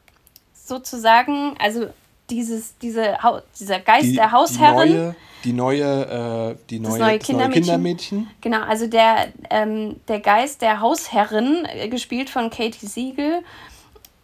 sozusagen, 0.65 1.55
also 1.59 1.87
dieses, 2.29 2.77
diese, 2.79 3.17
dieser 3.59 3.79
Geist 3.79 4.07
Die, 4.07 4.15
der 4.15 4.31
Hausherrin, 4.31 5.15
Die 5.43 5.53
neue, 5.53 5.77
die 5.77 5.79
neue, 5.83 6.53
äh, 6.53 6.65
die 6.69 6.79
neue, 6.79 6.99
neue 6.99 7.19
Kindermädchen. 7.19 7.63
Kindermädchen. 7.63 8.27
Genau, 8.41 8.61
also 8.63 8.87
der, 8.87 9.27
ähm, 9.51 9.97
der 10.07 10.19
Geist 10.19 10.61
der 10.61 10.81
Hausherrin, 10.81 11.65
äh, 11.65 11.87
gespielt 11.87 12.31
von 12.31 12.49
Katie 12.49 12.87
Siegel, 12.87 13.43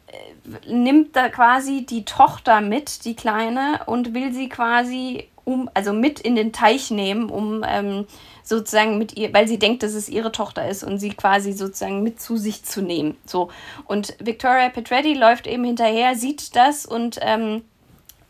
äh, 0.08 0.74
nimmt 0.74 1.16
da 1.16 1.30
quasi 1.30 1.86
die 1.86 2.06
Tochter 2.06 2.60
mit, 2.62 3.06
die 3.06 3.16
Kleine, 3.16 3.82
und 3.86 4.16
will 4.16 4.34
sie 4.34 4.50
quasi 4.50 5.28
um, 5.44 5.70
also 5.74 5.94
mit 5.94 6.20
in 6.20 6.36
den 6.36 6.54
Teich 6.54 6.92
nehmen, 6.92 7.30
um 7.30 7.64
ähm, 7.68 8.06
sozusagen 8.44 8.98
mit 8.98 9.18
ihr, 9.18 9.34
weil 9.34 9.48
sie 9.48 9.60
denkt, 9.60 9.84
dass 9.84 9.94
es 9.94 10.10
ihre 10.10 10.32
Tochter 10.32 10.68
ist 10.68 10.84
und 10.84 10.98
sie 10.98 11.10
quasi 11.10 11.54
sozusagen 11.54 12.04
mit 12.04 12.22
zu 12.22 12.38
sich 12.38 12.64
zu 12.64 12.82
nehmen. 12.82 13.18
So. 13.26 13.50
Und 13.86 14.16
Victoria 14.20 14.70
Petretti 14.70 15.14
läuft 15.14 15.48
eben 15.48 15.64
hinterher, 15.64 16.16
sieht 16.16 16.56
das 16.56 16.86
und 16.86 17.20
ähm, 17.22 17.64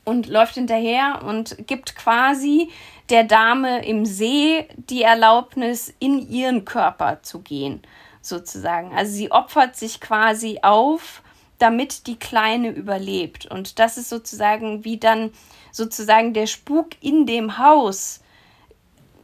und 0.03 0.28
läuft 0.28 0.55
hinterher 0.55 1.22
und 1.26 1.68
gibt 1.68 1.95
quasi 1.95 2.70
der 3.09 3.24
Dame 3.24 3.86
im 3.86 4.05
See 4.05 4.68
die 4.89 5.03
Erlaubnis, 5.03 5.93
in 5.99 6.28
ihren 6.30 6.66
Körper 6.66 7.22
zu 7.22 7.39
gehen, 7.39 7.82
sozusagen. 8.22 8.93
Also 8.93 9.12
sie 9.12 9.32
opfert 9.32 9.76
sich 9.76 9.99
quasi 10.01 10.59
auf, 10.64 11.22
damit 11.59 12.07
die 12.07 12.18
Kleine 12.18 12.70
überlebt. 12.70 13.45
Und 13.45 13.80
das 13.80 13.97
ist 13.97 14.09
sozusagen 14.09 14.84
wie 14.86 14.97
dann 14.97 15.32
sozusagen 15.72 16.34
der 16.34 16.48
Spuk 16.48 16.90
in 17.02 17.26
dem 17.26 17.58
Haus, 17.58 18.22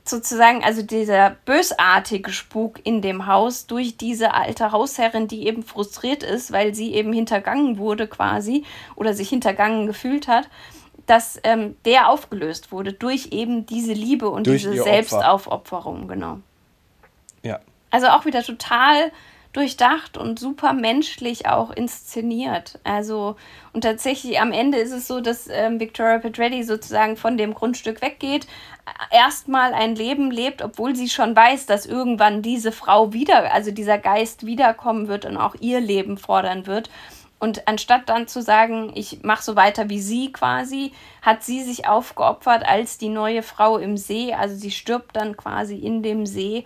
sozusagen, 0.04 0.64
also 0.64 0.82
dieser 0.82 1.32
bösartige 1.46 2.32
Spuk 2.32 2.80
in 2.86 3.02
dem 3.02 3.28
Haus 3.28 3.68
durch 3.68 3.98
diese 3.98 4.34
alte 4.34 4.72
Hausherrin, 4.72 5.28
die 5.28 5.46
eben 5.48 5.64
frustriert 5.64 6.24
ist, 6.24 6.52
weil 6.52 6.74
sie 6.74 6.94
eben 6.94 7.12
hintergangen 7.14 7.78
wurde 7.78 8.08
quasi 8.08 8.64
oder 8.96 9.14
sich 9.14 9.30
hintergangen 9.30 9.88
gefühlt 9.88 10.28
hat, 10.28 10.50
dass 11.06 11.40
ähm, 11.44 11.76
der 11.86 12.10
aufgelöst 12.10 12.72
wurde 12.72 12.94
durch 12.94 13.30
eben 13.32 13.66
diese 13.66 13.94
Liebe 13.94 14.30
und 14.30 14.48
Durch 14.48 14.64
diese. 14.64 14.84
Selbstaufopferung, 14.84 16.08
genau. 16.08 16.40
Ja. 17.44 17.60
Also 17.92 18.08
auch 18.08 18.26
wieder 18.26 18.44
total 18.44 19.12
durchdacht 19.58 20.18
und 20.18 20.38
super 20.38 20.72
menschlich 20.72 21.48
auch 21.48 21.72
inszeniert. 21.72 22.78
Also, 22.84 23.38
und 23.74 23.82
tatsächlich 23.82 24.40
am 24.40 24.52
Ende 24.52 24.78
ist 24.78 24.92
es 24.92 25.08
so, 25.08 25.20
dass 25.20 25.48
ähm, 25.50 25.80
Victoria 25.80 26.20
Pedretti 26.20 26.64
sozusagen 26.64 27.18
von 27.18 27.40
dem 27.40 27.56
Grundstück 27.56 28.04
weggeht, 28.04 28.46
erstmal 29.10 29.74
ein 29.74 29.96
Leben 29.96 30.30
lebt, 30.30 30.62
obwohl 30.62 30.96
sie 30.96 31.10
schon 31.10 31.36
weiß, 31.36 31.66
dass 31.66 31.88
irgendwann 31.88 32.44
diese 32.44 32.72
Frau 32.72 33.14
wieder, 33.14 33.52
also 33.52 33.72
dieser 33.72 33.98
Geist 33.98 34.46
wiederkommen 34.46 35.08
wird 35.08 35.26
und 35.26 35.38
auch 35.38 35.56
ihr 35.60 35.82
Leben 35.82 36.20
fordern 36.20 36.68
wird. 36.68 36.92
Und 37.40 37.68
anstatt 37.68 38.10
dann 38.10 38.28
zu 38.28 38.44
sagen, 38.44 38.92
ich 38.94 39.24
mache 39.24 39.44
so 39.44 39.56
weiter 39.56 39.90
wie 39.90 40.02
sie 40.02 40.32
quasi, 40.32 40.92
hat 41.24 41.44
sie 41.44 41.64
sich 41.64 41.88
aufgeopfert 41.88 42.64
als 42.64 43.00
die 43.00 43.10
neue 43.10 43.42
Frau 43.42 43.80
im 43.80 43.98
See. 43.98 44.36
Also 44.36 44.56
sie 44.56 44.72
stirbt 44.72 45.16
dann 45.16 45.36
quasi 45.36 45.78
in 45.78 46.04
dem 46.04 46.28
See 46.28 46.64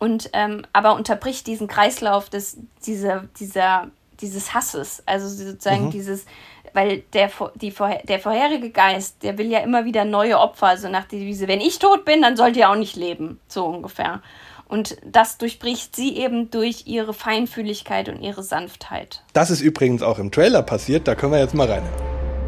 und 0.00 0.30
ähm, 0.32 0.66
aber 0.72 0.94
unterbricht 0.96 1.46
diesen 1.46 1.68
Kreislauf 1.68 2.28
des, 2.28 2.56
dieser, 2.84 3.24
dieser, 3.38 3.88
dieses 4.20 4.52
Hasses. 4.54 5.02
Also 5.06 5.28
sozusagen 5.28 5.86
Mhm. 5.86 5.90
dieses, 5.92 6.24
weil 6.72 7.02
der, 7.12 7.30
die, 7.54 7.70
vorher- 7.70 8.02
der 8.04 8.18
vorherige 8.18 8.70
Geist, 8.70 9.22
der 9.22 9.38
will 9.38 9.46
ja 9.50 9.60
immer 9.60 9.84
wieder 9.84 10.04
neue 10.04 10.38
Opfer, 10.38 10.66
also 10.66 10.88
nach 10.88 11.04
der 11.04 11.20
Devise, 11.20 11.46
wenn 11.46 11.60
ich 11.60 11.78
tot 11.78 12.04
bin, 12.04 12.22
dann 12.22 12.36
sollt 12.36 12.56
ihr 12.56 12.68
auch 12.70 12.76
nicht 12.76 12.96
leben, 12.96 13.38
so 13.46 13.64
ungefähr. 13.66 14.20
Und 14.68 14.96
das 15.04 15.36
durchbricht 15.36 15.96
sie 15.96 16.16
eben 16.16 16.50
durch 16.52 16.86
ihre 16.86 17.12
Feinfühligkeit 17.12 18.08
und 18.08 18.20
ihre 18.22 18.42
Sanftheit. 18.44 19.22
Das 19.32 19.50
ist 19.50 19.60
übrigens 19.62 20.02
auch 20.02 20.18
im 20.20 20.30
Trailer 20.30 20.62
passiert, 20.62 21.08
da 21.08 21.14
können 21.16 21.32
wir 21.32 21.40
jetzt 21.40 21.54
mal 21.54 21.68
rein. 21.70 21.82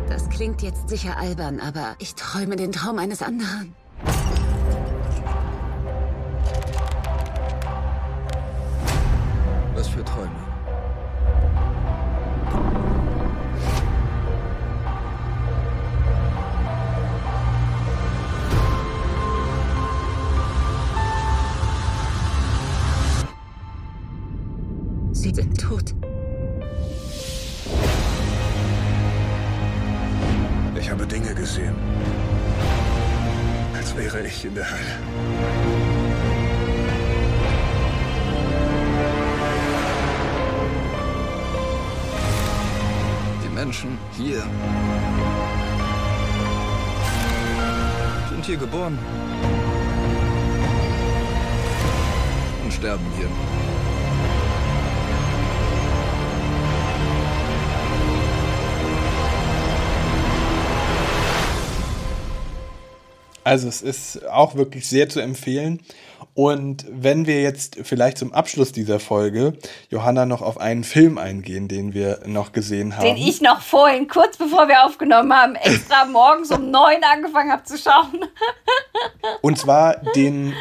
Das 0.09 0.29
klingt 0.31 0.63
jetzt 0.63 0.89
sicher 0.89 1.17
albern, 1.17 1.59
aber 1.59 1.97
ich 1.99 2.15
träume 2.15 2.55
den 2.57 2.71
Traum 2.71 2.99
eines 2.99 3.23
anderen. 3.23 3.75
Was 9.83 9.89
für 9.89 10.05
Träume? 10.05 10.31
Sie 25.11 25.35
sind 25.35 25.61
tot. 25.61 25.93
Ich 30.79 30.91
habe 30.93 31.05
Dinge 31.09 31.35
gesehen. 31.35 31.75
Als 33.75 33.97
wäre 33.97 34.25
ich 34.25 34.45
in 34.45 34.55
der 34.55 34.71
Hölle. 34.71 35.92
Menschen 43.65 43.97
hier 44.17 44.43
sind 48.29 48.45
hier 48.45 48.57
geboren 48.57 48.99
und 52.65 52.73
sterben 52.73 53.07
hier. 53.17 53.29
Also 63.45 63.69
es 63.69 63.81
ist 63.81 64.27
auch 64.27 64.57
wirklich 64.57 64.89
sehr 64.89 65.09
zu 65.09 65.21
empfehlen. 65.21 65.79
Und 66.35 66.87
wenn 66.89 67.27
wir 67.27 67.43
jetzt 67.43 67.77
vielleicht 67.83 68.17
zum 68.17 68.33
Abschluss 68.33 68.73
dieser 68.73 68.99
Folge, 69.01 69.53
Johanna, 69.91 70.25
noch 70.25 70.41
auf 70.41 70.59
einen 70.59 70.83
Film 70.83 71.19
eingehen, 71.19 71.69
den 71.69 71.93
wir 71.93 72.21
noch 72.25 72.53
gesehen 72.53 72.97
haben. 72.97 73.05
Den 73.05 73.17
ich 73.17 73.43
noch 73.43 73.61
vorhin, 73.61 74.09
kurz 74.09 74.39
bevor 74.39 74.67
wir 74.67 74.87
aufgenommen 74.87 75.33
haben, 75.33 75.57
extra 75.57 76.05
morgens 76.11 76.51
um 76.51 76.71
neun 76.71 77.03
angefangen 77.03 77.53
habe 77.53 77.65
zu 77.65 77.77
schauen. 77.77 78.25
Und 79.43 79.59
zwar 79.59 79.97
den 80.17 80.55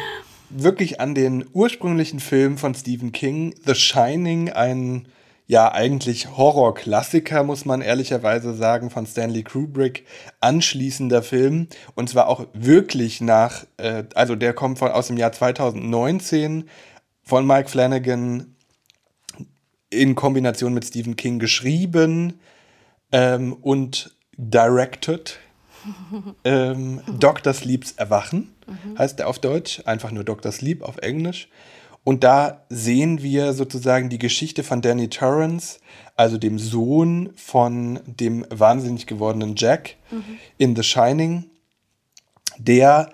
wirklich 0.50 1.00
an 1.00 1.14
den 1.14 1.46
ursprünglichen 1.54 2.20
Film 2.20 2.58
von 2.58 2.74
Stephen 2.74 3.12
King, 3.12 3.54
The 3.64 3.74
Shining, 3.74 4.50
ein 4.50 5.06
ja 5.52 5.70
eigentlich 5.70 6.34
Horrorklassiker, 6.38 7.42
muss 7.42 7.66
man 7.66 7.82
ehrlicherweise 7.82 8.54
sagen, 8.54 8.88
von 8.88 9.06
Stanley 9.06 9.42
Kubrick, 9.42 10.06
anschließender 10.40 11.22
Film. 11.22 11.68
Und 11.94 12.08
zwar 12.08 12.28
auch 12.28 12.46
wirklich 12.54 13.20
nach, 13.20 13.66
äh, 13.76 14.04
also 14.14 14.34
der 14.34 14.54
kommt 14.54 14.78
von, 14.78 14.90
aus 14.90 15.08
dem 15.08 15.18
Jahr 15.18 15.30
2019 15.30 16.70
von 17.22 17.46
Mike 17.46 17.68
Flanagan 17.68 18.56
in 19.90 20.14
Kombination 20.14 20.72
mit 20.72 20.86
Stephen 20.86 21.16
King 21.16 21.38
geschrieben 21.38 22.40
ähm, 23.12 23.52
und 23.52 24.16
directed. 24.36 25.38
Ähm, 26.44 27.00
Dr. 27.18 27.52
Sleeps 27.52 27.92
Erwachen 27.92 28.54
heißt 28.96 29.18
er 29.18 29.26
auf 29.26 29.40
Deutsch, 29.40 29.82
einfach 29.84 30.12
nur 30.12 30.22
Dr. 30.22 30.52
Sleep 30.52 30.82
auf 30.82 30.98
Englisch. 30.98 31.48
Und 32.04 32.24
da 32.24 32.64
sehen 32.68 33.22
wir 33.22 33.52
sozusagen 33.52 34.08
die 34.08 34.18
Geschichte 34.18 34.64
von 34.64 34.82
Danny 34.82 35.08
Torrance, 35.08 35.78
also 36.16 36.36
dem 36.36 36.58
Sohn 36.58 37.32
von 37.36 38.00
dem 38.06 38.44
wahnsinnig 38.50 39.06
gewordenen 39.06 39.54
Jack 39.56 39.96
Mhm. 40.10 40.38
in 40.58 40.76
The 40.76 40.82
Shining, 40.82 41.44
der 42.58 43.12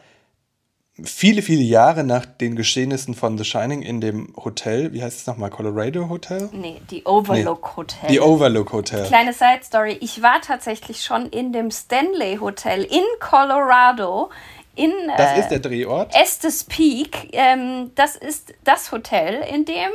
viele, 1.05 1.43
viele 1.43 1.63
Jahre 1.63 2.03
nach 2.03 2.27
den 2.27 2.57
Geschehnissen 2.57 3.15
von 3.15 3.39
The 3.39 3.45
Shining 3.45 3.83
in 3.83 4.01
dem 4.01 4.35
Hotel, 4.37 4.93
wie 4.93 5.03
heißt 5.03 5.19
es 5.21 5.27
nochmal, 5.29 5.51
Colorado 5.51 6.09
Hotel? 6.09 6.49
Nee, 6.53 6.81
die 6.91 7.05
Overlook 7.05 7.63
nee. 7.63 7.77
Hotel. 7.77 8.11
Die 8.11 8.21
Overlook 8.21 8.73
Hotel. 8.73 9.07
Kleine 9.07 9.33
Side 9.33 9.61
Story, 9.63 9.97
ich 10.01 10.23
war 10.23 10.41
tatsächlich 10.41 11.05
schon 11.05 11.27
in 11.27 11.53
dem 11.53 11.71
Stanley 11.71 12.39
Hotel 12.39 12.83
in 12.83 13.05
Colorado. 13.21 14.31
In, 14.79 14.93
das 15.17 15.33
äh, 15.33 15.41
ist 15.41 15.49
der 15.49 15.59
Drehort. 15.59 16.15
Estes 16.15 16.65
Peak. 16.65 17.31
Ähm, 17.33 17.91
das 17.97 18.17
ist 18.17 18.55
das 18.65 18.93
Hotel, 18.93 19.43
in 19.53 19.65
dem 19.65 19.91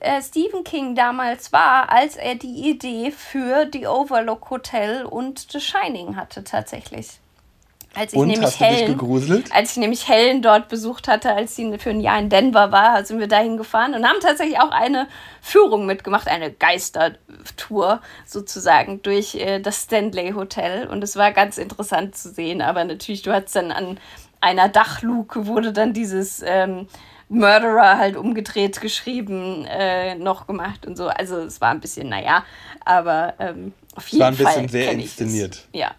äh, 0.00 0.20
Stephen 0.22 0.62
King 0.62 0.94
damals 0.94 1.52
war, 1.52 1.90
als 1.90 2.16
er 2.16 2.34
die 2.34 2.70
Idee 2.70 3.10
für 3.10 3.64
die 3.64 3.86
Overlook 3.86 4.50
Hotel 4.50 5.04
und 5.04 5.46
The 5.50 5.60
Shining 5.60 6.16
hatte 6.16 6.44
tatsächlich. 6.44 7.20
Als 7.94 8.12
ich, 8.12 8.18
und, 8.18 8.28
nämlich 8.28 8.46
hast 8.46 8.60
Helen, 8.60 8.92
gegruselt? 8.92 9.52
als 9.52 9.72
ich 9.72 9.76
nämlich 9.78 10.08
Helen 10.08 10.42
dort 10.42 10.68
besucht 10.68 11.08
hatte, 11.08 11.34
als 11.34 11.56
sie 11.56 11.76
für 11.78 11.90
ein 11.90 12.00
Jahr 12.00 12.20
in 12.20 12.28
Denver 12.28 12.70
war, 12.70 13.04
sind 13.04 13.18
wir 13.18 13.26
dahin 13.26 13.56
gefahren 13.56 13.94
und 13.94 14.06
haben 14.06 14.20
tatsächlich 14.20 14.60
auch 14.60 14.70
eine 14.70 15.08
Führung 15.42 15.86
mitgemacht, 15.86 16.28
eine 16.28 16.52
Geistertour 16.52 18.00
sozusagen 18.26 19.02
durch 19.02 19.34
äh, 19.34 19.58
das 19.58 19.82
Stanley 19.82 20.32
Hotel. 20.32 20.86
Und 20.86 21.02
es 21.02 21.16
war 21.16 21.32
ganz 21.32 21.58
interessant 21.58 22.16
zu 22.16 22.30
sehen, 22.30 22.62
aber 22.62 22.84
natürlich, 22.84 23.22
du 23.22 23.32
hattest 23.32 23.56
dann 23.56 23.72
an 23.72 23.98
einer 24.40 24.68
Dachluke 24.68 25.46
wurde 25.46 25.72
dann 25.72 25.92
dieses 25.92 26.42
ähm, 26.46 26.86
Murderer 27.28 27.98
halt 27.98 28.16
umgedreht 28.16 28.80
geschrieben 28.80 29.64
äh, 29.66 30.14
noch 30.14 30.46
gemacht 30.46 30.86
und 30.86 30.96
so. 30.96 31.08
Also 31.08 31.38
es 31.38 31.60
war 31.60 31.70
ein 31.70 31.80
bisschen, 31.80 32.08
naja, 32.08 32.44
aber 32.84 33.34
ähm, 33.38 33.72
auf 33.94 34.08
jeden 34.08 34.22
Fall. 34.22 34.32
Es 34.32 34.40
war 34.40 34.50
ein 34.50 34.62
bisschen 34.64 34.68
sehr 34.68 34.92
inszeniert. 34.92 35.68
Ja. 35.72 35.92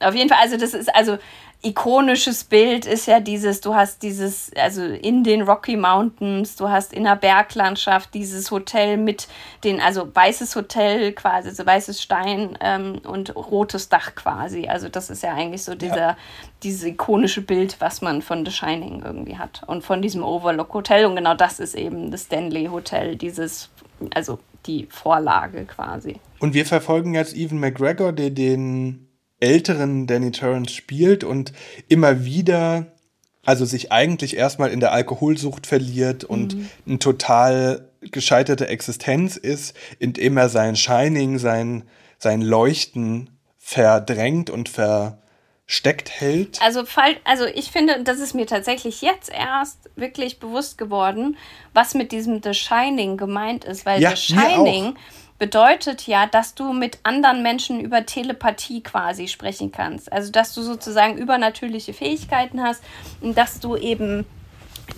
Auf 0.00 0.14
jeden 0.14 0.28
Fall, 0.28 0.38
also 0.42 0.56
das 0.56 0.74
ist, 0.74 0.94
also 0.94 1.18
ikonisches 1.62 2.44
Bild 2.44 2.86
ist 2.86 3.06
ja 3.06 3.20
dieses, 3.20 3.60
du 3.60 3.74
hast 3.74 4.02
dieses, 4.02 4.50
also 4.56 4.82
in 4.82 5.24
den 5.24 5.42
Rocky 5.42 5.76
Mountains, 5.76 6.56
du 6.56 6.70
hast 6.70 6.94
in 6.94 7.04
der 7.04 7.16
Berglandschaft 7.16 8.14
dieses 8.14 8.50
Hotel 8.50 8.96
mit 8.96 9.28
den, 9.62 9.78
also 9.78 10.08
weißes 10.12 10.56
Hotel 10.56 11.12
quasi, 11.12 11.50
so 11.50 11.66
weißes 11.66 12.00
Stein 12.00 12.56
ähm, 12.60 13.00
und 13.04 13.36
rotes 13.36 13.90
Dach 13.90 14.14
quasi. 14.14 14.68
Also 14.68 14.88
das 14.88 15.10
ist 15.10 15.22
ja 15.22 15.34
eigentlich 15.34 15.62
so 15.62 15.74
dieser, 15.74 15.96
ja. 15.96 16.16
dieses 16.62 16.84
ikonische 16.84 17.42
Bild, 17.42 17.76
was 17.78 18.00
man 18.00 18.22
von 18.22 18.46
The 18.46 18.52
Shining 18.52 19.02
irgendwie 19.04 19.36
hat. 19.36 19.62
Und 19.66 19.84
von 19.84 20.00
diesem 20.00 20.22
Overlook 20.22 20.72
Hotel. 20.72 21.04
Und 21.04 21.16
genau 21.16 21.34
das 21.34 21.60
ist 21.60 21.74
eben 21.74 22.10
das 22.10 22.22
Stanley 22.22 22.66
Hotel, 22.66 23.16
dieses, 23.16 23.68
also 24.14 24.38
die 24.64 24.86
Vorlage 24.90 25.66
quasi. 25.66 26.20
Und 26.38 26.54
wir 26.54 26.64
verfolgen 26.64 27.14
jetzt 27.14 27.36
Evan 27.36 27.58
McGregor, 27.58 28.12
der 28.12 28.30
den 28.30 29.09
älteren 29.40 30.06
Danny 30.06 30.30
Torrance 30.30 30.74
spielt 30.74 31.24
und 31.24 31.52
immer 31.88 32.24
wieder, 32.24 32.86
also 33.44 33.64
sich 33.64 33.90
eigentlich 33.90 34.36
erstmal 34.36 34.70
in 34.70 34.80
der 34.80 34.92
Alkoholsucht 34.92 35.66
verliert 35.66 36.24
und 36.24 36.54
mhm. 36.54 36.68
eine 36.86 36.98
total 36.98 37.90
gescheiterte 38.02 38.68
Existenz 38.68 39.36
ist, 39.36 39.74
indem 39.98 40.36
er 40.36 40.48
sein 40.48 40.76
Shining, 40.76 41.38
sein, 41.38 41.84
sein 42.18 42.40
Leuchten 42.40 43.30
verdrängt 43.58 44.50
und 44.50 44.68
versteckt 44.68 46.10
hält. 46.10 46.60
Also, 46.62 46.84
also 47.24 47.44
ich 47.46 47.70
finde, 47.70 48.02
das 48.02 48.18
ist 48.18 48.34
mir 48.34 48.46
tatsächlich 48.46 49.02
jetzt 49.02 49.30
erst 49.30 49.90
wirklich 49.96 50.38
bewusst 50.38 50.78
geworden, 50.78 51.36
was 51.74 51.94
mit 51.94 52.12
diesem 52.12 52.42
The 52.42 52.54
Shining 52.54 53.16
gemeint 53.16 53.64
ist, 53.64 53.84
weil 53.86 54.00
ja, 54.00 54.10
The 54.10 54.16
Shining 54.16 54.96
bedeutet 55.40 56.06
ja, 56.06 56.26
dass 56.26 56.54
du 56.54 56.72
mit 56.72 56.98
anderen 57.02 57.42
Menschen 57.42 57.80
über 57.80 58.06
Telepathie 58.06 58.82
quasi 58.82 59.26
sprechen 59.26 59.72
kannst. 59.72 60.12
Also, 60.12 60.30
dass 60.30 60.54
du 60.54 60.62
sozusagen 60.62 61.16
übernatürliche 61.16 61.94
Fähigkeiten 61.94 62.62
hast 62.62 62.84
und 63.22 63.36
dass 63.36 63.58
du 63.58 63.74
eben 63.74 64.26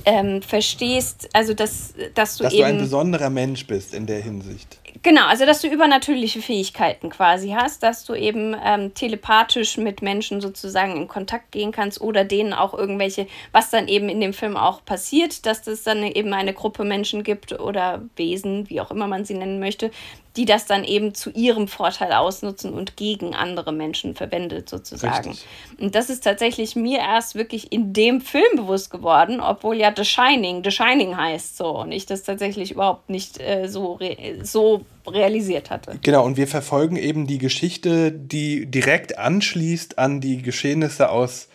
ähm, 0.04 0.42
verstehst, 0.42 1.28
also 1.32 1.54
dass, 1.54 1.94
dass 2.14 2.36
du 2.36 2.44
dass 2.44 2.52
eben. 2.52 2.62
Dass 2.62 2.70
du 2.70 2.76
ein 2.76 2.78
besonderer 2.78 3.30
Mensch 3.30 3.66
bist 3.66 3.94
in 3.94 4.06
der 4.06 4.20
Hinsicht. 4.20 4.78
Genau, 5.02 5.26
also 5.26 5.46
dass 5.46 5.60
du 5.60 5.68
übernatürliche 5.68 6.42
Fähigkeiten 6.42 7.08
quasi 7.08 7.54
hast, 7.58 7.82
dass 7.82 8.04
du 8.04 8.14
eben 8.14 8.54
ähm, 8.62 8.94
telepathisch 8.94 9.78
mit 9.78 10.02
Menschen 10.02 10.40
sozusagen 10.40 10.96
in 10.96 11.08
Kontakt 11.08 11.50
gehen 11.50 11.72
kannst 11.72 12.00
oder 12.00 12.24
denen 12.24 12.52
auch 12.52 12.74
irgendwelche, 12.74 13.26
was 13.52 13.70
dann 13.70 13.88
eben 13.88 14.08
in 14.08 14.20
dem 14.20 14.32
Film 14.32 14.56
auch 14.56 14.84
passiert, 14.84 15.46
dass 15.46 15.66
es 15.66 15.82
dann 15.82 16.02
eben 16.02 16.32
eine 16.34 16.52
Gruppe 16.52 16.84
Menschen 16.84 17.22
gibt 17.22 17.58
oder 17.58 18.02
Wesen, 18.16 18.68
wie 18.68 18.80
auch 18.80 18.90
immer 18.90 19.06
man 19.06 19.24
sie 19.24 19.34
nennen 19.34 19.60
möchte, 19.60 19.90
die 20.36 20.46
das 20.46 20.64
dann 20.64 20.84
eben 20.84 21.14
zu 21.14 21.30
ihrem 21.30 21.68
Vorteil 21.68 22.12
ausnutzen 22.12 22.72
und 22.72 22.96
gegen 22.96 23.34
andere 23.34 23.72
Menschen 23.72 24.14
verwendet 24.14 24.68
sozusagen. 24.68 25.30
Richtig. 25.30 25.46
Und 25.78 25.94
das 25.94 26.08
ist 26.08 26.24
tatsächlich 26.24 26.74
mir 26.74 27.00
erst 27.00 27.34
wirklich 27.34 27.72
in 27.72 27.92
dem 27.92 28.20
Film 28.20 28.56
bewusst 28.56 28.90
geworden, 28.90 29.40
obwohl 29.40 29.76
ja 29.76 29.92
The 29.94 30.04
Shining 30.04 30.64
The 30.64 30.70
Shining 30.70 31.16
heißt 31.16 31.56
so 31.56 31.78
und 31.80 31.92
ich 31.92 32.06
das 32.06 32.22
tatsächlich 32.22 32.72
überhaupt 32.72 33.10
nicht 33.10 33.40
äh, 33.40 33.68
so, 33.68 33.94
re 33.94 34.16
so 34.42 34.86
realisiert 35.06 35.70
hatte. 35.70 35.98
Genau, 36.02 36.24
und 36.24 36.36
wir 36.36 36.48
verfolgen 36.48 36.96
eben 36.96 37.26
die 37.26 37.38
Geschichte, 37.38 38.12
die 38.12 38.66
direkt 38.66 39.18
anschließt 39.18 39.98
an 39.98 40.20
die 40.20 40.40
Geschehnisse 40.40 41.10
aus 41.10 41.48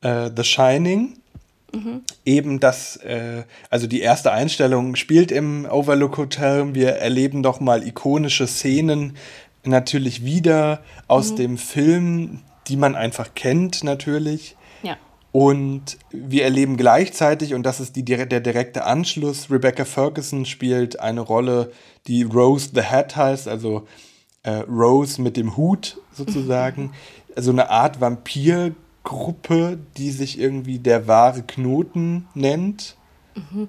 äh, 0.00 0.30
The 0.34 0.44
Shining 0.44 1.18
Mhm. 1.74 2.02
Eben 2.24 2.60
das, 2.60 2.96
äh, 2.96 3.44
also 3.70 3.86
die 3.86 4.00
erste 4.00 4.32
Einstellung 4.32 4.96
spielt 4.96 5.30
im 5.32 5.66
Overlook 5.66 6.16
Hotel. 6.16 6.74
Wir 6.74 6.90
erleben 6.96 7.42
doch 7.42 7.60
mal 7.60 7.86
ikonische 7.86 8.46
Szenen 8.46 9.16
natürlich 9.64 10.24
wieder 10.24 10.82
aus 11.08 11.32
mhm. 11.32 11.36
dem 11.36 11.58
Film, 11.58 12.40
die 12.68 12.76
man 12.76 12.94
einfach 12.94 13.34
kennt 13.34 13.84
natürlich. 13.84 14.56
Ja. 14.82 14.96
Und 15.32 15.98
wir 16.10 16.44
erleben 16.44 16.76
gleichzeitig, 16.76 17.54
und 17.54 17.64
das 17.64 17.80
ist 17.80 17.96
die, 17.96 18.04
der 18.04 18.40
direkte 18.40 18.84
Anschluss, 18.84 19.50
Rebecca 19.50 19.84
Ferguson 19.84 20.44
spielt 20.44 21.00
eine 21.00 21.20
Rolle, 21.20 21.72
die 22.06 22.22
Rose 22.22 22.70
the 22.74 22.82
Hat 22.82 23.16
heißt, 23.16 23.48
also 23.48 23.86
äh, 24.44 24.62
Rose 24.68 25.20
mit 25.20 25.36
dem 25.36 25.56
Hut 25.56 25.98
sozusagen. 26.12 26.92
Also 27.36 27.50
eine 27.50 27.68
Art 27.68 28.00
Vampir 28.00 28.76
Gruppe, 29.04 29.78
die 29.96 30.10
sich 30.10 30.38
irgendwie 30.38 30.78
der 30.78 31.06
wahre 31.06 31.42
Knoten 31.42 32.26
nennt 32.34 32.96
mhm. 33.34 33.68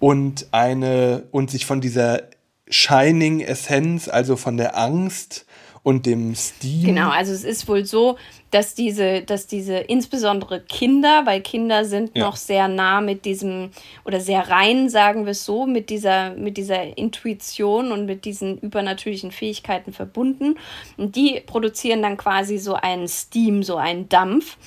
und 0.00 0.48
eine 0.50 1.24
und 1.30 1.50
sich 1.50 1.66
von 1.66 1.80
dieser 1.80 2.22
Shining 2.68 3.40
Essenz, 3.40 4.08
also 4.08 4.36
von 4.36 4.56
der 4.56 4.76
Angst 4.76 5.46
und 5.82 6.04
dem 6.04 6.34
Steam. 6.34 6.84
Genau, 6.84 7.08
also 7.10 7.32
es 7.32 7.44
ist 7.44 7.66
wohl 7.66 7.86
so, 7.86 8.16
dass 8.50 8.74
diese, 8.74 9.22
dass 9.22 9.46
diese 9.46 9.76
insbesondere 9.76 10.60
Kinder, 10.60 11.22
weil 11.24 11.40
Kinder 11.40 11.84
sind 11.84 12.16
ja. 12.16 12.24
noch 12.24 12.36
sehr 12.36 12.68
nah 12.68 13.00
mit 13.00 13.24
diesem 13.24 13.70
oder 14.04 14.20
sehr 14.20 14.48
rein, 14.48 14.90
sagen 14.90 15.24
wir 15.24 15.32
es 15.32 15.44
so, 15.44 15.66
mit 15.66 15.88
dieser, 15.88 16.34
mit 16.34 16.56
dieser 16.56 16.98
Intuition 16.98 17.92
und 17.92 18.06
mit 18.06 18.24
diesen 18.24 18.58
übernatürlichen 18.58 19.30
Fähigkeiten 19.30 19.92
verbunden. 19.92 20.56
Und 20.96 21.16
die 21.16 21.40
produzieren 21.46 22.02
dann 22.02 22.16
quasi 22.16 22.58
so 22.58 22.74
einen 22.74 23.08
Steam, 23.08 23.62
so 23.62 23.76
einen 23.76 24.08
Dampf. 24.08 24.58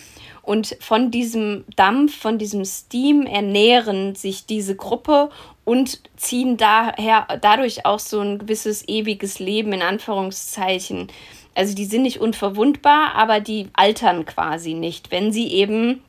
Und 0.44 0.76
von 0.82 1.10
diesem 1.10 1.64
Dampf, 1.78 2.18
von 2.18 2.38
diesem 2.38 2.66
Steam 2.66 3.26
ernähren 3.26 4.14
sich 4.14 4.46
diese 4.46 4.76
Gruppe 4.76 5.30
und 5.64 6.02
ziehen 6.18 6.58
daher 6.58 7.28
dadurch 7.42 7.86
auch 7.86 8.00
so 8.00 8.20
ein 8.20 8.40
gewisses 8.40 8.86
ewiges 8.88 9.40
Leben 9.40 9.72
in 9.72 9.82
Anführungszeichen. 9.82 11.08
Also 11.56 11.74
die 11.74 11.86
sind 11.86 12.02
nicht 12.02 12.20
unverwundbar, 12.20 13.16
aber 13.16 13.40
die 13.40 13.70
altern 13.72 14.26
quasi 14.26 14.74
nicht, 14.74 15.12
wenn 15.12 15.32
sie 15.32 15.48
eben 15.48 16.04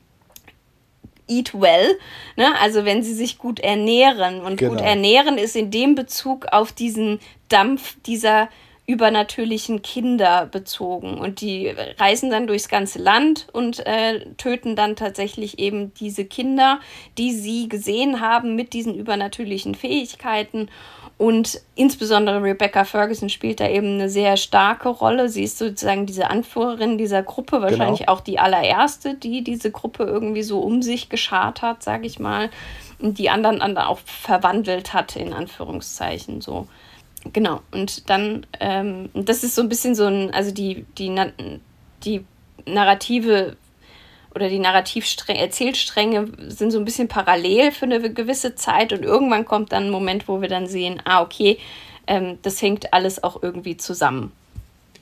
eat 1.27 1.53
well, 1.53 1.97
ne? 2.35 2.53
also 2.59 2.85
wenn 2.85 3.03
sie 3.03 3.13
sich 3.13 3.37
gut 3.37 3.61
ernähren. 3.61 4.41
Und 4.41 4.57
genau. 4.57 4.73
gut 4.73 4.81
ernähren 4.81 5.37
ist 5.37 5.55
in 5.55 5.71
dem 5.71 5.95
Bezug 5.95 6.47
auf 6.51 6.73
diesen 6.73 7.19
Dampf 7.47 7.95
dieser 8.05 8.49
übernatürlichen 8.87 9.81
Kinder 9.81 10.45
bezogen. 10.45 11.17
Und 11.17 11.41
die 11.41 11.73
reisen 11.97 12.29
dann 12.29 12.47
durchs 12.47 12.69
ganze 12.69 12.99
Land 12.99 13.47
und 13.51 13.85
äh, 13.85 14.25
töten 14.37 14.75
dann 14.75 14.95
tatsächlich 14.95 15.57
eben 15.59 15.93
diese 15.95 16.25
Kinder, 16.25 16.79
die 17.17 17.33
sie 17.33 17.67
gesehen 17.67 18.21
haben 18.21 18.55
mit 18.55 18.73
diesen 18.73 18.95
übernatürlichen 18.95 19.73
Fähigkeiten. 19.73 20.69
Und 21.17 21.61
insbesondere 21.75 22.43
Rebecca 22.43 22.83
Ferguson 22.83 23.29
spielt 23.29 23.61
da 23.61 23.69
eben 23.69 23.93
eine 23.93 24.09
sehr 24.09 24.35
starke 24.35 24.89
Rolle. 24.89 25.29
Sie 25.29 25.43
ist 25.43 25.57
sozusagen 25.57 26.05
diese 26.05 26.29
Anführerin 26.29 26.97
dieser 26.97 27.23
Gruppe, 27.23 27.61
wahrscheinlich 27.61 28.01
genau. 28.01 28.11
auch 28.11 28.19
die 28.19 28.37
allererste, 28.37 29.15
die 29.15 29.41
diese 29.41 29.71
Gruppe 29.71 30.03
irgendwie 30.03 30.43
so 30.43 30.59
um 30.59 30.81
sich 30.81 31.07
geschart 31.07 31.61
hat, 31.61 31.83
sage 31.83 32.05
ich 32.05 32.19
mal. 32.19 32.49
Und 32.99 33.17
die 33.17 33.29
anderen 33.29 33.59
dann 33.59 33.77
auch 33.77 33.99
verwandelt 33.99 34.93
hat, 34.93 35.15
in 35.15 35.33
Anführungszeichen 35.33 36.41
so. 36.41 36.67
Genau, 37.33 37.61
und 37.71 38.09
dann, 38.09 38.45
ähm, 38.59 39.09
das 39.13 39.43
ist 39.43 39.55
so 39.55 39.61
ein 39.61 39.69
bisschen 39.69 39.95
so 39.95 40.05
ein, 40.05 40.31
also 40.33 40.51
die, 40.51 40.85
die, 40.97 41.13
die 42.03 42.25
Narrative 42.65 43.57
oder 44.35 44.49
die 44.49 44.59
Narrativ-Erzählstränge 44.59 46.27
sind 46.49 46.71
so 46.71 46.77
ein 46.77 46.85
bisschen 46.85 47.07
parallel 47.07 47.71
für 47.71 47.85
eine 47.85 48.13
gewisse 48.13 48.55
Zeit 48.55 48.91
und 48.91 49.03
irgendwann 49.03 49.45
kommt 49.45 49.71
dann 49.71 49.85
ein 49.85 49.91
Moment, 49.91 50.27
wo 50.27 50.41
wir 50.41 50.49
dann 50.49 50.67
sehen, 50.67 51.01
ah, 51.05 51.21
okay, 51.21 51.57
ähm, 52.05 52.37
das 52.41 52.61
hängt 52.61 52.93
alles 52.93 53.23
auch 53.23 53.41
irgendwie 53.41 53.77
zusammen. 53.77 54.31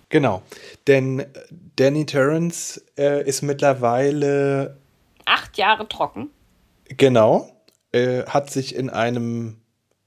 Genau, 0.10 0.44
denn 0.88 1.26
Danny 1.76 2.06
Terrence 2.06 2.84
äh, 2.98 3.28
ist 3.28 3.42
mittlerweile 3.42 4.78
acht 5.26 5.58
Jahre 5.58 5.88
trocken. 5.90 6.30
Genau. 6.98 7.50
Äh, 7.92 8.24
hat 8.26 8.52
sich 8.52 8.76
in 8.76 8.90
einem, 8.92 9.58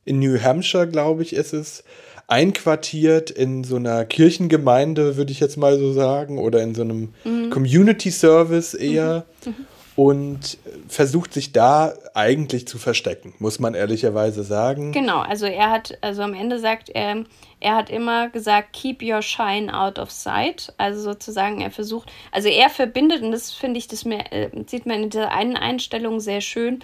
in 0.04 0.20
New 0.20 0.40
Hampshire, 0.40 0.86
glaube 0.86 1.22
ich, 1.22 1.32
ist 1.32 1.52
es, 1.52 1.82
einquartiert 2.28 3.30
in 3.30 3.64
so 3.64 3.76
einer 3.76 4.04
Kirchengemeinde, 4.04 5.16
würde 5.16 5.32
ich 5.32 5.40
jetzt 5.40 5.56
mal 5.56 5.78
so 5.78 5.92
sagen, 5.92 6.38
oder 6.38 6.62
in 6.62 6.74
so 6.74 6.82
einem 6.82 7.14
mhm. 7.24 7.50
Community 7.50 8.10
Service 8.10 8.74
eher. 8.74 9.24
Mhm. 9.44 9.50
Mhm. 9.50 9.66
Und 9.96 10.58
versucht 10.88 11.32
sich 11.32 11.52
da 11.52 11.94
eigentlich 12.12 12.68
zu 12.68 12.76
verstecken, 12.76 13.32
muss 13.38 13.60
man 13.60 13.72
ehrlicherweise 13.72 14.42
sagen. 14.42 14.92
Genau, 14.92 15.20
also 15.20 15.46
er 15.46 15.70
hat, 15.70 15.96
also 16.02 16.20
am 16.20 16.34
Ende 16.34 16.58
sagt 16.58 16.90
er, 16.90 17.24
er 17.60 17.76
hat 17.76 17.88
immer 17.88 18.28
gesagt, 18.28 18.74
keep 18.74 19.02
your 19.02 19.22
shine 19.22 19.72
out 19.72 19.98
of 19.98 20.10
sight. 20.10 20.74
Also 20.76 21.00
sozusagen, 21.00 21.62
er 21.62 21.70
versucht, 21.70 22.12
also 22.30 22.50
er 22.50 22.68
verbindet, 22.68 23.22
und 23.22 23.32
das 23.32 23.52
finde 23.52 23.78
ich, 23.78 23.88
das 23.88 24.04
mehr, 24.04 24.30
äh, 24.34 24.50
sieht 24.66 24.84
man 24.84 25.04
in 25.04 25.08
dieser 25.08 25.32
einen 25.32 25.56
Einstellung 25.56 26.20
sehr 26.20 26.42
schön, 26.42 26.80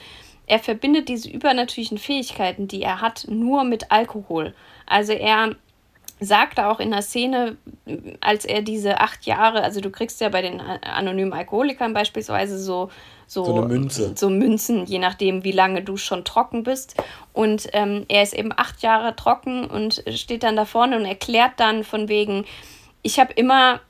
er 0.46 0.58
verbindet 0.58 1.10
diese 1.10 1.28
übernatürlichen 1.28 1.98
Fähigkeiten, 1.98 2.66
die 2.66 2.80
er 2.80 3.02
hat, 3.02 3.26
nur 3.28 3.64
mit 3.64 3.90
Alkohol. 3.90 4.54
Also 4.92 5.12
er 5.12 5.56
sagte 6.20 6.68
auch 6.68 6.78
in 6.78 6.90
der 6.90 7.02
Szene, 7.02 7.56
als 8.20 8.44
er 8.44 8.62
diese 8.62 9.00
acht 9.00 9.26
Jahre, 9.26 9.62
also 9.62 9.80
du 9.80 9.90
kriegst 9.90 10.20
ja 10.20 10.28
bei 10.28 10.42
den 10.42 10.60
anonymen 10.60 11.32
Alkoholikern 11.32 11.94
beispielsweise 11.94 12.58
so 12.58 12.90
so, 13.26 13.44
so, 13.46 13.62
Münze. 13.62 14.12
so 14.14 14.28
Münzen, 14.28 14.84
je 14.84 14.98
nachdem, 14.98 15.42
wie 15.42 15.52
lange 15.52 15.82
du 15.82 15.96
schon 15.96 16.22
trocken 16.22 16.64
bist. 16.64 17.02
Und 17.32 17.66
ähm, 17.72 18.04
er 18.08 18.22
ist 18.22 18.34
eben 18.34 18.52
acht 18.54 18.82
Jahre 18.82 19.16
trocken 19.16 19.64
und 19.64 20.04
steht 20.10 20.42
dann 20.42 20.54
da 20.54 20.66
vorne 20.66 20.96
und 20.96 21.06
erklärt 21.06 21.52
dann 21.56 21.82
von 21.82 22.10
wegen, 22.10 22.44
ich 23.00 23.18
habe 23.18 23.32
immer 23.32 23.80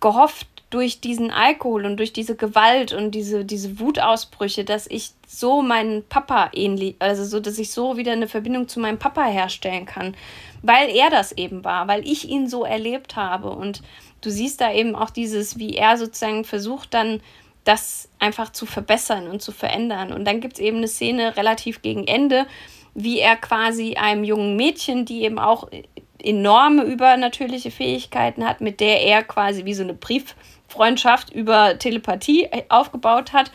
gehofft, 0.00 0.46
durch 0.74 1.00
diesen 1.00 1.30
Alkohol 1.30 1.86
und 1.86 1.98
durch 1.98 2.12
diese 2.12 2.34
Gewalt 2.34 2.92
und 2.92 3.12
diese, 3.12 3.44
diese 3.44 3.78
Wutausbrüche, 3.78 4.64
dass 4.64 4.88
ich 4.88 5.12
so 5.24 5.62
meinen 5.62 6.02
Papa 6.08 6.50
ähnlich, 6.52 6.96
also 6.98 7.24
so, 7.24 7.38
dass 7.38 7.58
ich 7.58 7.70
so 7.70 7.96
wieder 7.96 8.10
eine 8.10 8.26
Verbindung 8.26 8.66
zu 8.66 8.80
meinem 8.80 8.98
Papa 8.98 9.24
herstellen 9.24 9.86
kann, 9.86 10.16
weil 10.62 10.88
er 10.88 11.10
das 11.10 11.30
eben 11.30 11.62
war, 11.62 11.86
weil 11.86 12.04
ich 12.04 12.28
ihn 12.28 12.48
so 12.48 12.64
erlebt 12.64 13.14
habe. 13.14 13.50
Und 13.50 13.82
du 14.20 14.30
siehst 14.30 14.60
da 14.60 14.72
eben 14.72 14.96
auch 14.96 15.10
dieses, 15.10 15.60
wie 15.60 15.76
er 15.76 15.96
sozusagen 15.96 16.42
versucht 16.42 16.92
dann, 16.92 17.20
das 17.62 18.08
einfach 18.18 18.50
zu 18.50 18.66
verbessern 18.66 19.28
und 19.28 19.42
zu 19.42 19.52
verändern. 19.52 20.12
Und 20.12 20.24
dann 20.24 20.40
gibt 20.40 20.54
es 20.54 20.58
eben 20.58 20.78
eine 20.78 20.88
Szene 20.88 21.36
relativ 21.36 21.82
gegen 21.82 22.08
Ende, 22.08 22.46
wie 22.94 23.20
er 23.20 23.36
quasi 23.36 23.94
einem 23.94 24.24
jungen 24.24 24.56
Mädchen, 24.56 25.04
die 25.04 25.22
eben 25.22 25.38
auch 25.38 25.68
enorme 26.18 26.82
übernatürliche 26.82 27.70
Fähigkeiten 27.70 28.44
hat, 28.44 28.60
mit 28.60 28.80
der 28.80 29.02
er 29.02 29.22
quasi 29.22 29.64
wie 29.64 29.74
so 29.74 29.84
eine 29.84 29.94
Brief 29.94 30.34
Freundschaft 30.74 31.32
über 31.32 31.78
Telepathie 31.78 32.44
äh, 32.44 32.64
aufgebaut 32.68 33.32
hat. 33.32 33.50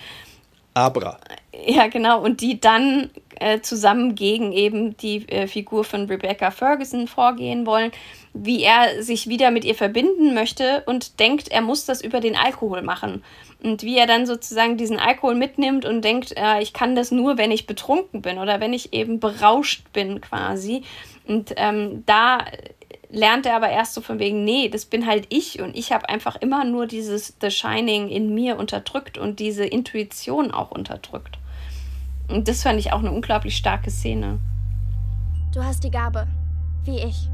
Abra. 0.73 1.19
Ja, 1.65 1.87
genau. 1.87 2.21
Und 2.21 2.41
die 2.41 2.61
dann 2.61 3.09
äh, 3.39 3.59
zusammen 3.61 4.15
gegen 4.15 4.53
eben 4.53 4.95
die 4.97 5.27
äh, 5.27 5.47
Figur 5.47 5.83
von 5.83 6.05
Rebecca 6.05 6.51
Ferguson 6.51 7.07
vorgehen 7.07 7.65
wollen, 7.65 7.91
wie 8.33 8.63
er 8.63 9.03
sich 9.03 9.27
wieder 9.27 9.51
mit 9.51 9.65
ihr 9.65 9.75
verbinden 9.75 10.33
möchte 10.33 10.83
und 10.85 11.19
denkt, 11.19 11.49
er 11.49 11.61
muss 11.61 11.85
das 11.85 12.01
über 12.01 12.21
den 12.21 12.35
Alkohol 12.35 12.81
machen. 12.81 13.23
Und 13.61 13.83
wie 13.83 13.97
er 13.97 14.07
dann 14.07 14.25
sozusagen 14.25 14.77
diesen 14.77 14.99
Alkohol 14.99 15.35
mitnimmt 15.35 15.85
und 15.85 16.03
denkt, 16.03 16.33
äh, 16.37 16.61
ich 16.61 16.71
kann 16.71 16.95
das 16.95 17.11
nur, 17.11 17.37
wenn 17.37 17.51
ich 17.51 17.67
betrunken 17.67 18.21
bin 18.21 18.37
oder 18.37 18.61
wenn 18.61 18.71
ich 18.71 18.93
eben 18.93 19.19
berauscht 19.19 19.91
bin 19.91 20.21
quasi. 20.21 20.83
Und 21.27 21.53
ähm, 21.57 22.03
da 22.05 22.45
lernt 23.09 23.45
er 23.45 23.55
aber 23.55 23.69
erst 23.69 23.95
so 23.95 24.01
von 24.01 24.19
wegen, 24.19 24.43
nee, 24.43 24.69
das 24.69 24.85
bin 24.85 25.05
halt 25.05 25.25
ich 25.29 25.61
und 25.61 25.75
ich 25.75 25.91
habe 25.91 26.07
einfach 26.09 26.35
immer 26.35 26.63
nur 26.63 26.85
dieses 26.85 27.35
The 27.41 27.49
Shining 27.49 28.07
in 28.07 28.33
mir 28.33 28.57
unterdrückt 28.57 29.17
und 29.17 29.39
diese 29.39 29.65
Intuition 29.65 30.51
auch 30.51 30.71
unterdrückt. 30.71 31.37
Und 32.27 32.47
das 32.47 32.61
fand 32.61 32.79
ich 32.79 32.93
auch 32.93 32.99
eine 32.99 33.11
unglaublich 33.11 33.57
starke 33.57 33.89
Szene. 33.89 34.39
Du 35.51 35.63
hast 35.63 35.83
die 35.83 35.89
Gabe, 35.89 36.27
wie 36.85 36.99
ich. 36.99 37.27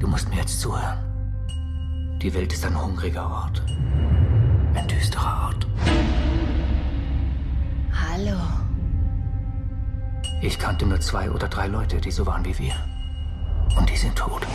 Du 0.00 0.08
musst 0.08 0.28
mir 0.28 0.36
jetzt 0.36 0.60
zuhören. 0.60 0.98
Die 2.20 2.34
Welt 2.34 2.52
ist 2.52 2.66
ein 2.66 2.78
hungriger 2.78 3.30
Ort. 3.30 3.62
Ein 4.74 4.88
düsterer 4.88 5.46
Ort. 5.46 5.66
Hallo. 7.92 8.59
Ich 10.42 10.58
kannte 10.58 10.86
nur 10.86 10.98
zwei 11.00 11.30
oder 11.30 11.48
drei 11.48 11.66
Leute, 11.66 12.00
die 12.00 12.10
so 12.10 12.24
waren 12.24 12.42
wie 12.46 12.58
wir. 12.58 12.74
Und 13.76 13.90
die 13.90 13.96
sind 13.96 14.16
tot. 14.16 14.46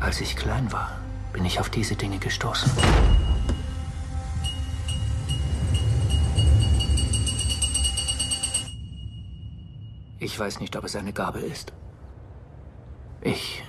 Als 0.00 0.22
ich 0.22 0.34
klein 0.34 0.72
war, 0.72 0.98
bin 1.34 1.44
ich 1.44 1.60
auf 1.60 1.68
diese 1.68 1.94
Dinge 1.94 2.18
gestoßen. 2.18 2.72
Ich 10.18 10.38
weiß 10.38 10.58
nicht, 10.60 10.74
ob 10.76 10.84
es 10.84 10.96
eine 10.96 11.12
Gabe 11.12 11.40
ist. 11.40 11.74
Ich 13.20 13.62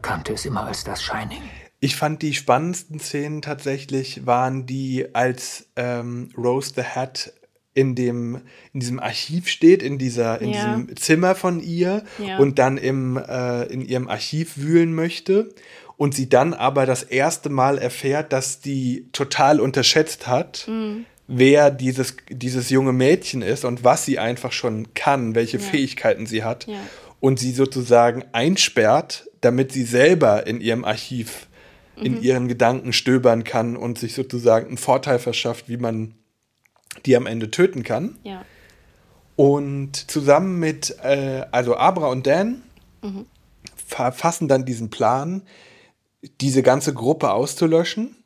kannte 0.00 0.32
es 0.32 0.46
immer 0.46 0.64
als 0.64 0.82
das 0.84 1.02
Shining. 1.02 1.42
Ich 1.78 1.96
fand 1.96 2.22
die 2.22 2.32
spannendsten 2.32 2.98
Szenen 2.98 3.42
tatsächlich 3.42 4.24
waren 4.24 4.64
die, 4.64 5.14
als 5.14 5.68
ähm, 5.76 6.30
Rose 6.38 6.72
the 6.74 6.84
Hat 6.84 7.34
in 7.74 7.94
dem 7.94 8.40
in 8.72 8.80
diesem 8.80 9.00
Archiv 9.00 9.48
steht, 9.48 9.82
in 9.82 9.98
dieser 9.98 10.40
in 10.40 10.50
ja. 10.50 10.76
diesem 10.76 10.96
Zimmer 10.96 11.34
von 11.34 11.60
ihr 11.60 12.04
ja. 12.18 12.38
und 12.38 12.58
dann 12.58 12.76
im 12.76 13.16
äh, 13.16 13.64
in 13.64 13.82
ihrem 13.82 14.08
Archiv 14.08 14.56
wühlen 14.56 14.94
möchte 14.94 15.54
und 15.96 16.14
sie 16.14 16.28
dann 16.28 16.54
aber 16.54 16.86
das 16.86 17.02
erste 17.02 17.48
Mal 17.48 17.78
erfährt, 17.78 18.32
dass 18.32 18.60
die 18.60 19.08
total 19.12 19.60
unterschätzt 19.60 20.26
hat, 20.26 20.66
mhm. 20.68 21.06
wer 21.26 21.70
dieses 21.70 22.16
dieses 22.28 22.70
junge 22.70 22.92
Mädchen 22.92 23.42
ist 23.42 23.64
und 23.64 23.84
was 23.84 24.04
sie 24.04 24.18
einfach 24.18 24.52
schon 24.52 24.92
kann, 24.94 25.34
welche 25.34 25.58
ja. 25.58 25.62
Fähigkeiten 25.62 26.26
sie 26.26 26.44
hat 26.44 26.66
und 27.20 27.38
sie 27.38 27.52
sozusagen 27.52 28.24
einsperrt, 28.32 29.30
damit 29.40 29.72
sie 29.72 29.84
selber 29.84 30.46
in 30.46 30.60
ihrem 30.60 30.84
Archiv 30.84 31.46
in 31.96 32.16
mhm. 32.16 32.22
ihren 32.22 32.48
Gedanken 32.48 32.92
stöbern 32.92 33.44
kann 33.44 33.76
und 33.76 33.98
sich 33.98 34.14
sozusagen 34.14 34.66
einen 34.66 34.78
Vorteil 34.78 35.18
verschafft, 35.18 35.68
wie 35.68 35.76
man 35.76 36.14
die 37.06 37.16
am 37.16 37.26
Ende 37.26 37.50
töten 37.50 37.82
kann. 37.82 38.18
Ja. 38.22 38.44
Und 39.36 40.10
zusammen 40.10 40.58
mit, 40.58 40.96
äh, 41.02 41.46
also 41.50 41.76
Abra 41.76 42.08
und 42.08 42.26
Dan 42.26 42.62
mhm. 43.02 43.26
verfassen 43.74 44.48
dann 44.48 44.64
diesen 44.64 44.90
Plan, 44.90 45.42
diese 46.40 46.62
ganze 46.62 46.94
Gruppe 46.94 47.32
auszulöschen. 47.32 48.16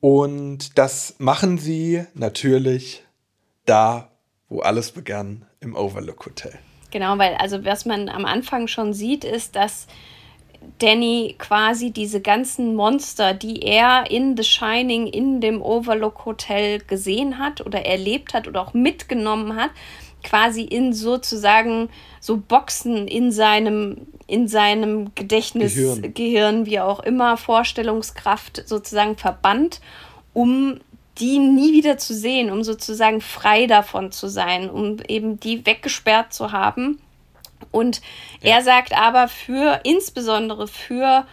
Und 0.00 0.78
das 0.78 1.16
machen 1.18 1.58
sie 1.58 2.04
natürlich 2.14 3.02
da, 3.66 4.10
wo 4.48 4.60
alles 4.60 4.92
begann, 4.92 5.46
im 5.60 5.74
Overlook 5.74 6.26
Hotel. 6.26 6.58
Genau, 6.90 7.18
weil 7.18 7.34
also 7.34 7.64
was 7.64 7.84
man 7.84 8.08
am 8.08 8.24
Anfang 8.24 8.66
schon 8.66 8.94
sieht, 8.94 9.24
ist, 9.24 9.56
dass 9.56 9.86
Danny 10.78 11.34
quasi 11.38 11.90
diese 11.90 12.20
ganzen 12.20 12.74
Monster, 12.74 13.34
die 13.34 13.62
er 13.62 14.10
in 14.10 14.36
The 14.36 14.44
Shining, 14.44 15.06
in 15.06 15.40
dem 15.40 15.62
Overlook 15.62 16.24
Hotel 16.24 16.80
gesehen 16.80 17.38
hat 17.38 17.64
oder 17.64 17.84
erlebt 17.84 18.34
hat 18.34 18.48
oder 18.48 18.62
auch 18.62 18.74
mitgenommen 18.74 19.56
hat, 19.56 19.70
quasi 20.22 20.62
in 20.62 20.92
sozusagen 20.92 21.88
so 22.20 22.36
Boxen 22.36 23.08
in 23.08 23.32
seinem, 23.32 24.06
in 24.26 24.48
seinem 24.48 25.14
Gedächtnis, 25.14 25.74
Gehirn. 25.74 26.14
Gehirn, 26.14 26.66
wie 26.66 26.80
auch 26.80 27.00
immer, 27.00 27.36
Vorstellungskraft 27.36 28.62
sozusagen 28.66 29.16
verbannt, 29.16 29.80
um 30.32 30.80
die 31.18 31.38
nie 31.38 31.72
wieder 31.72 31.98
zu 31.98 32.14
sehen, 32.14 32.50
um 32.50 32.62
sozusagen 32.64 33.20
frei 33.20 33.66
davon 33.66 34.12
zu 34.12 34.28
sein, 34.28 34.70
um 34.70 34.98
eben 35.08 35.40
die 35.40 35.66
weggesperrt 35.66 36.32
zu 36.32 36.52
haben 36.52 36.98
und 37.72 38.00
ja. 38.42 38.56
er 38.56 38.62
sagt 38.62 38.96
aber 38.96 39.28
für, 39.28 39.80
insbesondere 39.84 40.68
für 40.68 41.26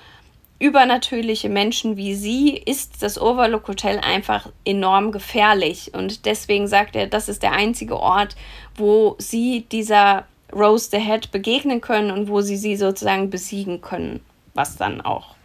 übernatürliche 0.60 1.50
Menschen 1.50 1.98
wie 1.98 2.16
sie, 2.16 2.50
ist 2.58 3.04
das 3.04 3.22
Overlook 3.22 3.68
Hotel 3.68 4.00
einfach 4.00 4.50
enorm 4.66 5.12
gefährlich. 5.12 5.94
Und 5.94 6.26
deswegen 6.26 6.68
sagt 6.68 6.96
er, 6.96 7.08
das 7.08 7.30
ist 7.30 7.44
der 7.44 7.52
einzige 7.52 8.00
Ort, 8.00 8.36
wo 8.76 9.16
sie 9.20 9.66
dieser 9.72 10.26
Rose 10.54 10.90
the 10.92 11.00
Head 11.00 11.32
begegnen 11.32 11.82
können 11.82 12.10
und 12.12 12.28
wo 12.28 12.42
sie 12.42 12.58
sie 12.58 12.76
sozusagen 12.76 13.30
besiegen 13.30 13.82
können. 13.82 14.22
Was 14.54 14.78
dann 14.78 15.02
auch, 15.02 15.36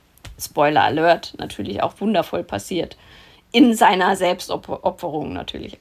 Spoiler 0.40 0.84
Alert, 0.84 1.34
natürlich 1.38 1.82
auch 1.82 2.00
wundervoll 2.00 2.44
passiert. 2.44 2.96
In 3.52 3.74
seiner 3.74 4.16
Selbstopferung 4.16 5.34
natürlich. 5.34 5.76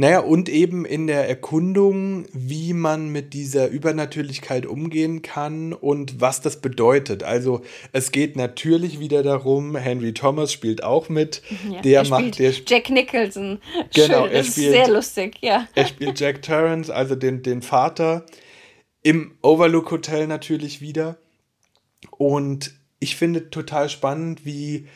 Naja, 0.00 0.20
und 0.20 0.48
eben 0.48 0.84
in 0.84 1.08
der 1.08 1.28
Erkundung, 1.28 2.26
wie 2.32 2.72
man 2.72 3.08
mit 3.08 3.34
dieser 3.34 3.66
Übernatürlichkeit 3.66 4.64
umgehen 4.64 5.22
kann 5.22 5.72
und 5.72 6.20
was 6.20 6.40
das 6.40 6.60
bedeutet. 6.60 7.24
Also 7.24 7.62
es 7.90 8.12
geht 8.12 8.36
natürlich 8.36 9.00
wieder 9.00 9.24
darum, 9.24 9.74
Henry 9.74 10.14
Thomas 10.14 10.52
spielt 10.52 10.84
auch 10.84 11.08
mit. 11.08 11.42
Ja, 11.68 11.80
der 11.82 12.06
macht 12.06 12.38
der 12.38 12.52
Jack 12.64 12.90
Nicholson. 12.90 13.58
Genau, 13.92 14.26
Schön, 14.26 14.30
er 14.30 14.44
spielt, 14.44 14.70
sehr 14.70 14.88
lustig, 14.88 15.34
ja. 15.40 15.66
Er 15.74 15.88
spielt 15.88 16.20
Jack 16.20 16.42
Torrance, 16.42 16.94
also 16.94 17.16
den, 17.16 17.42
den 17.42 17.60
Vater, 17.60 18.24
im 19.02 19.36
Overlook 19.42 19.90
Hotel 19.90 20.28
natürlich 20.28 20.80
wieder. 20.80 21.18
Und 22.18 22.72
ich 23.00 23.16
finde 23.16 23.50
total 23.50 23.88
spannend, 23.88 24.46
wie 24.46 24.86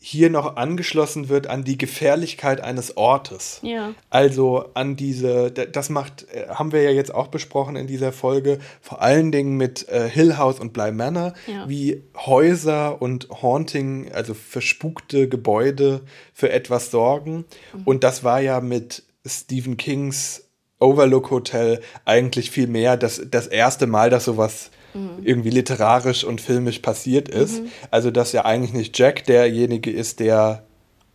hier 0.00 0.30
noch 0.30 0.56
angeschlossen 0.56 1.28
wird 1.28 1.48
an 1.48 1.64
die 1.64 1.76
Gefährlichkeit 1.76 2.60
eines 2.60 2.96
Ortes. 2.96 3.58
Ja. 3.62 3.94
Also 4.10 4.66
an 4.74 4.94
diese, 4.94 5.50
das 5.50 5.90
macht, 5.90 6.26
äh, 6.32 6.48
haben 6.48 6.70
wir 6.72 6.82
ja 6.82 6.90
jetzt 6.90 7.12
auch 7.12 7.26
besprochen 7.26 7.74
in 7.74 7.88
dieser 7.88 8.12
Folge, 8.12 8.58
vor 8.80 9.02
allen 9.02 9.32
Dingen 9.32 9.56
mit 9.56 9.88
äh, 9.88 10.08
Hill 10.08 10.36
House 10.38 10.60
und 10.60 10.72
Bly 10.72 10.92
Manor, 10.92 11.34
Ja. 11.46 11.68
wie 11.68 12.04
Häuser 12.16 13.02
und 13.02 13.28
Haunting, 13.42 14.12
also 14.12 14.34
verspukte 14.34 15.28
Gebäude 15.28 16.02
für 16.32 16.50
etwas 16.50 16.92
sorgen. 16.92 17.44
Mhm. 17.74 17.82
Und 17.84 18.04
das 18.04 18.22
war 18.22 18.40
ja 18.40 18.60
mit 18.60 19.02
Stephen 19.26 19.76
Kings 19.76 20.44
Overlook 20.78 21.32
Hotel 21.32 21.80
eigentlich 22.04 22.52
viel 22.52 22.68
mehr 22.68 22.96
das, 22.96 23.20
das 23.28 23.48
erste 23.48 23.88
Mal, 23.88 24.10
dass 24.10 24.26
sowas 24.26 24.70
Mhm. 24.98 25.24
irgendwie 25.24 25.50
literarisch 25.50 26.24
und 26.24 26.40
filmisch 26.40 26.80
passiert 26.80 27.28
ist. 27.28 27.62
Mhm. 27.62 27.68
Also, 27.90 28.10
dass 28.10 28.32
ja 28.32 28.44
eigentlich 28.44 28.72
nicht 28.72 28.98
Jack 28.98 29.24
derjenige 29.24 29.90
ist, 29.90 30.20
der, 30.20 30.64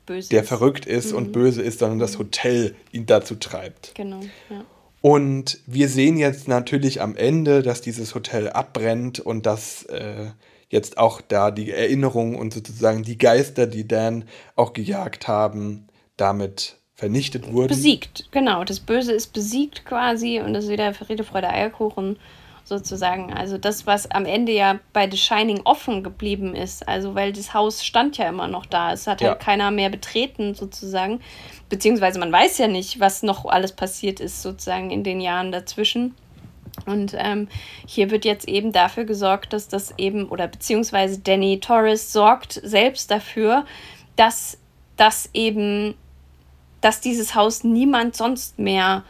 Böse 0.06 0.30
der 0.30 0.42
ist. 0.42 0.48
verrückt 0.48 0.86
ist 0.86 1.12
Mhm. 1.12 1.18
und 1.18 1.32
böse 1.32 1.62
ist, 1.62 1.80
sondern 1.80 2.00
das 2.00 2.18
Hotel 2.20 2.76
ihn 2.92 3.06
dazu 3.06 3.36
treibt. 3.36 3.94
Genau, 3.96 4.20
ja. 4.50 4.64
Und 5.02 5.60
wir 5.66 5.90
sehen 5.90 6.18
jetzt 6.18 6.48
natürlich 6.48 7.02
am 7.02 7.18
Ende, 7.18 7.62
dass 7.62 7.82
dieses 7.82 8.16
Hotel 8.16 8.50
abbrennt 8.50 9.20
und 9.20 9.46
dass 9.46 9.84
äh, 9.84 10.28
jetzt 10.70 10.98
auch 10.98 11.20
da 11.20 11.52
die 11.52 11.72
Erinnerungen 11.72 12.36
und 12.36 12.54
sozusagen 12.54 13.04
die 13.04 13.18
Geister, 13.18 13.68
die 13.68 13.86
Dan 13.88 14.24
auch 14.56 14.72
gejagt 14.72 15.28
haben, 15.28 15.88
damit 16.16 16.78
vernichtet 16.96 17.52
wurden. 17.52 17.68
Besiegt, 17.68 18.30
genau. 18.32 18.64
Das 18.64 18.80
Böse 18.80 19.12
ist 19.12 19.34
besiegt 19.34 19.84
quasi 19.84 20.40
und 20.40 20.54
das 20.54 20.66
ist 20.66 20.70
wieder 20.72 20.94
Friede, 20.94 21.24
Freude, 21.26 21.50
Eierkuchen 21.50 22.18
sozusagen. 22.66 23.34
Also 23.34 23.58
das, 23.58 23.86
was 23.86 24.10
am 24.10 24.26
Ende 24.26 24.52
ja 24.52 24.80
bei 24.94 25.10
The 25.10 25.18
Shining 25.18 25.62
offen 25.66 26.04
geblieben 26.04 26.56
ist. 26.56 26.88
Also 26.88 27.16
weil 27.16 27.34
das 27.34 27.54
Haus 27.54 27.84
stand 27.84 28.18
ja 28.18 28.30
immer 28.30 28.48
noch 28.48 28.66
da. 28.66 28.94
Es 28.94 29.08
hat 29.08 29.22
Ja. 29.22 29.30
halt 29.30 29.40
keiner 29.40 29.72
mehr 29.72 29.90
betreten 29.90 30.56
sozusagen. 30.56 31.20
Beziehungsweise 31.70 32.20
man 32.20 32.32
weiß 32.32 32.58
ja 32.58 32.68
nicht, 32.68 33.00
was 33.00 33.24
noch 33.24 33.46
alles 33.46 33.74
passiert 33.74 34.20
ist 34.20 34.42
sozusagen 34.42 34.92
in 34.92 35.04
den 35.04 35.22
Jahren 35.22 35.52
dazwischen. 35.52 36.16
Und 36.86 37.14
ähm, 37.18 37.50
hier 37.86 38.10
wird 38.10 38.26
jetzt 38.26 38.48
eben 38.48 38.72
dafür 38.72 39.04
gesorgt, 39.06 39.54
dass 39.54 39.68
das 39.68 39.94
eben, 39.98 40.28
oder 40.30 40.48
beziehungsweise 40.48 41.20
Danny 41.20 41.60
Torres 41.60 42.12
sorgt 42.12 42.54
selbst 42.64 43.12
dafür, 43.12 43.66
dass 44.16 44.58
das 44.98 45.30
eben, 45.34 45.94
dass 46.82 47.00
dieses 47.00 47.36
Haus 47.36 47.64
niemand 47.64 48.16
sonst 48.16 48.58
mehr 48.58 49.04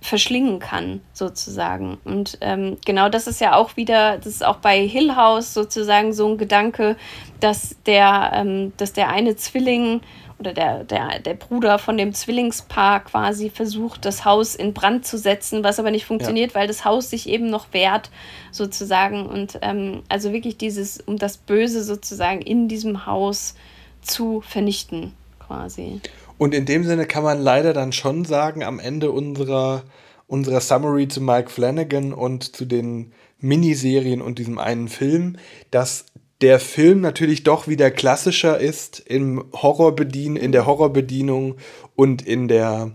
verschlingen 0.00 0.58
kann, 0.58 1.00
sozusagen. 1.12 1.98
Und 2.04 2.38
ähm, 2.40 2.78
genau 2.84 3.08
das 3.08 3.26
ist 3.26 3.40
ja 3.40 3.54
auch 3.54 3.76
wieder, 3.76 4.16
das 4.16 4.26
ist 4.26 4.44
auch 4.44 4.56
bei 4.56 4.86
Hill 4.86 5.14
House 5.14 5.52
sozusagen 5.52 6.12
so 6.12 6.28
ein 6.28 6.38
Gedanke, 6.38 6.96
dass 7.40 7.76
der, 7.86 8.32
ähm, 8.34 8.72
dass 8.76 8.92
der 8.92 9.10
eine 9.10 9.36
Zwilling 9.36 10.00
oder 10.40 10.54
der, 10.54 10.84
der, 10.84 11.18
der 11.18 11.34
Bruder 11.34 11.78
von 11.78 11.98
dem 11.98 12.14
Zwillingspaar 12.14 13.04
quasi 13.04 13.50
versucht, 13.50 14.06
das 14.06 14.24
Haus 14.24 14.54
in 14.54 14.72
Brand 14.72 15.06
zu 15.06 15.18
setzen, 15.18 15.62
was 15.62 15.78
aber 15.78 15.90
nicht 15.90 16.06
funktioniert, 16.06 16.54
weil 16.54 16.66
das 16.66 16.86
Haus 16.86 17.10
sich 17.10 17.28
eben 17.28 17.50
noch 17.50 17.66
wehrt, 17.72 18.10
sozusagen. 18.50 19.26
Und 19.26 19.58
ähm, 19.60 20.02
also 20.08 20.32
wirklich 20.32 20.56
dieses, 20.56 20.98
um 20.98 21.18
das 21.18 21.36
Böse 21.36 21.84
sozusagen 21.84 22.40
in 22.40 22.68
diesem 22.68 23.04
Haus 23.04 23.54
zu 24.00 24.40
vernichten, 24.40 25.12
quasi. 25.46 26.00
Und 26.40 26.54
in 26.54 26.64
dem 26.64 26.84
Sinne 26.84 27.04
kann 27.04 27.22
man 27.22 27.38
leider 27.38 27.74
dann 27.74 27.92
schon 27.92 28.24
sagen, 28.24 28.64
am 28.64 28.78
Ende 28.78 29.10
unserer, 29.10 29.84
unserer 30.26 30.62
Summary 30.62 31.06
zu 31.06 31.20
Mike 31.20 31.50
Flanagan 31.50 32.14
und 32.14 32.56
zu 32.56 32.64
den 32.64 33.12
Miniserien 33.40 34.22
und 34.22 34.38
diesem 34.38 34.56
einen 34.56 34.88
Film, 34.88 35.36
dass 35.70 36.06
der 36.40 36.58
Film 36.58 37.02
natürlich 37.02 37.42
doch 37.42 37.68
wieder 37.68 37.90
klassischer 37.90 38.58
ist 38.58 39.00
im 39.00 39.44
Horrorbedien, 39.52 40.36
in 40.36 40.52
der 40.52 40.64
Horrorbedienung 40.64 41.56
und 41.94 42.26
in 42.26 42.48
der 42.48 42.92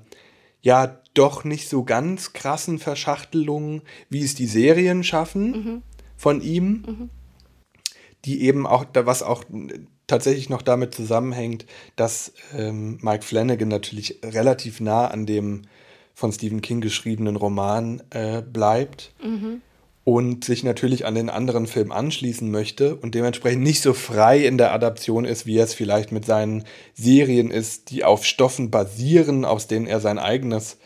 ja 0.64 1.00
doch 1.14 1.44
nicht 1.44 1.70
so 1.70 1.84
ganz 1.84 2.34
krassen 2.34 2.80
Verschachtelung, 2.80 3.84
wie 4.10 4.24
es 4.24 4.34
die 4.34 4.48
Serien 4.48 5.04
schaffen 5.04 5.84
von 6.18 6.42
ihm 6.42 7.12
die 8.26 8.42
eben 8.42 8.66
auch, 8.66 8.86
da 8.86 9.06
was 9.06 9.22
auch 9.24 9.44
tatsächlich 10.08 10.50
noch 10.50 10.62
damit 10.62 10.94
zusammenhängt, 10.94 11.66
dass 11.96 12.34
ähm, 12.56 13.00
Mike 13.02 13.24
Flanagan 13.24 13.68
natürlich 13.70 14.20
relativ 14.24 14.80
nah 14.80 15.08
an 15.08 15.26
dem 15.26 15.64
von 16.14 16.32
Stephen 16.32 16.62
King 16.62 16.82
geschriebenen 16.82 17.36
Roman 17.36 18.02
äh, 18.12 18.42
bleibt 18.42 19.12
Mhm. 19.22 19.62
und 20.06 20.46
sich 20.46 20.64
natürlich 20.64 21.06
an 21.06 21.16
den 21.16 21.30
anderen 21.30 21.68
Film 21.68 21.92
anschließen 21.92 22.50
möchte 22.50 22.96
und 22.96 23.16
dementsprechend 23.16 23.64
nicht 23.64 23.82
so 23.82 23.94
frei 23.94 24.46
in 24.46 24.58
der 24.58 24.72
Adaption 24.72 25.26
ist, 25.26 25.46
wie 25.46 25.58
er 25.58 25.66
es 25.66 25.74
vielleicht 25.74 26.12
mit 26.12 26.26
seinen 26.26 26.64
Serien 26.94 27.52
ist, 27.52 27.90
die 27.90 28.04
auf 28.04 28.24
Stoffen 28.24 28.72
basieren, 28.72 29.44
aus 29.44 29.68
denen 29.68 29.88
er 29.88 30.00
sein 30.00 30.20
eigenes 30.20 30.78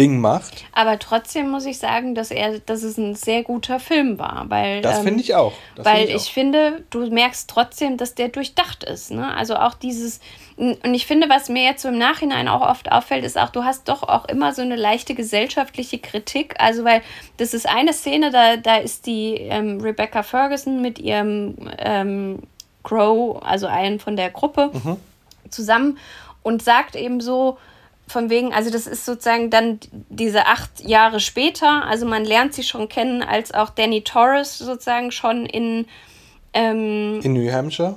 Ding 0.00 0.18
macht. 0.18 0.64
Aber 0.72 0.98
trotzdem 0.98 1.50
muss 1.50 1.66
ich 1.66 1.78
sagen, 1.78 2.14
dass 2.14 2.30
er, 2.30 2.58
dass 2.60 2.82
es 2.82 2.96
ein 2.96 3.14
sehr 3.14 3.42
guter 3.42 3.78
Film 3.78 4.18
war, 4.18 4.46
weil 4.48 4.80
Das 4.80 4.98
ähm, 4.98 5.04
finde 5.04 5.20
ich 5.20 5.34
auch. 5.34 5.52
Das 5.76 5.84
weil 5.84 6.06
finde 6.06 6.12
ich, 6.16 6.22
auch. 6.22 6.32
finde, 6.32 6.84
du 6.90 7.10
merkst 7.10 7.50
trotzdem, 7.50 7.96
dass 7.96 8.14
der 8.14 8.28
durchdacht 8.28 8.84
ist. 8.84 9.10
Ne? 9.10 9.34
Also 9.34 9.56
auch 9.56 9.74
dieses, 9.74 10.20
und 10.56 10.94
ich 10.94 11.06
finde, 11.06 11.28
was 11.28 11.48
mir 11.48 11.64
jetzt 11.64 11.82
so 11.82 11.88
im 11.88 11.98
Nachhinein 11.98 12.48
auch 12.48 12.62
oft 12.62 12.90
auffällt, 12.90 13.24
ist 13.24 13.38
auch, 13.38 13.50
du 13.50 13.64
hast 13.64 13.88
doch 13.88 14.02
auch 14.02 14.26
immer 14.26 14.54
so 14.54 14.62
eine 14.62 14.76
leichte 14.76 15.14
gesellschaftliche 15.14 15.98
Kritik. 15.98 16.54
Also, 16.58 16.84
weil 16.84 17.02
das 17.36 17.54
ist 17.54 17.68
eine 17.68 17.92
Szene, 17.92 18.30
da, 18.30 18.56
da 18.56 18.76
ist 18.76 19.06
die 19.06 19.34
ähm, 19.34 19.80
Rebecca 19.80 20.22
Ferguson 20.22 20.80
mit 20.80 20.98
ihrem 20.98 21.56
ähm, 21.78 22.38
Crow, 22.82 23.42
also 23.42 23.66
einen 23.66 24.00
von 24.00 24.16
der 24.16 24.30
Gruppe, 24.30 24.70
zusammen 25.50 25.98
und 26.42 26.62
sagt 26.62 26.96
eben 26.96 27.20
so, 27.20 27.58
von 28.10 28.30
wegen, 28.30 28.52
also 28.52 28.70
das 28.70 28.86
ist 28.86 29.04
sozusagen 29.04 29.50
dann 29.50 29.80
diese 30.08 30.46
acht 30.46 30.80
Jahre 30.80 31.20
später, 31.20 31.84
also 31.86 32.06
man 32.06 32.24
lernt 32.24 32.54
sie 32.54 32.62
schon 32.62 32.88
kennen, 32.88 33.22
als 33.22 33.52
auch 33.52 33.70
Danny 33.70 34.02
Torres 34.02 34.58
sozusagen 34.58 35.10
schon 35.10 35.46
in, 35.46 35.86
ähm, 36.52 37.20
In 37.22 37.32
New 37.32 37.50
Hampshire? 37.50 37.96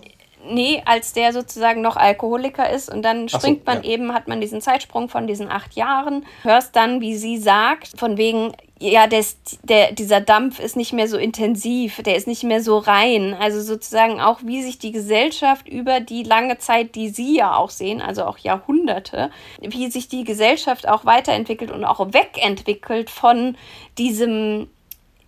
Nee, 0.50 0.82
als 0.86 1.14
der 1.14 1.34
sozusagen 1.34 1.82
noch 1.82 1.96
Alkoholiker 1.96 2.70
ist 2.70 2.92
und 2.92 3.04
dann 3.04 3.26
Ach 3.28 3.30
so, 3.30 3.38
springt 3.40 3.66
man 3.66 3.84
ja. 3.84 3.92
eben, 3.92 4.14
hat 4.14 4.28
man 4.28 4.42
diesen 4.42 4.62
Zeitsprung 4.62 5.10
von 5.10 5.28
diesen 5.28 5.50
acht 5.50 5.76
Jahren, 5.76 6.26
hörst 6.42 6.76
dann, 6.76 7.02
wie 7.02 7.16
sie 7.16 7.38
sagt, 7.38 7.98
von 7.98 8.18
wegen, 8.18 8.54
ja, 8.80 9.08
des, 9.08 9.38
der, 9.64 9.94
dieser 9.94 10.20
Dampf 10.20 10.60
ist 10.60 10.76
nicht 10.76 10.94
mehr 10.94 11.08
so 11.08 11.18
intensiv, 11.18 12.02
der 12.04 12.16
ist 12.16 12.28
nicht 12.28 12.44
mehr 12.44 12.62
so 12.62 12.78
rein. 12.78 13.34
Also 13.34 13.62
sozusagen 13.62 14.20
auch, 14.20 14.42
wie 14.44 14.62
sich 14.62 14.78
die 14.78 14.92
Gesellschaft 14.92 15.70
über 15.70 16.00
die 16.00 16.24
lange 16.24 16.58
Zeit, 16.58 16.96
die 16.96 17.10
sie 17.10 17.38
ja 17.38 17.56
auch 17.56 17.70
sehen, 17.70 18.02
also 18.02 18.26
auch 18.26 18.38
Jahrhunderte, 18.38 19.32
wie 19.62 19.90
sich 19.90 20.10
die 20.10 20.26
Gesellschaft 20.26 20.88
auch 20.88 21.06
weiterentwickelt 21.06 21.72
und 21.72 21.86
auch 21.86 22.00
wegentwickelt 22.14 23.10
von 23.10 23.56
diesem 23.98 24.68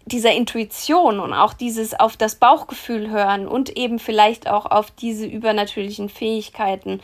dieser 0.06 0.32
Intuition 0.34 1.20
und 1.20 1.34
auch 1.34 1.54
dieses 1.54 2.00
auf 2.00 2.16
das 2.16 2.36
Bauchgefühl 2.36 3.10
hören 3.10 3.48
und 3.48 3.76
eben 3.76 4.00
vielleicht 4.00 4.48
auch 4.48 4.66
auf 4.68 4.92
diese 4.92 5.26
übernatürlichen 5.26 6.10
Fähigkeiten 6.10 7.02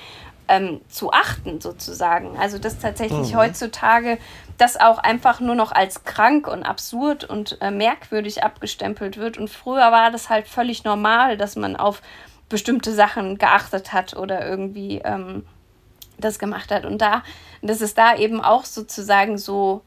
ähm, 0.47 0.81
zu 0.89 1.11
achten, 1.11 1.61
sozusagen. 1.61 2.37
Also 2.37 2.59
dass 2.59 2.77
tatsächlich 2.77 3.33
Mhm. 3.33 3.37
heutzutage 3.37 4.17
das 4.57 4.79
auch 4.79 4.99
einfach 4.99 5.39
nur 5.39 5.55
noch 5.55 5.71
als 5.71 6.03
krank 6.03 6.47
und 6.47 6.63
absurd 6.63 7.23
und 7.23 7.57
äh, 7.61 7.71
merkwürdig 7.71 8.43
abgestempelt 8.43 9.17
wird. 9.17 9.37
Und 9.37 9.49
früher 9.49 9.91
war 9.91 10.11
das 10.11 10.29
halt 10.29 10.47
völlig 10.47 10.83
normal, 10.83 11.37
dass 11.37 11.55
man 11.55 11.75
auf 11.75 12.01
bestimmte 12.49 12.93
Sachen 12.93 13.37
geachtet 13.37 13.93
hat 13.93 14.15
oder 14.15 14.45
irgendwie 14.45 15.01
ähm, 15.03 15.45
das 16.19 16.37
gemacht 16.37 16.69
hat. 16.69 16.85
Und 16.85 17.01
da, 17.01 17.23
dass 17.63 17.81
es 17.81 17.95
da 17.95 18.15
eben 18.15 18.41
auch 18.41 18.65
sozusagen 18.65 19.37
so 19.39 19.81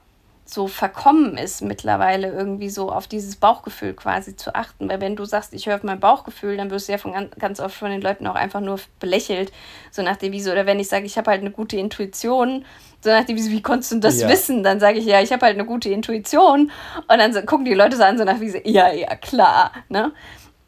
so 0.46 0.66
verkommen 0.66 1.38
ist 1.38 1.62
mittlerweile 1.62 2.28
irgendwie 2.30 2.68
so 2.68 2.92
auf 2.92 3.06
dieses 3.06 3.36
Bauchgefühl 3.36 3.94
quasi 3.94 4.36
zu 4.36 4.54
achten. 4.54 4.88
Weil 4.90 5.00
wenn 5.00 5.16
du 5.16 5.24
sagst, 5.24 5.54
ich 5.54 5.66
höre 5.66 5.76
auf 5.76 5.82
mein 5.82 6.00
Bauchgefühl, 6.00 6.56
dann 6.58 6.70
wirst 6.70 6.88
du 6.88 6.92
ja 6.92 6.98
von 6.98 7.12
ganz, 7.12 7.34
ganz 7.38 7.60
oft 7.60 7.74
von 7.74 7.90
den 7.90 8.02
Leuten 8.02 8.26
auch 8.26 8.34
einfach 8.34 8.60
nur 8.60 8.78
belächelt. 9.00 9.52
So 9.90 10.02
nach 10.02 10.16
dem 10.16 10.32
Wieso. 10.32 10.52
Oder 10.52 10.66
wenn 10.66 10.78
ich 10.78 10.88
sage, 10.88 11.06
ich 11.06 11.16
habe 11.16 11.30
halt 11.30 11.40
eine 11.40 11.50
gute 11.50 11.76
Intuition, 11.78 12.64
so 13.00 13.10
nach 13.10 13.24
dem 13.24 13.36
Wieso, 13.36 13.50
wie 13.50 13.62
konntest 13.62 13.92
du 13.92 14.00
das 14.00 14.20
Ja. 14.20 14.28
wissen? 14.28 14.62
Dann 14.62 14.80
sage 14.80 14.98
ich, 14.98 15.06
ja, 15.06 15.22
ich 15.22 15.32
habe 15.32 15.46
halt 15.46 15.54
eine 15.54 15.64
gute 15.66 15.88
Intuition. 15.88 16.70
Und 17.08 17.18
dann 17.18 17.32
so, 17.32 17.40
gucken 17.42 17.64
die 17.64 17.74
Leute 17.74 17.96
so 17.96 18.02
an, 18.02 18.18
so 18.18 18.24
nach 18.24 18.40
Wieso, 18.40 18.58
ja, 18.64 18.92
ja, 18.92 19.16
klar. 19.16 19.72
Ne? 19.88 20.12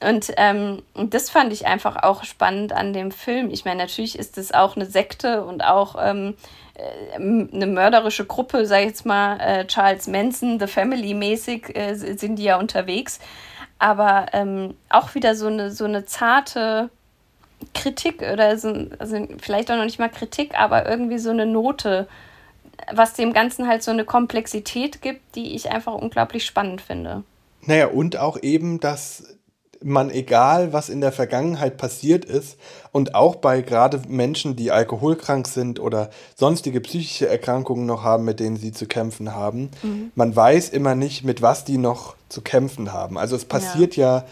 Und 0.00 0.32
ähm, 0.36 0.82
das 0.94 1.30
fand 1.30 1.52
ich 1.52 1.66
einfach 1.66 2.02
auch 2.02 2.24
spannend 2.24 2.72
an 2.72 2.92
dem 2.92 3.10
Film. 3.10 3.50
Ich 3.50 3.64
meine, 3.64 3.80
natürlich 3.80 4.18
ist 4.18 4.36
es 4.36 4.52
auch 4.52 4.76
eine 4.76 4.84
Sekte 4.84 5.44
und 5.44 5.62
auch 5.62 5.96
ähm, 5.98 6.34
äh, 6.74 7.14
eine 7.14 7.66
mörderische 7.66 8.26
Gruppe, 8.26 8.66
sag 8.66 8.80
ich 8.80 8.86
jetzt 8.88 9.06
mal, 9.06 9.40
äh, 9.40 9.66
Charles 9.66 10.06
Manson, 10.06 10.60
The 10.60 10.66
Family 10.66 11.14
mäßig 11.14 11.74
äh, 11.74 11.94
sind 11.94 12.36
die 12.38 12.44
ja 12.44 12.58
unterwegs. 12.58 13.20
Aber 13.78 14.26
ähm, 14.32 14.74
auch 14.90 15.14
wieder 15.14 15.34
so 15.34 15.46
eine, 15.46 15.70
so 15.70 15.84
eine 15.84 16.04
zarte 16.04 16.90
Kritik 17.72 18.22
oder 18.22 18.58
so, 18.58 18.86
also 18.98 19.26
vielleicht 19.40 19.70
auch 19.70 19.76
noch 19.76 19.84
nicht 19.84 19.98
mal 19.98 20.10
Kritik, 20.10 20.58
aber 20.58 20.86
irgendwie 20.86 21.18
so 21.18 21.30
eine 21.30 21.46
Note, 21.46 22.06
was 22.92 23.14
dem 23.14 23.32
Ganzen 23.32 23.66
halt 23.66 23.82
so 23.82 23.90
eine 23.90 24.04
Komplexität 24.04 25.00
gibt, 25.00 25.34
die 25.34 25.54
ich 25.54 25.70
einfach 25.70 25.94
unglaublich 25.94 26.44
spannend 26.44 26.82
finde. 26.82 27.22
Naja, 27.62 27.86
und 27.86 28.18
auch 28.18 28.42
eben, 28.42 28.78
dass 28.80 29.35
man 29.86 30.10
egal, 30.10 30.72
was 30.72 30.88
in 30.88 31.00
der 31.00 31.12
Vergangenheit 31.12 31.76
passiert 31.76 32.24
ist 32.24 32.58
und 32.92 33.14
auch 33.14 33.36
bei 33.36 33.62
gerade 33.62 34.02
Menschen, 34.08 34.56
die 34.56 34.70
alkoholkrank 34.70 35.46
sind 35.46 35.78
oder 35.78 36.10
sonstige 36.34 36.80
psychische 36.80 37.28
Erkrankungen 37.28 37.86
noch 37.86 38.02
haben, 38.02 38.24
mit 38.24 38.40
denen 38.40 38.56
sie 38.56 38.72
zu 38.72 38.86
kämpfen 38.86 39.34
haben, 39.34 39.70
mhm. 39.82 40.10
man 40.14 40.34
weiß 40.34 40.70
immer 40.70 40.94
nicht, 40.94 41.24
mit 41.24 41.40
was 41.40 41.64
die 41.64 41.78
noch 41.78 42.16
zu 42.28 42.42
kämpfen 42.42 42.92
haben. 42.92 43.16
Also 43.16 43.36
es 43.36 43.44
passiert 43.44 43.96
ja, 43.96 44.18
ja 44.18 44.24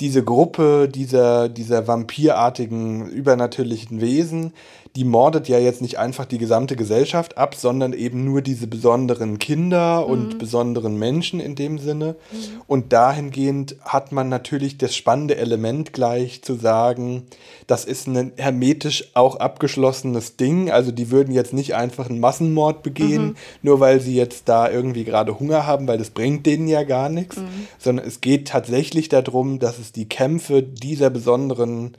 diese 0.00 0.22
Gruppe 0.22 0.88
dieser, 0.88 1.48
dieser 1.48 1.86
vampirartigen, 1.86 3.08
übernatürlichen 3.08 4.00
Wesen, 4.00 4.52
die 4.96 5.04
mordet 5.04 5.46
ja 5.46 5.58
jetzt 5.58 5.82
nicht 5.82 5.98
einfach 5.98 6.24
die 6.24 6.38
gesamte 6.38 6.74
Gesellschaft 6.74 7.36
ab, 7.36 7.54
sondern 7.54 7.92
eben 7.92 8.24
nur 8.24 8.40
diese 8.40 8.66
besonderen 8.66 9.38
Kinder 9.38 10.00
mhm. 10.00 10.10
und 10.10 10.38
besonderen 10.38 10.98
Menschen 10.98 11.38
in 11.38 11.54
dem 11.54 11.78
Sinne. 11.78 12.16
Mhm. 12.32 12.36
Und 12.66 12.92
dahingehend 12.94 13.76
hat 13.82 14.12
man 14.12 14.30
natürlich 14.30 14.78
das 14.78 14.96
spannende 14.96 15.36
Element 15.36 15.92
gleich 15.92 16.40
zu 16.42 16.54
sagen, 16.54 17.24
das 17.66 17.84
ist 17.84 18.06
ein 18.06 18.32
hermetisch 18.36 19.10
auch 19.12 19.36
abgeschlossenes 19.36 20.36
Ding. 20.36 20.70
Also 20.70 20.92
die 20.92 21.10
würden 21.10 21.34
jetzt 21.34 21.52
nicht 21.52 21.74
einfach 21.74 22.08
einen 22.08 22.20
Massenmord 22.20 22.82
begehen, 22.82 23.22
mhm. 23.26 23.36
nur 23.60 23.80
weil 23.80 24.00
sie 24.00 24.16
jetzt 24.16 24.48
da 24.48 24.70
irgendwie 24.70 25.04
gerade 25.04 25.38
Hunger 25.38 25.66
haben, 25.66 25.86
weil 25.86 25.98
das 25.98 26.08
bringt 26.08 26.46
denen 26.46 26.68
ja 26.68 26.84
gar 26.84 27.10
nichts, 27.10 27.36
mhm. 27.36 27.68
sondern 27.78 28.06
es 28.06 28.22
geht 28.22 28.48
tatsächlich 28.48 29.10
darum, 29.10 29.58
dass 29.58 29.78
es 29.78 29.92
die 29.92 30.08
Kämpfe 30.08 30.62
dieser 30.62 31.10
besonderen 31.10 31.98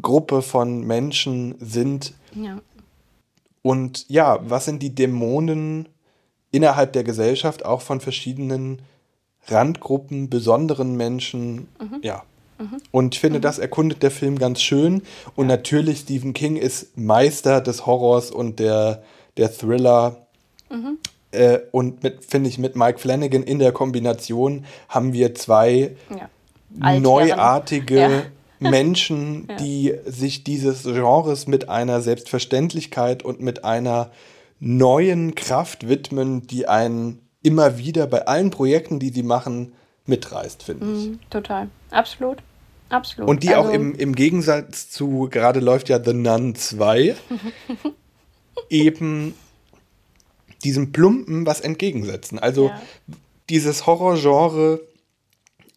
Gruppe 0.00 0.42
von 0.42 0.86
Menschen 0.86 1.56
sind. 1.58 2.14
Ja. 2.34 2.58
Und 3.62 4.08
ja, 4.08 4.38
was 4.48 4.64
sind 4.64 4.82
die 4.82 4.94
Dämonen 4.94 5.88
innerhalb 6.50 6.92
der 6.92 7.04
Gesellschaft, 7.04 7.64
auch 7.64 7.82
von 7.82 8.00
verschiedenen 8.00 8.80
Randgruppen, 9.46 10.30
besonderen 10.30 10.96
Menschen? 10.96 11.68
Mhm. 11.80 12.00
Ja. 12.02 12.22
Mhm. 12.58 12.78
Und 12.90 13.14
ich 13.14 13.20
finde, 13.20 13.38
mhm. 13.38 13.42
das 13.42 13.58
erkundet 13.58 14.02
der 14.02 14.10
Film 14.10 14.38
ganz 14.38 14.60
schön. 14.60 15.02
Und 15.36 15.48
ja. 15.48 15.56
natürlich, 15.56 16.00
Stephen 16.00 16.34
King 16.34 16.56
ist 16.56 16.96
Meister 16.96 17.60
des 17.60 17.86
Horrors 17.86 18.30
und 18.30 18.58
der, 18.58 19.02
der 19.36 19.52
Thriller. 19.52 20.26
Mhm. 20.70 20.98
Äh, 21.30 21.58
und 21.72 22.02
mit, 22.02 22.24
finde 22.24 22.48
ich, 22.48 22.58
mit 22.58 22.74
Mike 22.74 22.98
Flanagan 22.98 23.42
in 23.42 23.58
der 23.58 23.72
Kombination 23.72 24.64
haben 24.88 25.12
wir 25.12 25.34
zwei 25.34 25.96
ja. 26.10 26.98
neuartige. 26.98 28.30
Menschen, 28.60 29.46
ja. 29.48 29.56
die 29.56 29.94
sich 30.06 30.44
dieses 30.44 30.84
Genres 30.84 31.46
mit 31.46 31.68
einer 31.68 32.00
Selbstverständlichkeit 32.00 33.24
und 33.24 33.40
mit 33.40 33.64
einer 33.64 34.10
neuen 34.60 35.34
Kraft 35.34 35.88
widmen, 35.88 36.46
die 36.46 36.66
einen 36.68 37.20
immer 37.42 37.78
wieder 37.78 38.06
bei 38.06 38.26
allen 38.26 38.50
Projekten, 38.50 38.98
die 38.98 39.10
sie 39.10 39.22
machen, 39.22 39.72
mitreißt, 40.06 40.62
finde 40.62 40.92
ich. 40.92 41.10
Mm, 41.10 41.18
total. 41.30 41.68
Absolut. 41.90 42.38
Absolut. 42.88 43.28
Und 43.28 43.42
die 43.42 43.54
also, 43.54 43.68
auch 43.68 43.72
im, 43.72 43.94
im 43.94 44.14
Gegensatz 44.14 44.90
zu, 44.90 45.28
gerade 45.30 45.60
läuft 45.60 45.88
ja 45.88 46.02
The 46.02 46.14
Nun 46.14 46.54
2, 46.54 47.14
eben 48.70 49.34
diesem 50.64 50.92
Plumpen 50.92 51.46
was 51.46 51.60
entgegensetzen. 51.60 52.38
Also 52.38 52.68
ja. 52.68 52.80
dieses 53.50 53.86
Horrorgenre 53.86 54.80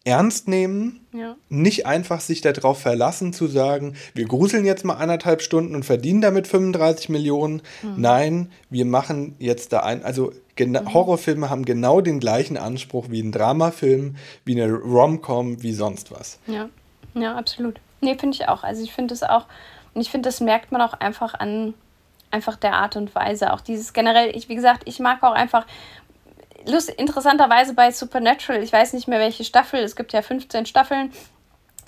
ernst 0.04 0.48
nehmen, 0.48 1.06
ja. 1.12 1.36
nicht 1.48 1.86
einfach 1.86 2.20
sich 2.20 2.40
darauf 2.40 2.80
verlassen 2.80 3.32
zu 3.32 3.46
sagen, 3.46 3.94
wir 4.14 4.26
gruseln 4.26 4.64
jetzt 4.64 4.84
mal 4.84 4.94
anderthalb 4.94 5.42
Stunden 5.42 5.74
und 5.74 5.84
verdienen 5.84 6.20
damit 6.20 6.48
35 6.48 7.08
Millionen. 7.08 7.62
Mhm. 7.82 7.94
Nein, 7.96 8.52
wir 8.68 8.84
machen 8.84 9.36
jetzt 9.38 9.72
da 9.72 9.80
ein, 9.80 10.04
also 10.04 10.32
mhm. 10.58 10.92
Horrorfilme 10.92 11.50
haben 11.50 11.64
genau 11.64 12.00
den 12.00 12.18
gleichen 12.18 12.56
Anspruch 12.56 13.06
wie 13.10 13.22
ein 13.22 13.32
Dramafilm, 13.32 14.16
wie 14.44 14.60
eine 14.60 14.72
Rom-Com, 14.72 15.62
wie 15.62 15.72
sonst 15.72 16.10
was. 16.10 16.38
Ja, 16.46 16.68
ja, 17.14 17.36
absolut. 17.36 17.80
Nee, 18.00 18.16
finde 18.18 18.36
ich 18.36 18.48
auch. 18.48 18.64
Also 18.64 18.82
ich 18.82 18.92
finde 18.92 19.14
es 19.14 19.22
auch, 19.22 19.46
und 19.94 20.00
ich 20.00 20.10
finde, 20.10 20.28
das 20.28 20.40
merkt 20.40 20.72
man 20.72 20.80
auch 20.80 20.94
einfach 20.94 21.34
an 21.34 21.74
einfach 22.32 22.56
der 22.56 22.74
Art 22.74 22.96
und 22.96 23.14
Weise. 23.14 23.52
Auch 23.52 23.60
dieses 23.60 23.92
generell, 23.92 24.34
ich, 24.34 24.48
wie 24.48 24.54
gesagt, 24.54 24.82
ich 24.86 24.98
mag 24.98 25.22
auch 25.22 25.34
einfach, 25.34 25.66
Lust, 26.66 26.90
interessanterweise 26.90 27.74
bei 27.74 27.90
Supernatural, 27.90 28.62
ich 28.62 28.72
weiß 28.72 28.92
nicht 28.92 29.08
mehr 29.08 29.18
welche 29.18 29.44
Staffel, 29.44 29.80
es 29.80 29.96
gibt 29.96 30.12
ja 30.12 30.22
15 30.22 30.66
Staffeln. 30.66 31.12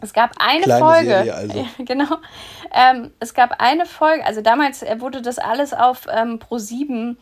Es 0.01 0.13
gab 0.13 0.33
eine 0.39 0.65
Kleine 0.65 0.85
Folge. 0.85 1.35
Also. 1.35 1.59
Ja, 1.59 1.67
genau. 1.85 2.17
Ähm, 2.73 3.13
es 3.21 3.33
gab 3.33 3.61
eine 3.61 3.87
Folge, 3.87 4.25
also 4.25 4.43
damals 4.43 4.83
äh, 4.83 5.01
wurde 5.01 5.23
das 5.23 5.39
alles 5.39 5.73
auf 5.73 6.07
ähm, 6.13 6.39
Pro 6.39 6.59
7 6.59 7.17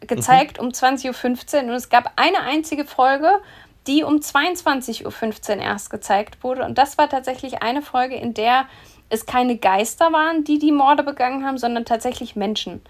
gezeigt 0.00 0.60
mhm. 0.60 0.66
um 0.66 0.72
20.15 0.72 1.56
Uhr 1.56 1.62
und 1.70 1.74
es 1.74 1.88
gab 1.88 2.12
eine 2.16 2.40
einzige 2.40 2.84
Folge, 2.84 3.40
die 3.86 4.04
um 4.04 4.16
22.15 4.16 5.56
Uhr 5.56 5.62
erst 5.62 5.90
gezeigt 5.90 6.42
wurde. 6.42 6.64
Und 6.64 6.78
das 6.78 6.98
war 6.98 7.08
tatsächlich 7.08 7.62
eine 7.62 7.82
Folge, 7.82 8.16
in 8.16 8.34
der 8.34 8.66
es 9.08 9.26
keine 9.26 9.56
Geister 9.56 10.12
waren, 10.12 10.44
die 10.44 10.58
die 10.58 10.72
Morde 10.72 11.02
begangen 11.02 11.44
haben, 11.44 11.58
sondern 11.58 11.84
tatsächlich 11.84 12.36
Menschen. 12.36 12.80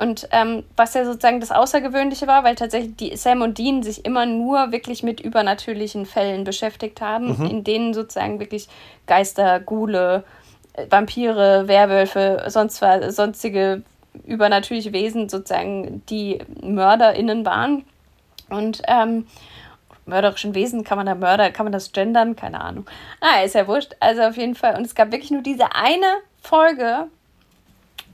Und 0.00 0.28
ähm, 0.30 0.64
was 0.76 0.94
ja 0.94 1.04
sozusagen 1.04 1.40
das 1.40 1.50
Außergewöhnliche 1.50 2.26
war, 2.26 2.42
weil 2.42 2.54
tatsächlich 2.54 2.96
die 2.96 3.16
Sam 3.16 3.42
und 3.42 3.58
Dean 3.58 3.82
sich 3.82 4.06
immer 4.06 4.24
nur 4.24 4.72
wirklich 4.72 5.02
mit 5.02 5.20
übernatürlichen 5.20 6.06
Fällen 6.06 6.44
beschäftigt 6.44 7.02
haben, 7.02 7.36
mhm. 7.36 7.50
in 7.50 7.64
denen 7.64 7.92
sozusagen 7.92 8.40
wirklich 8.40 8.66
Geister, 9.06 9.60
Ghule, 9.60 10.24
äh, 10.72 10.86
Vampire, 10.88 11.68
Werwölfe, 11.68 12.44
sonst 12.46 12.82
sonstige 13.10 13.82
übernatürliche 14.26 14.94
Wesen 14.94 15.28
sozusagen 15.28 16.02
die 16.08 16.38
MörderInnen 16.62 17.44
waren. 17.44 17.84
Und 18.48 18.80
ähm, 18.88 19.26
mörderischen 20.06 20.54
Wesen, 20.54 20.82
kann 20.82 20.96
man 20.96 21.06
da 21.06 21.14
Mörder, 21.14 21.50
kann 21.50 21.66
man 21.66 21.72
das 21.74 21.92
gendern? 21.92 22.36
Keine 22.36 22.62
Ahnung. 22.62 22.86
Ah, 23.20 23.42
ist 23.42 23.54
ja 23.54 23.68
wurscht. 23.68 23.94
Also 24.00 24.22
auf 24.22 24.38
jeden 24.38 24.54
Fall. 24.54 24.76
Und 24.76 24.86
es 24.86 24.94
gab 24.94 25.12
wirklich 25.12 25.30
nur 25.30 25.42
diese 25.42 25.74
eine 25.74 26.06
Folge, 26.40 27.08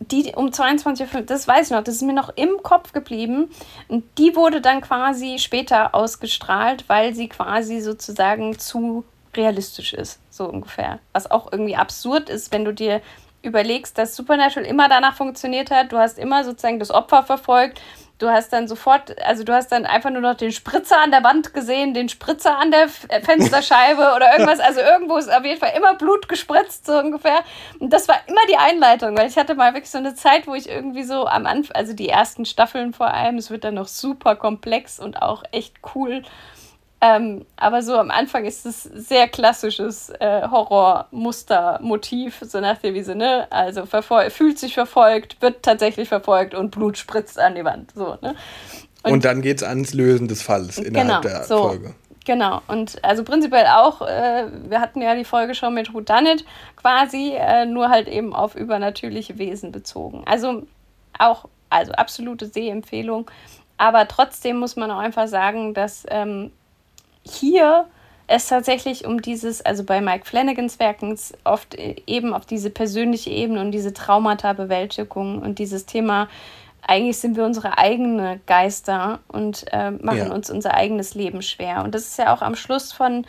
die 0.00 0.32
um 0.34 0.48
22.05 0.48 1.14
Uhr, 1.14 1.22
das 1.22 1.48
weiß 1.48 1.66
ich 1.66 1.72
noch, 1.72 1.82
das 1.82 1.96
ist 1.96 2.02
mir 2.02 2.12
noch 2.12 2.30
im 2.36 2.62
Kopf 2.62 2.92
geblieben. 2.92 3.50
Und 3.88 4.04
die 4.18 4.36
wurde 4.36 4.60
dann 4.60 4.80
quasi 4.80 5.38
später 5.38 5.94
ausgestrahlt, 5.94 6.84
weil 6.88 7.14
sie 7.14 7.28
quasi 7.28 7.80
sozusagen 7.80 8.58
zu 8.58 9.04
realistisch 9.34 9.92
ist, 9.92 10.18
so 10.30 10.44
ungefähr. 10.44 10.98
Was 11.12 11.30
auch 11.30 11.52
irgendwie 11.52 11.76
absurd 11.76 12.30
ist, 12.30 12.52
wenn 12.52 12.64
du 12.64 12.72
dir 12.72 13.00
überlegst, 13.42 13.96
dass 13.96 14.16
Supernatural 14.16 14.68
immer 14.68 14.88
danach 14.88 15.16
funktioniert 15.16 15.70
hat. 15.70 15.92
Du 15.92 15.98
hast 15.98 16.18
immer 16.18 16.44
sozusagen 16.44 16.78
das 16.78 16.90
Opfer 16.90 17.22
verfolgt 17.22 17.80
Du 18.18 18.30
hast 18.30 18.50
dann 18.52 18.66
sofort, 18.66 19.20
also 19.22 19.44
du 19.44 19.52
hast 19.52 19.68
dann 19.72 19.84
einfach 19.84 20.08
nur 20.08 20.22
noch 20.22 20.34
den 20.34 20.50
Spritzer 20.50 21.00
an 21.02 21.10
der 21.10 21.22
Wand 21.22 21.52
gesehen, 21.52 21.92
den 21.92 22.08
Spritzer 22.08 22.58
an 22.58 22.70
der 22.70 22.88
äh, 23.08 23.20
Fensterscheibe 23.20 24.12
oder 24.16 24.32
irgendwas. 24.32 24.58
Also 24.58 24.80
irgendwo 24.80 25.16
ist 25.18 25.30
auf 25.30 25.44
jeden 25.44 25.60
Fall 25.60 25.72
immer 25.76 25.94
Blut 25.94 26.28
gespritzt, 26.28 26.86
so 26.86 26.98
ungefähr. 26.98 27.40
Und 27.78 27.92
das 27.92 28.08
war 28.08 28.16
immer 28.26 28.40
die 28.48 28.56
Einleitung, 28.56 29.18
weil 29.18 29.28
ich 29.28 29.36
hatte 29.36 29.54
mal 29.54 29.74
wirklich 29.74 29.90
so 29.90 29.98
eine 29.98 30.14
Zeit, 30.14 30.46
wo 30.46 30.54
ich 30.54 30.68
irgendwie 30.68 31.02
so 31.02 31.26
am 31.26 31.46
Anfang, 31.46 31.76
also 31.76 31.92
die 31.92 32.08
ersten 32.08 32.46
Staffeln 32.46 32.94
vor 32.94 33.08
allem, 33.08 33.36
es 33.36 33.50
wird 33.50 33.64
dann 33.64 33.74
noch 33.74 33.88
super 33.88 34.34
komplex 34.34 34.98
und 34.98 35.20
auch 35.20 35.42
echt 35.52 35.76
cool 35.94 36.22
ähm, 37.00 37.44
aber 37.56 37.82
so 37.82 37.98
am 37.98 38.10
Anfang 38.10 38.46
ist 38.46 38.64
es 38.64 38.82
sehr 38.82 39.28
klassisches 39.28 40.08
äh, 40.18 40.48
Horror-Muster-Motiv, 40.48 42.42
so 42.42 42.60
nach 42.60 42.78
der 42.78 42.94
Wiese, 42.94 43.14
ne? 43.14 43.46
Also 43.50 43.84
fühlt 44.30 44.58
sich 44.58 44.74
verfolgt, 44.74 45.42
wird 45.42 45.62
tatsächlich 45.62 46.08
verfolgt 46.08 46.54
und 46.54 46.70
Blut 46.70 46.96
spritzt 46.96 47.38
an 47.38 47.54
die 47.54 47.64
Wand. 47.64 47.92
So, 47.94 48.16
ne? 48.22 48.34
Und, 49.02 49.12
und 49.12 49.24
dann 49.26 49.42
geht 49.42 49.58
es 49.58 49.62
ans 49.62 49.92
Lösen 49.92 50.26
des 50.26 50.42
Falles 50.42 50.78
innerhalb 50.78 51.22
genau, 51.22 51.34
der 51.34 51.44
so, 51.44 51.68
Folge. 51.68 51.94
Genau, 52.24 52.60
und 52.66 53.04
also 53.04 53.22
prinzipiell 53.22 53.66
auch, 53.66 54.00
äh, 54.02 54.46
wir 54.68 54.80
hatten 54.80 55.00
ja 55.00 55.14
die 55.14 55.24
Folge 55.24 55.54
schon 55.54 55.74
mit 55.74 55.94
Who 55.94 56.00
Done 56.00 56.32
It 56.32 56.44
quasi, 56.76 57.34
äh, 57.36 57.66
nur 57.66 57.90
halt 57.90 58.08
eben 58.08 58.34
auf 58.34 58.56
übernatürliche 58.56 59.38
Wesen 59.38 59.70
bezogen. 59.70 60.24
Also 60.26 60.62
auch, 61.18 61.44
also 61.70 61.92
absolute 61.92 62.46
Sehempfehlung. 62.46 63.30
Aber 63.76 64.08
trotzdem 64.08 64.56
muss 64.56 64.74
man 64.74 64.90
auch 64.90 64.98
einfach 64.98 65.28
sagen, 65.28 65.72
dass 65.72 66.04
ähm, 66.08 66.50
hier 67.26 67.86
es 68.28 68.48
tatsächlich 68.48 69.06
um 69.06 69.22
dieses, 69.22 69.62
also 69.62 69.84
bei 69.84 70.00
Mike 70.00 70.24
Flanagans 70.24 70.78
Werken 70.78 71.16
oft 71.44 71.74
eben 71.74 72.34
auf 72.34 72.44
diese 72.44 72.70
persönliche 72.70 73.30
Ebene 73.30 73.60
und 73.60 73.70
diese 73.70 73.92
Traumata-Bewältigung 73.92 75.40
und 75.40 75.58
dieses 75.58 75.86
Thema, 75.86 76.28
eigentlich 76.82 77.18
sind 77.18 77.36
wir 77.36 77.44
unsere 77.44 77.78
eigenen 77.78 78.40
Geister 78.46 79.20
und 79.28 79.66
äh, 79.72 79.90
machen 79.92 80.18
ja. 80.18 80.32
uns 80.32 80.50
unser 80.50 80.74
eigenes 80.74 81.14
Leben 81.14 81.42
schwer. 81.42 81.84
Und 81.84 81.94
das 81.94 82.02
ist 82.02 82.18
ja 82.18 82.34
auch 82.34 82.42
am 82.42 82.56
Schluss 82.56 82.92
von 82.92 83.26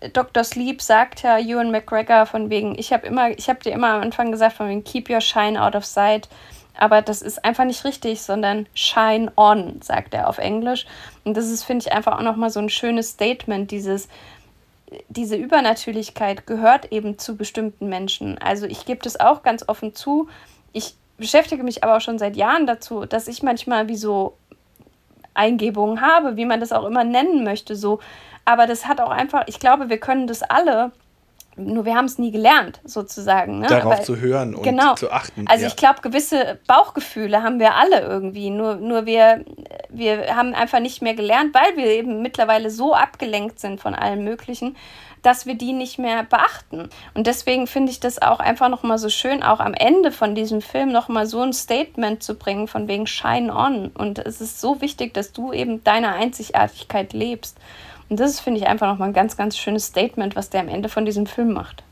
äh, 0.00 0.10
Dr. 0.10 0.44
Sleep 0.44 0.82
sagt 0.82 1.22
ja 1.22 1.38
Ewan 1.38 1.70
McGregor 1.70 2.26
von 2.26 2.50
wegen, 2.50 2.76
ich 2.78 2.92
habe 2.92 3.06
immer, 3.06 3.30
ich 3.30 3.48
habe 3.48 3.60
dir 3.60 3.72
immer 3.72 3.94
am 3.94 4.02
Anfang 4.02 4.30
gesagt, 4.30 4.56
von 4.56 4.68
wegen 4.68 4.84
keep 4.84 5.08
your 5.08 5.20
shine 5.20 5.60
out 5.60 5.74
of 5.74 5.84
sight. 5.84 6.28
Aber 6.78 7.02
das 7.02 7.22
ist 7.22 7.44
einfach 7.44 7.64
nicht 7.64 7.84
richtig, 7.84 8.22
sondern 8.22 8.66
shine 8.74 9.32
on, 9.36 9.80
sagt 9.82 10.14
er 10.14 10.28
auf 10.28 10.38
Englisch. 10.38 10.86
Und 11.24 11.36
das 11.36 11.50
ist, 11.50 11.64
finde 11.64 11.86
ich, 11.86 11.92
einfach 11.92 12.18
auch 12.18 12.22
nochmal 12.22 12.50
so 12.50 12.60
ein 12.60 12.68
schönes 12.68 13.10
Statement, 13.10 13.70
dieses, 13.70 14.08
diese 15.08 15.36
Übernatürlichkeit 15.36 16.46
gehört 16.46 16.92
eben 16.92 17.18
zu 17.18 17.36
bestimmten 17.36 17.88
Menschen. 17.88 18.38
Also 18.38 18.66
ich 18.66 18.84
gebe 18.84 19.02
das 19.02 19.18
auch 19.18 19.42
ganz 19.42 19.68
offen 19.68 19.94
zu. 19.94 20.28
Ich 20.72 20.94
beschäftige 21.16 21.62
mich 21.62 21.82
aber 21.82 21.96
auch 21.96 22.00
schon 22.00 22.18
seit 22.18 22.36
Jahren 22.36 22.66
dazu, 22.66 23.06
dass 23.06 23.28
ich 23.28 23.42
manchmal 23.42 23.88
wie 23.88 23.96
so 23.96 24.36
Eingebungen 25.34 26.00
habe, 26.00 26.36
wie 26.36 26.46
man 26.46 26.60
das 26.60 26.72
auch 26.72 26.84
immer 26.84 27.04
nennen 27.04 27.44
möchte, 27.44 27.76
so. 27.76 28.00
Aber 28.44 28.66
das 28.66 28.86
hat 28.86 29.00
auch 29.00 29.10
einfach, 29.10 29.44
ich 29.46 29.58
glaube, 29.58 29.88
wir 29.88 29.98
können 29.98 30.26
das 30.26 30.42
alle 30.42 30.92
nur 31.56 31.86
wir 31.86 31.94
haben 31.94 32.04
es 32.04 32.18
nie 32.18 32.30
gelernt, 32.30 32.80
sozusagen. 32.84 33.60
Ne? 33.60 33.66
Darauf 33.66 33.94
Aber, 33.94 34.02
zu 34.02 34.20
hören 34.20 34.54
und 34.54 34.62
genau. 34.62 34.94
zu 34.94 35.10
achten. 35.10 35.46
Also 35.48 35.62
ja. 35.62 35.68
ich 35.68 35.76
glaube, 35.76 36.02
gewisse 36.02 36.58
Bauchgefühle 36.66 37.42
haben 37.42 37.58
wir 37.58 37.74
alle 37.74 38.00
irgendwie. 38.00 38.50
Nur, 38.50 38.76
nur 38.76 39.06
wir, 39.06 39.44
wir 39.88 40.36
haben 40.36 40.54
einfach 40.54 40.80
nicht 40.80 41.02
mehr 41.02 41.14
gelernt, 41.14 41.54
weil 41.54 41.76
wir 41.76 41.86
eben 41.86 42.20
mittlerweile 42.22 42.70
so 42.70 42.94
abgelenkt 42.94 43.58
sind 43.58 43.80
von 43.80 43.94
allem 43.94 44.22
Möglichen, 44.24 44.76
dass 45.22 45.46
wir 45.46 45.54
die 45.54 45.72
nicht 45.72 45.98
mehr 45.98 46.22
beachten. 46.22 46.88
Und 47.14 47.26
deswegen 47.26 47.66
finde 47.66 47.90
ich 47.90 48.00
das 48.00 48.20
auch 48.20 48.38
einfach 48.38 48.68
nochmal 48.68 48.98
so 48.98 49.08
schön, 49.08 49.42
auch 49.42 49.60
am 49.60 49.74
Ende 49.74 50.12
von 50.12 50.34
diesem 50.34 50.60
Film 50.60 50.92
nochmal 50.92 51.26
so 51.26 51.40
ein 51.40 51.52
Statement 51.52 52.22
zu 52.22 52.34
bringen, 52.34 52.68
von 52.68 52.86
wegen 52.86 53.06
Shine 53.06 53.54
On. 53.54 53.88
Und 53.88 54.18
es 54.18 54.40
ist 54.40 54.60
so 54.60 54.80
wichtig, 54.80 55.14
dass 55.14 55.32
du 55.32 55.52
eben 55.52 55.82
deine 55.82 56.12
Einzigartigkeit 56.12 57.12
lebst. 57.12 57.58
Und 58.08 58.20
das 58.20 58.40
finde 58.40 58.60
ich 58.60 58.66
einfach 58.66 58.88
nochmal 58.88 59.08
ein 59.08 59.14
ganz, 59.14 59.36
ganz 59.36 59.56
schönes 59.58 59.86
Statement, 59.86 60.36
was 60.36 60.50
der 60.50 60.60
am 60.60 60.68
Ende 60.68 60.88
von 60.88 61.04
diesem 61.04 61.26
Film 61.26 61.52
macht. 61.52 61.82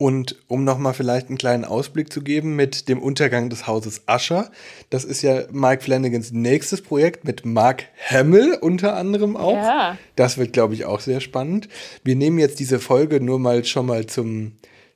Und 0.00 0.36
um 0.46 0.62
nochmal 0.62 0.94
vielleicht 0.94 1.28
einen 1.28 1.38
kleinen 1.38 1.64
Ausblick 1.64 2.12
zu 2.12 2.22
geben 2.22 2.54
mit 2.54 2.88
dem 2.88 3.02
Untergang 3.02 3.50
des 3.50 3.66
Hauses 3.66 4.02
Usher. 4.08 4.48
Das 4.90 5.04
ist 5.04 5.22
ja 5.22 5.42
Mike 5.50 5.82
Flanagans 5.82 6.30
nächstes 6.30 6.82
Projekt 6.82 7.24
mit 7.24 7.44
Mark 7.44 7.86
Hamill 8.08 8.56
unter 8.60 8.94
anderem 8.96 9.36
auch. 9.36 9.56
Ja. 9.56 9.98
Das 10.14 10.38
wird, 10.38 10.52
glaube 10.52 10.74
ich, 10.74 10.84
auch 10.84 11.00
sehr 11.00 11.20
spannend. 11.20 11.68
Wir 12.04 12.14
nehmen 12.14 12.38
jetzt 12.38 12.60
diese 12.60 12.78
Folge 12.78 13.20
nur 13.20 13.40
mal 13.40 13.64
schon 13.64 13.86
mal 13.86 14.06
zum 14.06 14.52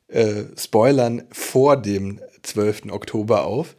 äh, 0.07 0.45
Spoilern 0.57 1.25
vor 1.33 1.77
dem 1.77 2.21
12. 2.43 2.93
Oktober 2.93 3.45
auf. 3.45 3.75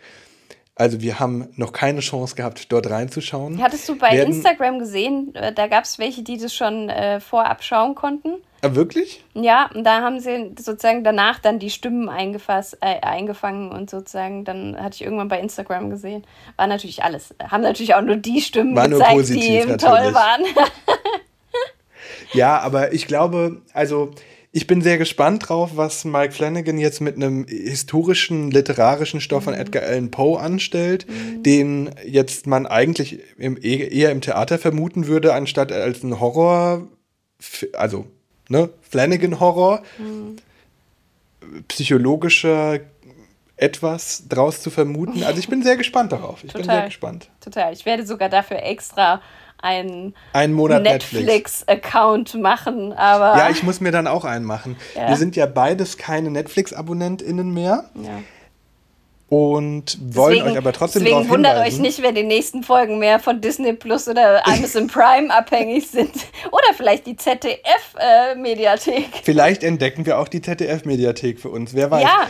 Also 0.75 1.01
wir 1.01 1.19
haben 1.19 1.49
noch 1.55 1.71
keine 1.71 1.99
Chance 1.99 2.35
gehabt, 2.35 2.71
dort 2.71 2.89
reinzuschauen. 2.89 3.61
Hattest 3.61 3.87
du 3.87 3.95
bei 3.95 4.11
Werden- 4.11 4.33
Instagram 4.33 4.79
gesehen, 4.79 5.35
äh, 5.35 5.53
da 5.53 5.67
gab 5.67 5.83
es 5.83 5.99
welche, 5.99 6.23
die 6.23 6.37
das 6.37 6.53
schon 6.53 6.89
äh, 6.89 7.19
vorab 7.19 7.63
schauen 7.63 7.93
konnten? 7.93 8.37
Ah, 8.61 8.73
wirklich? 8.73 9.23
Ja, 9.35 9.69
und 9.75 9.83
da 9.83 10.01
haben 10.01 10.19
sie 10.19 10.51
sozusagen 10.57 11.03
danach 11.03 11.37
dann 11.39 11.59
die 11.59 11.69
Stimmen 11.69 12.09
eingefasst, 12.09 12.77
äh, 12.81 13.01
eingefangen 13.01 13.71
und 13.71 13.89
sozusagen 13.89 14.45
dann 14.45 14.75
hatte 14.81 14.95
ich 14.95 15.03
irgendwann 15.03 15.27
bei 15.27 15.39
Instagram 15.39 15.89
gesehen. 15.91 16.23
War 16.55 16.65
natürlich 16.65 17.03
alles, 17.03 17.35
haben 17.45 17.61
natürlich 17.61 17.93
auch 17.93 18.01
nur 18.01 18.15
die 18.15 18.41
Stimmen 18.41 18.75
War 18.75 18.87
gezeigt, 18.89 19.11
positiv, 19.11 19.65
die 19.67 19.77
toll 19.77 20.13
waren. 20.13 20.43
Ja, 22.33 22.59
aber 22.59 22.93
ich 22.93 23.05
glaube, 23.05 23.61
also 23.73 24.11
ich 24.55 24.67
bin 24.67 24.83
sehr 24.83 24.99
gespannt 24.99 25.49
drauf, 25.49 25.71
was 25.75 26.05
Mike 26.05 26.31
Flanagan 26.31 26.77
jetzt 26.77 27.01
mit 27.01 27.15
einem 27.15 27.47
historischen, 27.47 28.51
literarischen 28.51 29.19
Stoff 29.19 29.45
von 29.45 29.55
Edgar 29.55 29.81
Allan 29.81 30.11
Poe 30.11 30.39
anstellt, 30.39 31.07
den 31.43 31.89
jetzt 32.05 32.45
man 32.45 32.67
eigentlich 32.67 33.19
im, 33.39 33.57
eher 33.59 34.11
im 34.11 34.21
Theater 34.21 34.59
vermuten 34.59 35.07
würde, 35.07 35.33
anstatt 35.33 35.71
als 35.71 36.03
ein 36.03 36.19
Horror, 36.19 36.87
also 37.73 38.05
ne, 38.47 38.69
Flanagan-Horror, 38.87 39.81
psychologischer 41.67 42.79
etwas 43.55 44.27
draus 44.29 44.61
zu 44.61 44.69
vermuten. 44.69 45.23
Also 45.23 45.39
ich 45.39 45.47
bin 45.47 45.63
sehr 45.63 45.77
gespannt 45.77 46.11
darauf. 46.11 46.43
Ich 46.43 46.53
bin 46.53 46.63
sehr 46.63 46.85
gespannt. 46.85 47.29
Total. 47.41 47.73
Ich 47.73 47.87
werde 47.87 48.05
sogar 48.05 48.29
dafür 48.29 48.61
extra 48.61 49.19
einen 49.63 50.13
Einen 50.33 50.53
Monat 50.53 50.83
Netflix. 50.83 51.25
Netflix-Account 51.25 52.35
machen, 52.35 52.93
aber 52.93 53.37
Ja, 53.37 53.49
ich 53.49 53.63
muss 53.63 53.79
mir 53.81 53.91
dann 53.91 54.05
auch 54.07 54.25
einen 54.25 54.45
machen. 54.45 54.75
Ja. 54.95 55.09
Wir 55.09 55.15
sind 55.15 55.35
ja 55.35 55.45
beides 55.47 55.97
keine 55.97 56.29
Netflix-AbonnentInnen 56.29 57.51
mehr 57.53 57.85
Ja. 57.95 58.19
und 59.29 59.97
wollen 60.15 60.41
euch 60.43 60.57
aber 60.57 60.73
trotzdem 60.73 61.03
deswegen 61.03 61.21
darauf 61.21 61.29
wundert 61.33 61.57
euch 61.65 61.79
nicht, 61.79 62.01
wer 62.03 62.11
die 62.11 62.23
nächsten 62.23 62.61
Folgen 62.63 62.99
mehr 62.99 63.19
von 63.19 63.41
Disney 63.41 63.73
Plus 63.73 64.07
oder 64.07 64.45
Amazon 64.45 64.87
Prime 64.93 65.33
abhängig 65.33 65.87
sind. 65.89 66.11
Oder 66.51 66.73
vielleicht 66.75 67.07
die 67.07 67.15
ZDF-Mediathek. 67.15 69.05
Vielleicht 69.23 69.63
entdecken 69.63 70.05
wir 70.05 70.19
auch 70.19 70.27
die 70.27 70.41
ZDF-Mediathek 70.41 71.39
für 71.39 71.49
uns. 71.49 71.73
Wer 71.73 71.89
weiß. 71.89 72.03
ja, 72.03 72.27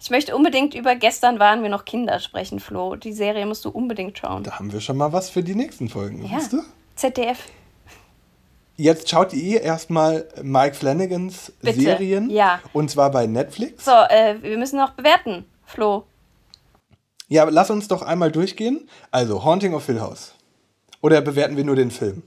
ich 0.00 0.10
möchte 0.10 0.36
unbedingt 0.36 0.74
über 0.74 0.96
Gestern 0.96 1.38
waren 1.38 1.62
wir 1.62 1.70
noch 1.70 1.84
Kinder 1.84 2.20
sprechen, 2.20 2.60
Flo. 2.60 2.96
Die 2.96 3.12
Serie 3.12 3.46
musst 3.46 3.64
du 3.64 3.70
unbedingt 3.70 4.18
schauen. 4.18 4.42
Da 4.42 4.58
haben 4.58 4.72
wir 4.72 4.80
schon 4.80 4.96
mal 4.96 5.12
was 5.12 5.30
für 5.30 5.42
die 5.42 5.54
nächsten 5.54 5.88
Folgen. 5.88 6.24
Ja, 6.26 6.40
du? 6.50 6.62
ZDF. 6.96 7.38
Jetzt 8.76 9.08
schaut 9.08 9.32
ihr 9.32 9.62
erstmal 9.62 10.26
Mike 10.42 10.74
Flanagans 10.74 11.52
Bitte. 11.62 11.80
Serien. 11.80 12.28
Ja. 12.28 12.60
Und 12.72 12.90
zwar 12.90 13.10
bei 13.10 13.26
Netflix. 13.26 13.84
So, 13.84 13.92
äh, 13.92 14.42
wir 14.42 14.58
müssen 14.58 14.78
noch 14.78 14.90
bewerten, 14.90 15.44
Flo. 15.64 16.04
Ja, 17.28 17.44
lass 17.44 17.70
uns 17.70 17.88
doch 17.88 18.02
einmal 18.02 18.32
durchgehen. 18.32 18.88
Also, 19.10 19.44
Haunting 19.44 19.74
of 19.74 19.86
Hill 19.86 20.00
House. 20.00 20.34
Oder 21.00 21.20
bewerten 21.20 21.56
wir 21.56 21.64
nur 21.64 21.76
den 21.76 21.90
Film? 21.90 22.22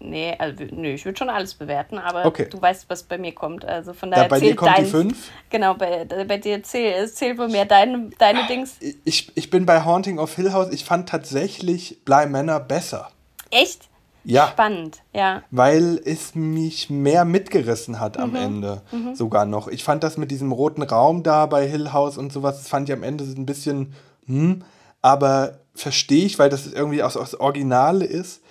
Nee, 0.00 0.34
also, 0.38 0.62
nö, 0.70 0.88
ich 0.90 1.04
würde 1.04 1.18
schon 1.18 1.28
alles 1.28 1.54
bewerten, 1.54 1.98
aber 1.98 2.24
Okay. 2.24 2.46
du 2.48 2.60
weißt, 2.62 2.88
was 2.88 3.02
bei 3.02 3.18
mir 3.18 3.32
kommt. 3.34 3.64
Also 3.64 3.92
von 3.92 4.10
Da, 4.10 4.16
daher 4.18 4.28
bei 4.28 4.40
dir 4.40 4.54
kommt 4.54 4.70
die 4.78 4.82
deins- 4.82 4.90
5. 4.90 5.30
Genau, 5.50 5.74
bei, 5.74 6.04
bei 6.04 6.38
dir 6.38 6.62
zählt, 6.62 7.14
zählt 7.16 7.36
wohl 7.38 7.48
mehr 7.48 7.64
deine, 7.64 8.10
deine 8.18 8.46
Dings. 8.46 8.76
Ich, 9.04 9.32
ich 9.36 9.50
bin 9.50 9.66
bei 9.66 9.84
Haunting 9.84 10.18
of 10.18 10.34
Hill 10.36 10.52
House. 10.52 10.68
Ich 10.72 10.84
fand 10.84 11.08
tatsächlich 11.08 11.98
Bly 12.04 12.26
Manor 12.26 12.60
besser. 12.60 13.10
Echt? 13.50 13.88
Ja. 14.24 14.48
Spannend, 14.48 14.98
ja. 15.14 15.42
weil 15.50 16.00
es 16.04 16.34
mich 16.34 16.90
mehr 16.90 17.24
mitgerissen 17.24 17.98
hat 17.98 18.18
am 18.18 18.30
Mhm. 18.30 18.36
Ende 18.36 18.82
Mhm. 18.92 19.14
sogar 19.14 19.46
noch. 19.46 19.68
Ich 19.68 19.84
fand 19.84 20.04
das 20.04 20.16
mit 20.18 20.30
diesem 20.30 20.52
roten 20.52 20.82
Raum 20.82 21.22
da 21.22 21.46
bei 21.46 21.66
Hill 21.66 21.92
House 21.92 22.18
und 22.18 22.32
sowas, 22.32 22.58
das 22.58 22.68
fand 22.68 22.88
ich 22.88 22.92
am 22.94 23.02
Ende 23.02 23.24
ein 23.24 23.46
bisschen, 23.46 23.94
hm, 24.26 24.64
aber 25.02 25.60
verstehe 25.74 26.26
ich, 26.26 26.38
weil 26.38 26.50
das 26.50 26.66
irgendwie 26.66 27.02
aus, 27.02 27.16
aus 27.16 27.34
Originale 27.40 28.04
ist. 28.04 28.42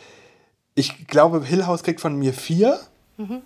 Ich 0.77 1.07
glaube, 1.07 1.43
Hill 1.43 1.65
House 1.65 1.81
kriegt 1.81 1.99
von 2.01 2.15
mir 2.15 2.33
vier 2.33 2.79
Mhm. 3.17 3.41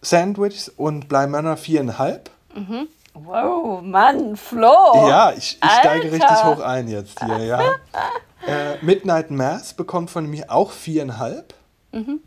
Sandwiches 0.00 0.70
und 0.70 1.06
Bly 1.06 1.26
Manor 1.26 1.58
viereinhalb. 1.58 2.30
Mhm. 2.54 2.88
Wow, 3.12 3.82
Mann, 3.82 4.36
Flo. 4.36 4.72
Ja, 5.06 5.32
ich, 5.36 5.58
ich 5.62 5.70
steige 5.70 6.10
richtig 6.10 6.44
hoch 6.44 6.60
ein 6.60 6.88
jetzt 6.88 7.22
hier, 7.22 7.44
ja. 7.44 7.60
äh, 8.46 8.76
Midnight 8.80 9.30
Mass 9.30 9.74
bekommt 9.74 10.10
von 10.10 10.26
mir 10.26 10.50
auch 10.50 10.72
viereinhalb. 10.72 11.54
Mhm. 11.92 12.20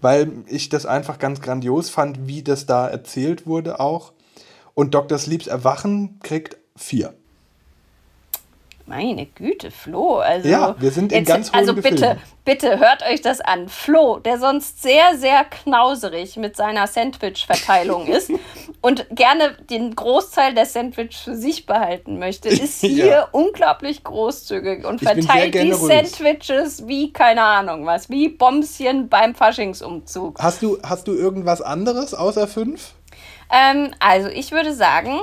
weil 0.00 0.32
ich 0.48 0.68
das 0.70 0.84
einfach 0.86 1.20
ganz 1.20 1.40
grandios 1.40 1.88
fand, 1.88 2.26
wie 2.26 2.42
das 2.42 2.66
da 2.66 2.88
erzählt 2.88 3.46
wurde 3.46 3.78
auch. 3.78 4.12
Und 4.74 4.92
Dr. 4.92 5.16
Sleeps 5.18 5.46
Erwachen 5.46 6.18
kriegt 6.20 6.56
vier. 6.74 7.14
Meine 8.86 9.26
Güte, 9.26 9.70
Flo. 9.70 10.16
Also, 10.18 10.48
Ja, 10.48 10.74
wir 10.78 10.90
sind 10.90 11.12
in 11.12 11.24
ganz 11.24 11.50
hohen 11.50 11.58
Also 11.58 11.74
bitte, 11.74 11.90
Gefilden. 11.94 12.18
bitte 12.44 12.78
hört 12.78 13.02
euch 13.08 13.20
das 13.22 13.40
an. 13.40 13.68
Flo, 13.68 14.18
der 14.18 14.38
sonst 14.38 14.82
sehr, 14.82 15.16
sehr 15.16 15.44
knauserig 15.44 16.36
mit 16.36 16.56
seiner 16.56 16.86
Sandwich-Verteilung 16.86 18.06
ist 18.08 18.30
und 18.80 19.06
gerne 19.10 19.56
den 19.70 19.94
Großteil 19.94 20.54
der 20.54 20.66
Sandwich 20.66 21.16
für 21.16 21.36
sich 21.36 21.66
behalten 21.66 22.18
möchte, 22.18 22.48
ist 22.48 22.80
hier 22.80 23.06
Ja. 23.06 23.28
unglaublich 23.32 24.02
großzügig 24.04 24.84
und 24.84 25.00
verteilt 25.00 25.54
die. 25.54 25.72
Sandwiches 25.72 26.86
wie, 26.88 27.12
keine 27.12 27.42
Ahnung 27.42 27.86
was, 27.86 28.10
wie 28.10 28.28
Bombschen 28.28 29.08
beim 29.08 29.34
Faschingsumzug. 29.34 30.38
Hast 30.40 30.62
du, 30.62 30.78
hast 30.82 31.06
du 31.08 31.14
irgendwas 31.14 31.62
anderes 31.62 32.14
außer 32.14 32.48
fünf? 32.48 32.92
Ähm, 33.52 33.90
also 34.00 34.28
ich 34.28 34.50
würde 34.52 34.74
sagen, 34.74 35.18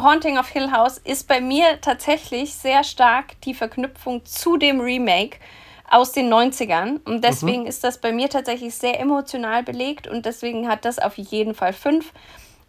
Haunting 0.00 0.38
of 0.38 0.48
Hill 0.48 0.70
House 0.72 0.98
ist 0.98 1.28
bei 1.28 1.40
mir 1.40 1.80
tatsächlich 1.80 2.54
sehr 2.54 2.82
stark 2.84 3.40
die 3.42 3.54
Verknüpfung 3.54 4.24
zu 4.24 4.56
dem 4.56 4.80
Remake 4.80 5.38
aus 5.90 6.12
den 6.12 6.32
90ern. 6.32 6.98
Und 7.04 7.22
deswegen 7.22 7.62
Mhm. 7.62 7.68
ist 7.68 7.84
das 7.84 7.98
bei 7.98 8.10
mir 8.12 8.28
tatsächlich 8.28 8.74
sehr 8.74 8.98
emotional 8.98 9.62
belegt 9.62 10.06
und 10.08 10.24
deswegen 10.26 10.68
hat 10.68 10.84
das 10.84 10.98
auf 10.98 11.16
jeden 11.18 11.54
Fall 11.54 11.72
fünf. 11.72 12.12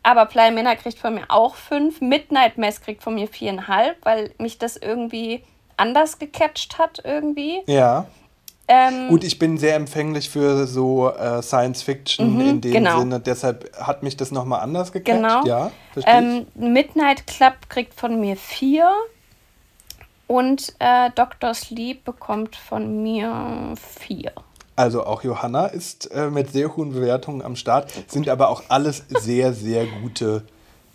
Aber 0.03 0.26
Playa 0.26 0.51
Männer 0.51 0.76
kriegt 0.76 0.99
von 0.99 1.16
mir 1.16 1.26
auch 1.30 1.55
fünf. 1.55 2.01
Midnight 2.01 2.58
Mass 2.58 2.82
kriegt 2.82 3.03
von 3.03 3.16
mir 3.16 3.28
viereinhalb, 3.28 3.97
weil 4.05 4.32
mich 4.38 4.58
das 4.58 4.78
irgendwie 4.78 5.43
anders 5.76 6.20
gecatcht 6.20 6.78
hat 6.78 7.01
irgendwie. 7.03 7.62
Ja. 7.68 8.05
Ähm, 8.70 9.07
Gut, 9.07 9.24
ich 9.24 9.39
bin 9.39 9.57
sehr 9.57 9.76
empfänglich 9.76 10.30
für 10.30 10.68
so 10.68 11.09
äh, 11.09 11.41
Science 11.41 11.82
Fiction 11.84 12.34
Mhm, 12.34 12.41
in 12.41 12.61
dem 12.61 12.72
genau. 12.74 12.99
Sinne. 12.99 13.20
Deshalb 13.20 13.72
hat 13.80 14.03
mich 14.03 14.18
das 14.18 14.32
nochmal 14.32 14.59
anders 14.59 14.91
gecatcht. 14.91 15.18
Genau. 15.18 15.45
Ja. 15.45 15.72
Ähm, 16.05 16.47
Midnight 16.55 17.26
Club 17.28 17.53
kriegt 17.70 17.93
von 17.93 18.20
mir 18.20 18.36
vier. 18.36 18.91
Und 20.28 20.74
äh, 20.80 21.09
Dr. 21.15 21.53
Sleep 21.53 22.03
bekommt 22.03 22.57
von 22.57 23.01
mir 23.01 23.74
vier. 23.99 24.34
Also 24.76 25.05
auch 25.05 25.24
Johanna 25.24 25.68
ist 25.68 26.11
äh, 26.11 26.30
mit 26.30 26.51
sehr 26.51 26.76
hohen 26.76 26.91
Bewertungen 26.91 27.41
am 27.41 27.55
Start, 27.55 27.91
sind 28.07 28.28
aber 28.30 28.49
auch 28.49 28.63
alles 28.68 29.03
sehr, 29.07 29.53
sehr 29.53 29.86
gute 29.88 30.43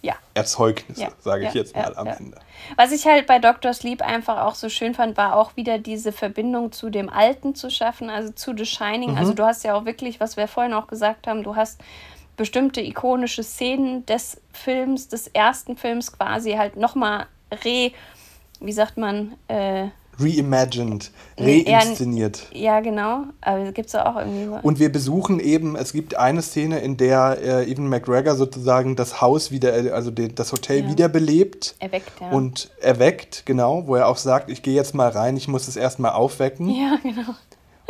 Ja. 0.02 0.14
Erzeugnisse, 0.34 1.02
Ja, 1.02 1.08
sage 1.20 1.46
ich 1.46 1.54
ja, 1.54 1.60
jetzt 1.60 1.76
mal 1.76 1.96
am. 1.96 2.08
Ende. 2.08 2.36
Was 2.76 2.90
ich 2.90 3.06
halt 3.06 3.26
bei 3.28 3.38
Dr. 3.38 3.72
Sleep 3.72 4.02
einfach 4.02 4.44
auch 4.44 4.56
so 4.56 4.68
schön 4.68 4.94
fand, 4.94 5.16
war 5.16 5.36
auch 5.36 5.56
wieder 5.56 5.78
diese 5.78 6.10
Verbindung 6.10 6.72
zu 6.72 6.90
dem 6.90 7.08
Alten 7.08 7.54
zu 7.54 7.70
schaffen, 7.70 8.10
also 8.10 8.32
zu 8.32 8.56
The 8.56 8.66
Shining. 8.66 9.12
Mhm. 9.12 9.16
Also 9.18 9.32
du 9.32 9.44
hast 9.44 9.62
ja 9.62 9.74
auch 9.74 9.84
wirklich, 9.84 10.18
was 10.18 10.36
wir 10.36 10.48
vorhin 10.48 10.74
auch 10.74 10.88
gesagt 10.88 11.28
haben, 11.28 11.44
du 11.44 11.54
hast 11.54 11.80
bestimmte 12.36 12.80
ikonische 12.80 13.44
Szenen 13.44 14.04
des 14.06 14.40
Films, 14.52 15.06
des 15.06 15.28
ersten 15.28 15.76
Films 15.76 16.12
quasi 16.12 16.52
halt 16.52 16.76
nochmal 16.76 17.26
re, 17.64 17.92
wie 18.60 18.72
sagt 18.72 18.96
man, 18.96 19.36
äh, 19.48 19.88
reimagined, 20.22 21.10
reinszeniert. 21.38 22.46
Ja, 22.52 22.80
genau. 22.80 23.24
Aber 23.40 23.72
gibt 23.72 23.88
es 23.88 23.94
auch 23.94 24.16
irgendwie. 24.16 24.46
so- 24.46 24.58
Und 24.62 24.78
wir 24.78 24.90
besuchen 24.92 25.40
eben, 25.40 25.76
es 25.76 25.92
gibt 25.92 26.16
eine 26.16 26.42
Szene, 26.42 26.78
in 26.80 26.96
der 26.96 27.38
äh, 27.42 27.70
Evan 27.70 27.88
McGregor 27.88 28.34
sozusagen 28.36 28.96
das 28.96 29.20
Haus 29.20 29.50
wieder, 29.50 29.76
äh, 29.86 29.90
also 29.90 30.10
den, 30.10 30.34
das 30.34 30.52
Hotel 30.52 30.82
Ja. 30.84 30.90
wiederbelebt 30.90 31.74
Erweckt, 31.78 32.12
ja. 32.20 32.30
und 32.30 32.70
erweckt, 32.80 33.44
genau, 33.46 33.86
wo 33.86 33.96
er 33.96 34.08
auch 34.08 34.16
sagt, 34.18 34.50
ich 34.50 34.62
gehe 34.62 34.74
jetzt 34.74 34.94
mal 34.94 35.08
rein, 35.08 35.36
ich 35.36 35.48
muss 35.48 35.68
es 35.68 35.76
erstmal 35.76 36.12
aufwecken. 36.12 36.68
Ja, 36.70 36.98
genau. 37.02 37.34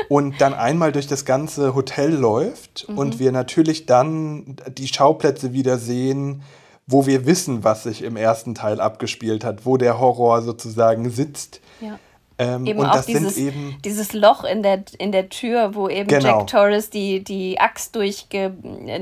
Und 0.09 0.41
dann 0.41 0.55
einmal 0.55 0.91
durch 0.91 1.07
das 1.07 1.25
ganze 1.25 1.75
Hotel 1.75 2.13
läuft 2.15 2.87
Mhm. 2.89 2.99
und 2.99 3.19
wir 3.19 3.31
natürlich 3.31 3.87
dann 3.87 4.57
die 4.77 4.89
Schauplätze 4.89 5.53
wieder 5.53 5.79
sehen, 5.79 6.43
wo 6.87 7.07
wir 7.07 7.27
wissen, 7.27 7.63
was 7.63 7.85
sich 7.85 8.03
im 8.03 8.17
ersten 8.17 8.55
Teil 8.57 8.81
abgespielt 8.81 9.45
hat, 9.45 9.65
wo 9.65 9.77
der 9.77 10.01
Horror 10.01 10.43
sozusagen 10.43 11.11
sitzt. 11.11 11.61
Ja. 11.81 11.99
Ähm, 12.43 12.67
Eben 12.67 12.79
und 12.81 12.87
auch 12.87 12.97
das 12.97 13.07
dieses, 13.07 13.35
sind 13.37 13.47
eben 13.49 13.77
dieses 13.85 14.13
Loch 14.13 14.45
in 14.45 14.63
der, 14.63 14.83
in 14.99 15.13
der 15.13 15.29
Tür, 15.29 15.75
wo 15.75 15.89
eben 15.89 16.09
Genau. 16.09 16.41
Jack 16.41 16.47
Torres 16.49 16.91
die, 16.91 17.23
die 17.23 17.61
Axt 17.61 17.95
durchge... 17.97 18.53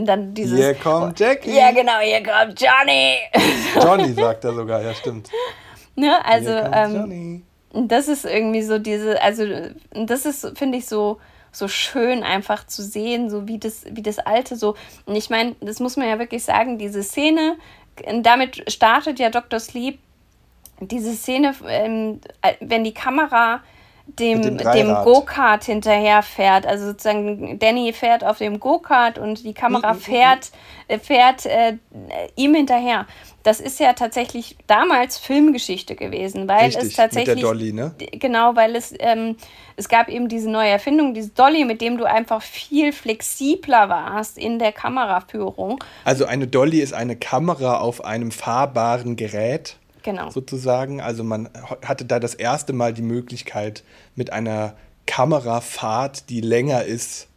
Dann 0.05 0.35
dieses, 0.35 0.59
Hier 0.59 0.75
kommt 0.75 1.19
Jackie. 1.19 1.57
Ja, 1.57 1.73
genau, 1.73 1.99
hier 2.03 2.23
kommt 2.23 2.61
Johnny. 2.61 3.17
Johnny 3.83 4.13
sagt 4.13 4.45
er 4.45 4.55
sogar, 4.55 4.83
ja 4.83 4.95
stimmt. 4.95 5.29
ne? 5.97 6.25
Also, 6.25 6.51
ähm, 6.51 7.43
das 7.73 8.09
ist 8.09 8.25
irgendwie 8.25 8.63
so 8.63 8.79
diese, 8.79 9.23
also 9.23 9.45
das 9.93 10.27
ist, 10.27 10.59
finde 10.59 10.79
ich, 10.79 10.87
so, 10.87 11.19
so 11.53 11.69
schön 11.69 12.23
einfach 12.23 12.67
zu 12.67 12.83
sehen, 12.83 13.31
so 13.31 13.47
wie 13.49 13.59
das, 13.59 13.85
wie 13.91 14.03
das 14.03 14.19
Alte 14.19 14.57
so. 14.57 14.77
Und 15.07 15.17
ich 15.17 15.31
meine, 15.31 15.55
das 15.61 15.81
muss 15.81 15.97
man 15.97 16.09
ja 16.09 16.19
wirklich 16.19 16.45
sagen, 16.45 16.79
diese 16.79 17.03
Szene, 17.03 17.57
damit 18.23 18.71
startet 18.71 19.19
ja 19.19 19.31
Dr. 19.31 19.61
Sleep 19.61 19.99
diese 20.81 21.15
Szene, 21.15 21.55
ähm, 21.69 22.21
wenn 22.61 22.85
die 22.85 22.95
Kamera 22.95 23.61
dem, 24.19 24.41
Mit 24.41 24.61
dem 24.61 24.73
dem. 24.73 24.95
Go-Kart 25.05 25.65
hinterher 25.65 26.23
fährt, 26.23 26.67
also 26.67 26.87
sozusagen 26.87 27.59
Danny 27.59 27.93
fährt 27.93 28.25
auf 28.25 28.39
dem 28.39 28.59
Go-Kart 28.59 29.19
und 29.19 29.45
die 29.45 29.55
Kamera 29.55 29.93
Mhm, 29.93 29.99
mhm, 29.99 30.03
fährt, 30.03 30.51
äh, 30.89 30.99
fährt 30.99 31.47
äh, 31.47 31.77
ihm 32.37 32.55
hinterher. 32.55 33.07
Das 33.43 33.61
ist 33.61 33.81
ja 33.81 33.93
tatsächlich 33.95 34.57
damals 34.67 35.17
Filmgeschichte 35.17 35.97
gewesen, 35.97 36.49
weil 36.49 36.67
Richtig, 36.67 36.89
es 36.89 36.95
tatsächlich 36.95 37.37
mit 37.37 37.45
der 37.45 37.51
Dolly, 37.51 37.73
ne? 37.73 37.95
genau, 38.13 38.55
weil 38.57 38.77
es 38.77 38.93
ähm, 38.99 39.37
es 39.77 39.89
gab 39.89 40.09
eben 40.09 40.29
diese 40.29 40.51
neue 40.51 40.69
Erfindung, 40.69 41.15
diese 41.15 41.31
Dolly, 41.31 41.65
mit 41.65 41.81
dem 41.81 41.97
du 41.97 42.05
einfach 42.05 42.43
viel 42.43 42.93
flexibler 42.93 43.89
warst 43.89 44.37
in 44.37 44.59
der 44.59 44.73
Kameraführung. 44.73 45.83
Also 46.05 46.27
eine 46.27 46.47
Dolly 46.47 46.81
ist 46.81 46.93
eine 46.93 47.17
Kamera 47.17 47.79
auf 47.79 48.05
einem 48.05 48.31
fahrbaren 48.31 49.17
Gerät. 49.17 49.77
Genau. 50.03 50.31
sozusagen. 50.31 51.01
Also 51.01 51.25
man 51.25 51.49
hatte 51.85 52.05
da 52.05 52.19
das 52.21 52.35
erste 52.35 52.73
Mal 52.73 52.93
die 52.95 53.03
Möglichkeit, 53.03 53.83
mit 54.15 54.33
einer 54.33 54.75
Kamerafahrt, 55.07 56.29
die 56.31 56.41
länger 56.41 56.85
ist, 56.85 57.29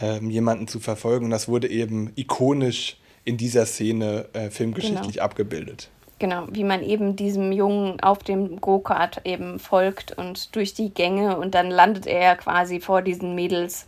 ähm, 0.00 0.30
jemanden 0.30 0.68
zu 0.68 0.80
verfolgen. 0.80 1.26
Und 1.26 1.30
das 1.30 1.48
wurde 1.48 1.68
eben 1.68 2.12
ikonisch 2.16 2.96
in 3.24 3.36
dieser 3.36 3.66
Szene 3.66 4.26
äh, 4.32 4.50
filmgeschichtlich 4.50 5.14
Genau. 5.14 5.24
abgebildet. 5.24 5.90
Genau, 6.18 6.46
wie 6.50 6.64
man 6.64 6.82
eben 6.82 7.16
diesem 7.16 7.50
Jungen 7.52 8.00
auf 8.00 8.18
dem 8.18 8.60
Go-Kart 8.60 9.22
eben 9.24 9.58
folgt 9.58 10.12
und 10.18 10.54
durch 10.54 10.74
die 10.74 10.90
Gänge 10.92 11.38
und 11.38 11.54
dann 11.54 11.70
landet 11.70 12.06
er 12.06 12.36
quasi 12.36 12.80
vor 12.80 13.00
diesen 13.00 13.34
Mädels, 13.34 13.86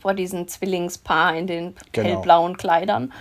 vor 0.00 0.14
diesem 0.14 0.46
Zwillingspaar 0.46 1.36
in 1.36 1.46
den 1.48 1.74
Genau. 1.92 2.08
hellblauen 2.08 2.56
Kleidern. 2.56 3.12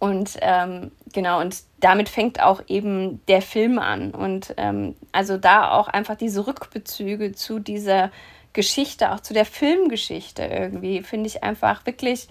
Und 0.00 0.36
ähm, 0.40 0.90
genau, 1.12 1.40
und 1.40 1.56
damit 1.80 2.08
fängt 2.08 2.40
auch 2.40 2.62
eben 2.68 3.24
der 3.26 3.42
Film 3.42 3.78
an. 3.78 4.12
Und 4.12 4.54
ähm, 4.56 4.94
also 5.12 5.36
da 5.36 5.72
auch 5.72 5.88
einfach 5.88 6.16
diese 6.16 6.46
Rückbezüge 6.46 7.32
zu 7.32 7.58
dieser 7.58 8.10
Geschichte, 8.52 9.12
auch 9.12 9.20
zu 9.20 9.32
der 9.32 9.44
Filmgeschichte 9.44 10.42
irgendwie, 10.42 11.02
finde 11.02 11.28
ich 11.28 11.42
einfach 11.42 11.86
wirklich. 11.86 12.28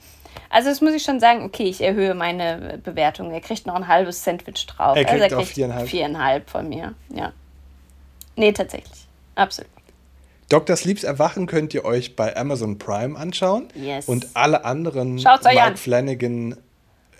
Also, 0.50 0.70
das 0.70 0.82
muss 0.82 0.94
ich 0.94 1.04
schon 1.04 1.20
sagen, 1.20 1.44
okay, 1.44 1.64
ich 1.64 1.82
erhöhe 1.82 2.14
meine 2.14 2.80
Bewertung. 2.84 3.32
Er 3.32 3.42
kriegt 3.42 3.66
noch 3.66 3.76
ein 3.76 3.88
halbes 3.88 4.24
Sandwich 4.24 4.66
drauf. 4.68 4.96
Er 4.96 5.06
kriegt 5.06 5.24
also 5.24 5.38
auch 5.38 5.46
viereinhalb. 5.46 5.88
viereinhalb 5.88 6.50
von 6.50 6.70
mir, 6.70 6.94
ja. 7.14 7.34
Nee, 8.36 8.52
tatsächlich. 8.52 9.08
Absolut. 9.36 9.72
Dr. 10.50 10.76
Sleeps 10.76 11.04
Erwachen 11.04 11.46
könnt 11.46 11.74
ihr 11.74 11.86
euch 11.86 12.16
bei 12.16 12.36
Amazon 12.36 12.80
Prime 12.80 13.18
anschauen. 13.18 13.68
Yes. 13.76 14.08
Und 14.08 14.30
alle 14.34 14.66
anderen 14.66 15.20
Schaut's 15.20 15.44
Mike 15.44 15.62
an. 15.62 15.78
Flanagan 15.78 16.58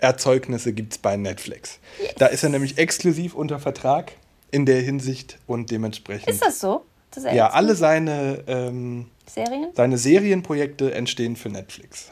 Erzeugnisse 0.00 0.72
gibt 0.72 0.94
es 0.94 0.98
bei 0.98 1.16
Netflix. 1.16 1.78
Da 2.18 2.26
ist 2.26 2.42
er 2.42 2.50
nämlich 2.50 2.78
exklusiv 2.78 3.34
unter 3.34 3.58
Vertrag 3.58 4.12
in 4.50 4.66
der 4.66 4.80
Hinsicht 4.80 5.38
und 5.46 5.70
dementsprechend. 5.70 6.28
Ist 6.28 6.44
das 6.44 6.60
so? 6.60 6.84
Das 7.12 7.24
ja, 7.24 7.50
alle 7.50 7.74
seine, 7.74 8.44
ähm, 8.46 9.06
Serien? 9.26 9.70
seine 9.74 9.98
Serienprojekte 9.98 10.94
entstehen 10.94 11.36
für 11.36 11.48
Netflix. 11.48 12.10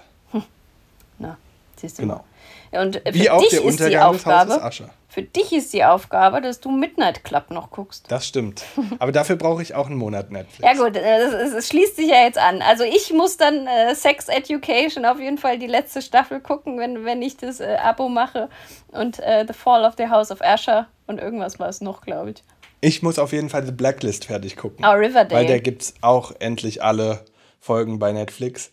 Na, 1.18 1.36
siehst 1.76 1.98
du. 1.98 2.02
Genau. 2.02 2.24
Und 2.72 2.96
für 2.96 3.14
Wie 3.14 3.30
auch 3.30 3.48
der 3.48 3.64
Untergang 3.64 4.12
des 4.12 4.26
Hauses 4.26 4.58
Ascher. 4.58 4.90
Für 5.18 5.24
dich 5.24 5.52
ist 5.52 5.72
die 5.72 5.84
Aufgabe, 5.84 6.40
dass 6.40 6.60
du 6.60 6.70
Midnight 6.70 7.24
Club 7.24 7.50
noch 7.50 7.72
guckst. 7.72 8.04
Das 8.08 8.24
stimmt. 8.24 8.62
Aber 9.00 9.10
dafür 9.10 9.34
brauche 9.34 9.60
ich 9.60 9.74
auch 9.74 9.86
einen 9.86 9.96
Monat 9.96 10.30
Netflix. 10.30 10.60
Ja 10.60 10.80
gut, 10.80 10.94
äh, 10.94 11.18
das 11.52 11.66
schließt 11.66 11.96
sich 11.96 12.08
ja 12.08 12.22
jetzt 12.22 12.38
an. 12.38 12.62
Also 12.62 12.84
ich 12.84 13.12
muss 13.12 13.36
dann 13.36 13.66
äh, 13.66 13.96
Sex 13.96 14.28
Education 14.28 15.04
auf 15.04 15.18
jeden 15.18 15.36
Fall 15.36 15.58
die 15.58 15.66
letzte 15.66 16.02
Staffel 16.02 16.38
gucken, 16.38 16.78
wenn, 16.78 17.04
wenn 17.04 17.20
ich 17.20 17.36
das 17.36 17.58
äh, 17.58 17.78
Abo 17.82 18.08
mache. 18.08 18.48
Und 18.92 19.18
äh, 19.18 19.44
The 19.44 19.54
Fall 19.54 19.84
of 19.84 19.94
the 19.98 20.06
House 20.06 20.30
of 20.30 20.40
Asher 20.40 20.86
und 21.08 21.18
irgendwas 21.18 21.58
war 21.58 21.68
es 21.68 21.80
noch, 21.80 22.02
glaube 22.02 22.30
ich. 22.30 22.44
Ich 22.80 23.02
muss 23.02 23.18
auf 23.18 23.32
jeden 23.32 23.48
Fall 23.48 23.66
The 23.66 23.72
Blacklist 23.72 24.26
fertig 24.26 24.56
gucken. 24.56 24.84
Oh, 24.84 24.92
Riverdale. 24.92 25.32
Weil 25.32 25.46
da 25.46 25.58
gibt 25.58 25.82
es 25.82 25.94
auch 26.00 26.30
endlich 26.38 26.80
alle 26.84 27.24
Folgen 27.58 27.98
bei 27.98 28.12
Netflix. 28.12 28.70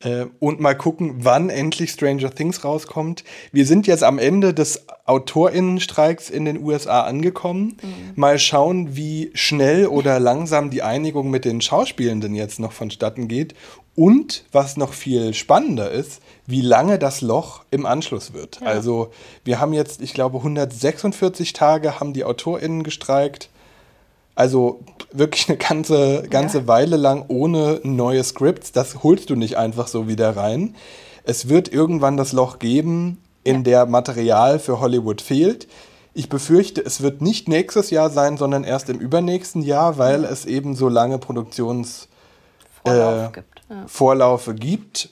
Äh, 0.00 0.26
und 0.40 0.60
mal 0.60 0.74
gucken, 0.74 1.16
wann 1.18 1.48
endlich 1.48 1.90
Stranger 1.90 2.30
Things 2.30 2.64
rauskommt. 2.64 3.24
Wir 3.52 3.66
sind 3.66 3.86
jetzt 3.86 4.04
am 4.04 4.18
Ende 4.18 4.52
des 4.52 4.84
AutorInnenstreiks 5.06 6.28
in 6.28 6.44
den 6.44 6.62
USA 6.62 7.02
angekommen. 7.02 7.78
Mal 8.14 8.38
schauen, 8.38 8.96
wie 8.96 9.30
schnell 9.34 9.86
oder 9.86 10.20
langsam 10.20 10.70
die 10.70 10.82
Einigung 10.82 11.30
mit 11.30 11.44
den 11.44 11.60
Schauspielenden 11.60 12.34
jetzt 12.34 12.60
noch 12.60 12.72
vonstatten 12.72 13.28
geht. 13.28 13.54
Und 13.94 14.44
was 14.52 14.76
noch 14.76 14.92
viel 14.92 15.32
spannender 15.32 15.90
ist, 15.90 16.20
wie 16.46 16.60
lange 16.60 16.98
das 16.98 17.22
Loch 17.22 17.64
im 17.70 17.86
Anschluss 17.86 18.34
wird. 18.34 18.60
Ja. 18.60 18.66
Also 18.66 19.10
wir 19.44 19.58
haben 19.58 19.72
jetzt, 19.72 20.02
ich 20.02 20.12
glaube, 20.12 20.38
146 20.38 21.54
Tage 21.54 21.98
haben 21.98 22.12
die 22.12 22.24
AutorInnen 22.24 22.82
gestreikt. 22.82 23.48
Also 24.36 24.80
wirklich 25.10 25.48
eine 25.48 25.58
ganze, 25.58 26.24
ganze 26.28 26.68
Weile 26.68 26.96
lang 26.96 27.24
ohne 27.28 27.80
neue 27.82 28.22
Scripts. 28.22 28.70
Das 28.70 29.02
holst 29.02 29.30
du 29.30 29.34
nicht 29.34 29.56
einfach 29.56 29.88
so 29.88 30.06
wieder 30.06 30.36
rein. 30.36 30.76
Es 31.24 31.48
wird 31.48 31.72
irgendwann 31.72 32.16
das 32.16 32.32
Loch 32.32 32.60
geben, 32.60 33.20
in 33.42 33.64
der 33.64 33.86
Material 33.86 34.58
für 34.58 34.80
Hollywood 34.80 35.22
fehlt. 35.22 35.66
Ich 36.14 36.28
befürchte, 36.28 36.84
es 36.84 37.00
wird 37.00 37.20
nicht 37.20 37.48
nächstes 37.48 37.90
Jahr 37.90 38.10
sein, 38.10 38.36
sondern 38.36 38.64
erst 38.64 38.88
im 38.88 38.98
übernächsten 38.98 39.62
Jahr, 39.62 39.98
weil 39.98 40.24
es 40.24 40.44
eben 40.44 40.76
so 40.76 40.88
lange 40.88 41.18
Produktions 41.18 42.08
Vorlauf 42.84 43.28
äh, 43.28 43.32
gibt. 43.32 43.62
Ja. 43.68 43.84
Vorlaufe 43.86 44.54
gibt 44.54 45.10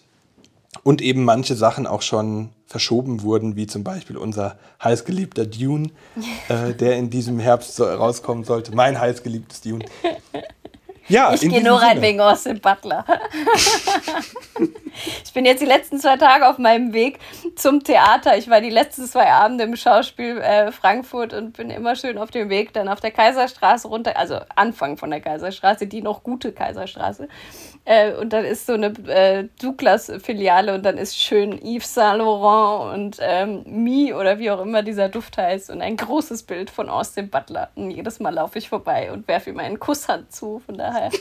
und 0.82 1.00
eben 1.00 1.24
manche 1.24 1.54
Sachen 1.54 1.86
auch 1.86 2.02
schon 2.02 2.50
verschoben 2.74 3.22
wurden, 3.22 3.54
wie 3.54 3.68
zum 3.68 3.84
Beispiel 3.84 4.16
unser 4.16 4.58
heißgeliebter 4.82 5.46
Dune, 5.46 5.90
äh, 6.48 6.74
der 6.74 6.96
in 6.96 7.08
diesem 7.08 7.38
Herbst 7.38 7.76
so 7.76 7.84
rauskommen 7.84 8.42
sollte. 8.42 8.74
Mein 8.74 8.98
heißgeliebtes 8.98 9.60
Dune. 9.60 9.84
Ja, 11.06 11.32
ich 11.32 11.42
gehe 11.42 11.62
nur 11.62 11.80
rein 11.80 11.98
Sinne. 11.98 12.02
wegen 12.02 12.20
Austin 12.20 12.60
Butler. 12.60 13.04
ich 15.24 15.32
bin 15.32 15.44
jetzt 15.44 15.60
die 15.60 15.66
letzten 15.66 16.00
zwei 16.00 16.16
Tage 16.16 16.48
auf 16.48 16.58
meinem 16.58 16.92
Weg 16.92 17.20
zum 17.54 17.84
Theater. 17.84 18.36
Ich 18.38 18.50
war 18.50 18.60
die 18.60 18.70
letzten 18.70 19.04
zwei 19.04 19.30
Abende 19.30 19.62
im 19.62 19.76
Schauspiel 19.76 20.38
äh, 20.38 20.72
Frankfurt 20.72 21.32
und 21.32 21.56
bin 21.56 21.70
immer 21.70 21.94
schön 21.94 22.18
auf 22.18 22.32
dem 22.32 22.48
Weg 22.48 22.72
dann 22.72 22.88
auf 22.88 22.98
der 22.98 23.12
Kaiserstraße 23.12 23.86
runter, 23.86 24.16
also 24.16 24.40
Anfang 24.56 24.96
von 24.96 25.10
der 25.10 25.20
Kaiserstraße, 25.20 25.86
die 25.86 26.02
noch 26.02 26.24
gute 26.24 26.50
Kaiserstraße. 26.50 27.28
Äh, 27.86 28.12
und 28.14 28.32
dann 28.32 28.44
ist 28.44 28.66
so 28.66 28.72
eine 28.72 28.86
äh, 29.08 29.48
Douglas-Filiale 29.60 30.74
und 30.74 30.84
dann 30.84 30.96
ist 30.96 31.20
schön 31.20 31.60
Yves 31.62 31.92
Saint 31.92 32.18
Laurent 32.18 32.94
und 32.94 33.18
ähm, 33.20 33.62
Mi 33.66 34.14
oder 34.14 34.38
wie 34.38 34.50
auch 34.50 34.60
immer 34.62 34.82
dieser 34.82 35.10
Duft 35.10 35.36
heißt 35.36 35.68
und 35.68 35.82
ein 35.82 35.96
großes 35.96 36.44
Bild 36.44 36.70
von 36.70 36.88
Austin 36.88 37.28
Butler. 37.28 37.70
Und 37.74 37.90
jedes 37.90 38.20
Mal 38.20 38.30
laufe 38.30 38.58
ich 38.58 38.70
vorbei 38.70 39.12
und 39.12 39.28
werfe 39.28 39.50
ihm 39.50 39.58
einen 39.58 39.78
Kusshand 39.78 40.32
zu. 40.32 40.62
Von 40.64 40.78
daher. 40.78 41.10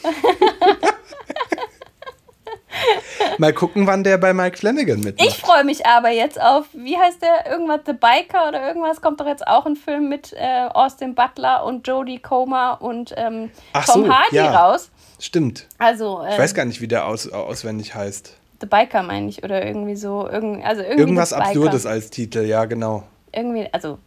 Mal 3.38 3.54
gucken, 3.54 3.88
wann 3.88 4.04
der 4.04 4.18
bei 4.18 4.34
Mike 4.34 4.58
Flanagan 4.58 5.00
mitmacht. 5.00 5.28
Ich 5.28 5.38
freue 5.38 5.64
mich 5.64 5.86
aber 5.86 6.10
jetzt 6.10 6.42
auf, 6.42 6.66
wie 6.74 6.98
heißt 6.98 7.22
der, 7.22 7.52
irgendwas, 7.52 7.82
The 7.86 7.94
Biker 7.94 8.48
oder 8.48 8.66
irgendwas, 8.68 9.02
kommt 9.02 9.20
doch 9.20 9.28
jetzt 9.28 9.46
auch 9.48 9.66
ein 9.66 9.76
Film 9.76 10.10
mit 10.10 10.34
äh, 10.34 10.68
Austin 10.74 11.16
Butler 11.16 11.64
und 11.66 11.88
Jodie 11.88 12.20
Comer 12.20 12.78
und 12.82 13.14
ähm, 13.18 13.52
Tom 13.86 14.06
so, 14.06 14.14
Hardy 14.14 14.36
ja. 14.36 14.52
raus. 14.52 14.92
Stimmt. 15.24 15.68
Also, 15.78 16.22
äh, 16.22 16.34
Ich 16.34 16.38
weiß 16.38 16.54
gar 16.54 16.66
nicht, 16.66 16.82
wie 16.82 16.88
der 16.90 17.08
aus, 17.08 17.32
auswendig 17.32 17.96
heißt. 17.96 18.36
The 18.60 18.68
Biker 18.68 19.04
meine 19.04 19.30
ich, 19.30 19.42
oder 19.42 19.66
irgendwie 19.66 19.96
so, 19.96 20.28
irgend, 20.28 20.66
also 20.66 20.82
irgendwie 20.82 21.00
Irgendwas. 21.00 21.32
Absurdes 21.32 21.86
als 21.86 22.10
Titel, 22.10 22.42
ja, 22.42 22.66
genau. 22.66 23.04
Irgendwie, 23.32 23.70
also 23.72 24.00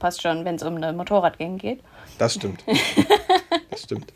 passt 0.00 0.20
schon, 0.20 0.44
wenn 0.44 0.56
es 0.56 0.64
um 0.64 0.74
eine 0.74 0.92
Motorradgang 0.92 1.58
geht. 1.58 1.78
Das 2.18 2.34
stimmt. 2.34 2.64
das 3.70 3.82
stimmt. 3.82 4.12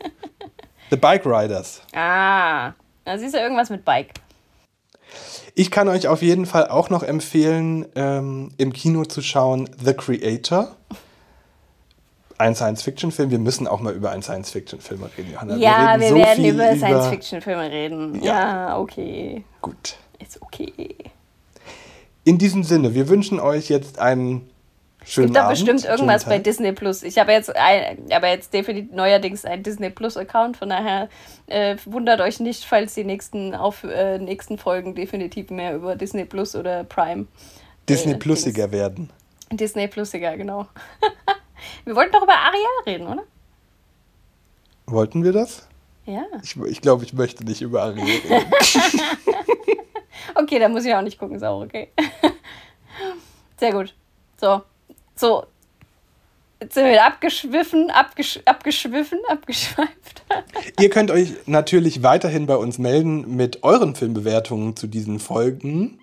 The 0.89 0.97
Bike 0.97 1.25
Riders. 1.25 1.81
Ah, 1.95 2.73
da 3.05 3.17
siehst 3.17 3.35
du 3.35 3.39
irgendwas 3.39 3.69
mit 3.69 3.85
Bike. 3.85 4.11
Ich 5.55 5.71
kann 5.71 5.87
euch 5.87 6.09
auf 6.09 6.21
jeden 6.21 6.45
Fall 6.45 6.67
auch 6.67 6.89
noch 6.89 7.03
empfehlen, 7.03 7.85
ähm, 7.95 8.51
im 8.57 8.73
Kino 8.73 9.05
zu 9.05 9.21
schauen 9.21 9.69
The 9.81 9.93
Creator. 9.93 10.75
Ein 12.39 12.55
Science-Fiction-Film. 12.55 13.31
Wir 13.31 13.39
müssen 13.39 13.67
auch 13.67 13.81
mal 13.81 13.93
über 13.93 14.11
einen 14.11 14.23
Science-Fiction-Film 14.23 15.03
reden, 15.17 15.33
Johanna. 15.33 15.57
Ja, 15.57 15.95
wir, 15.95 15.99
wir, 15.99 16.09
so 16.09 16.15
werden 16.15 16.45
über 16.45 16.73
Science-Fiction-Filme 16.73 17.69
reden. 17.69 18.23
Ja. 18.23 18.69
Ja. 18.69 18.79
okay. 18.79 19.43
Gut. 19.61 19.97
Ist 20.19 20.41
okay. 20.41 20.95
In 22.23 22.37
diesem 22.37 22.63
Sinne, 22.63 22.93
wir 22.95 23.09
wünschen 23.09 23.41
euch 23.41 23.67
jetzt 23.67 23.99
einen 23.99 24.49
Es 25.01 25.11
schönen 25.11 25.27
gibt 25.27 25.37
da 25.37 25.49
bestimmt 25.49 25.83
irgendwas 25.83 26.23
bei. 26.23 26.39
Disney 26.39 26.71
Plus. 26.71 27.03
Ich 27.03 27.17
habe 27.17 27.33
jetzt, 27.33 27.53
ein, 27.53 28.05
aber 28.09 28.29
jetzt 28.29 28.53
definitiv 28.53 28.95
neuerdings 28.95 29.43
einen 29.43 29.63
Disney 29.63 29.89
Plus 29.89 30.15
Account. 30.15 30.55
Von 30.55 30.69
daher 30.69 31.09
äh, 31.47 31.75
wundert 31.85 32.21
euch 32.21 32.39
nicht, 32.39 32.63
falls 32.63 32.93
die 32.93 33.03
nächsten, 33.03 33.53
auf, 33.53 33.83
äh, 33.83 34.17
nächsten 34.17 34.57
Folgen 34.57 34.95
definitiv 34.95 35.49
mehr 35.49 35.75
über 35.75 35.97
Disney 35.97 36.23
Plus 36.23 36.55
oder 36.55 36.85
Prime. 36.85 37.25
Disney 37.89 38.13
äh, 38.13 38.17
Plusiger 38.17 38.71
werden. 38.71 39.09
Disney 39.51 39.89
Plusiger, 39.89 40.37
genau. 40.37 40.67
Wir 41.85 41.95
wollten 41.95 42.11
doch 42.11 42.23
über 42.23 42.37
Ariel 42.37 42.65
reden, 42.85 43.07
oder? 43.07 43.23
Wollten 44.85 45.23
wir 45.23 45.33
das? 45.33 45.67
Ja. 46.05 46.23
Ich, 46.43 46.55
ich 46.55 46.81
glaube, 46.81 47.03
ich 47.03 47.13
möchte 47.13 47.43
nicht 47.43 47.61
über 47.61 47.83
Ariel 47.83 48.03
reden. 48.03 48.51
Okay, 50.35 50.59
dann 50.59 50.71
muss 50.71 50.85
ich 50.85 50.93
auch 50.93 51.01
nicht 51.01 51.19
gucken, 51.19 51.35
ist 51.35 51.43
auch 51.43 51.61
okay. 51.61 51.89
Sehr 53.59 53.71
gut. 53.71 53.93
So. 54.39 54.61
So. 55.15 55.45
Jetzt 56.61 56.73
sind 56.73 56.85
wir 56.85 56.91
wieder 56.91 57.05
abgeschwiffen, 57.05 57.89
abgesch 57.89 58.39
abgeschwiffen, 58.45 59.19
abgeschweift. 59.29 60.23
Ihr 60.79 60.89
könnt 60.89 61.09
euch 61.09 61.33
natürlich 61.45 62.03
weiterhin 62.03 62.47
bei 62.47 62.55
uns 62.57 62.77
melden 62.79 63.35
mit 63.35 63.63
euren 63.63 63.95
Filmbewertungen 63.95 64.75
zu 64.75 64.87
diesen 64.87 65.19
Folgen 65.19 65.99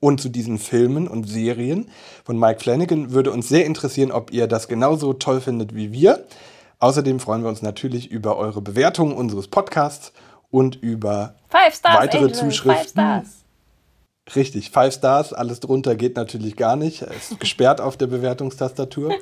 und 0.00 0.20
zu 0.20 0.28
diesen 0.28 0.58
Filmen 0.58 1.08
und 1.08 1.28
Serien 1.28 1.90
von 2.24 2.38
Mike 2.38 2.60
Flanagan. 2.60 3.12
Würde 3.12 3.32
uns 3.32 3.48
sehr 3.48 3.66
interessieren, 3.66 4.12
ob 4.12 4.32
ihr 4.32 4.46
das 4.46 4.68
genauso 4.68 5.12
toll 5.12 5.40
findet 5.40 5.74
wie 5.74 5.92
wir. 5.92 6.26
Außerdem 6.78 7.18
freuen 7.18 7.42
wir 7.42 7.48
uns 7.48 7.62
natürlich 7.62 8.10
über 8.10 8.36
eure 8.36 8.62
Bewertungen 8.62 9.12
unseres 9.12 9.48
Podcasts 9.48 10.12
und 10.50 10.76
über 10.76 11.34
Stars, 11.74 11.82
weitere 11.82 12.24
Angel, 12.24 12.34
Zuschriften. 12.34 13.22
Richtig, 14.36 14.70
Five 14.70 14.94
Stars, 14.94 15.32
alles 15.32 15.60
drunter 15.60 15.96
geht 15.96 16.16
natürlich 16.16 16.56
gar 16.56 16.76
nicht. 16.76 17.02
Es 17.02 17.30
Ist 17.30 17.40
gesperrt 17.40 17.80
auf 17.80 17.96
der 17.96 18.06
Bewertungstastatur. 18.06 19.14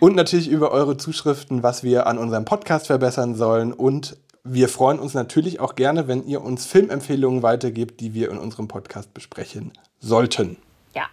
Und 0.00 0.16
natürlich 0.16 0.48
über 0.48 0.72
eure 0.72 0.96
Zuschriften, 0.96 1.62
was 1.62 1.84
wir 1.84 2.06
an 2.08 2.18
unserem 2.18 2.44
Podcast 2.44 2.88
verbessern 2.88 3.36
sollen. 3.36 3.72
Und 3.72 4.16
wir 4.44 4.68
freuen 4.68 4.98
uns 4.98 5.14
natürlich 5.14 5.60
auch 5.60 5.74
gerne, 5.76 6.08
wenn 6.08 6.26
ihr 6.26 6.42
uns 6.42 6.66
Filmempfehlungen 6.66 7.42
weitergebt, 7.42 8.00
die 8.00 8.12
wir 8.14 8.30
in 8.30 8.38
unserem 8.38 8.68
Podcast 8.68 9.14
besprechen 9.14 9.72
sollten. 10.00 10.56
Ja, 10.94 11.04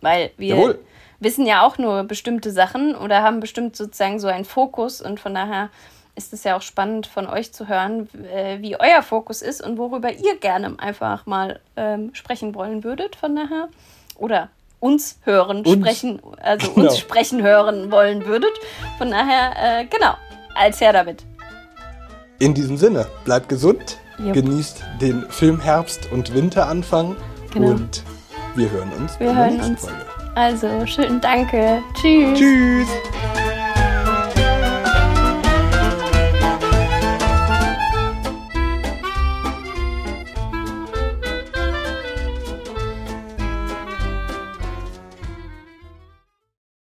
weil 0.00 0.30
wir 0.36 0.54
Jawohl. 0.54 0.78
wissen 1.20 1.44
ja 1.46 1.66
auch 1.66 1.78
nur 1.78 2.04
bestimmte 2.04 2.52
Sachen 2.52 2.94
oder 2.94 3.22
haben 3.22 3.40
bestimmt 3.40 3.74
sozusagen 3.76 4.20
so 4.20 4.28
einen 4.28 4.44
Fokus 4.44 5.00
und 5.02 5.18
von 5.18 5.34
daher 5.34 5.70
ist 6.14 6.32
es 6.32 6.42
ja 6.44 6.56
auch 6.56 6.62
spannend 6.62 7.06
von 7.06 7.26
euch 7.28 7.52
zu 7.52 7.68
hören, 7.68 8.08
äh, 8.32 8.58
wie 8.60 8.74
euer 8.78 9.02
Fokus 9.02 9.40
ist 9.42 9.60
und 9.60 9.78
worüber 9.78 10.12
ihr 10.12 10.36
gerne 10.38 10.74
einfach 10.78 11.26
mal 11.26 11.60
ähm, 11.76 12.10
sprechen 12.12 12.54
wollen 12.56 12.82
würdet. 12.84 13.14
Von 13.16 13.36
daher 13.36 13.68
oder 14.16 14.50
uns 14.80 15.18
hören, 15.24 15.64
Uns. 15.64 15.78
sprechen, 15.78 16.20
also 16.40 16.72
Genau. 16.72 16.86
uns 16.88 16.98
sprechen 16.98 17.42
hören 17.42 17.90
wollen 17.92 18.24
würdet. 18.26 18.50
Von 18.98 19.10
daher, 19.10 19.80
äh, 19.80 19.86
genau, 19.86 20.14
als 20.54 20.80
her 20.80 20.92
damit. 20.92 21.24
In 22.40 22.54
diesem 22.54 22.76
Sinne, 22.76 23.06
bleibt 23.24 23.48
gesund, 23.48 23.98
Jupp. 24.18 24.34
genießt 24.34 24.82
den 25.00 25.24
Filmherbst 25.28 26.10
und 26.12 26.34
Winteranfang 26.34 27.16
Genau. 27.52 27.68
und 27.70 28.02
wir 28.54 28.70
hören 28.70 28.90
uns 28.92 29.18
Wir 29.18 29.30
in 29.30 29.34
der 29.36 29.44
hören 29.44 29.54
nächsten 29.54 29.72
uns. 29.72 29.80
Folge. 29.82 30.04
Also, 30.34 30.86
schönen 30.86 31.20
Danke. 31.20 31.82
Tschüss. 32.00 32.38
Tschüss. 32.38 32.88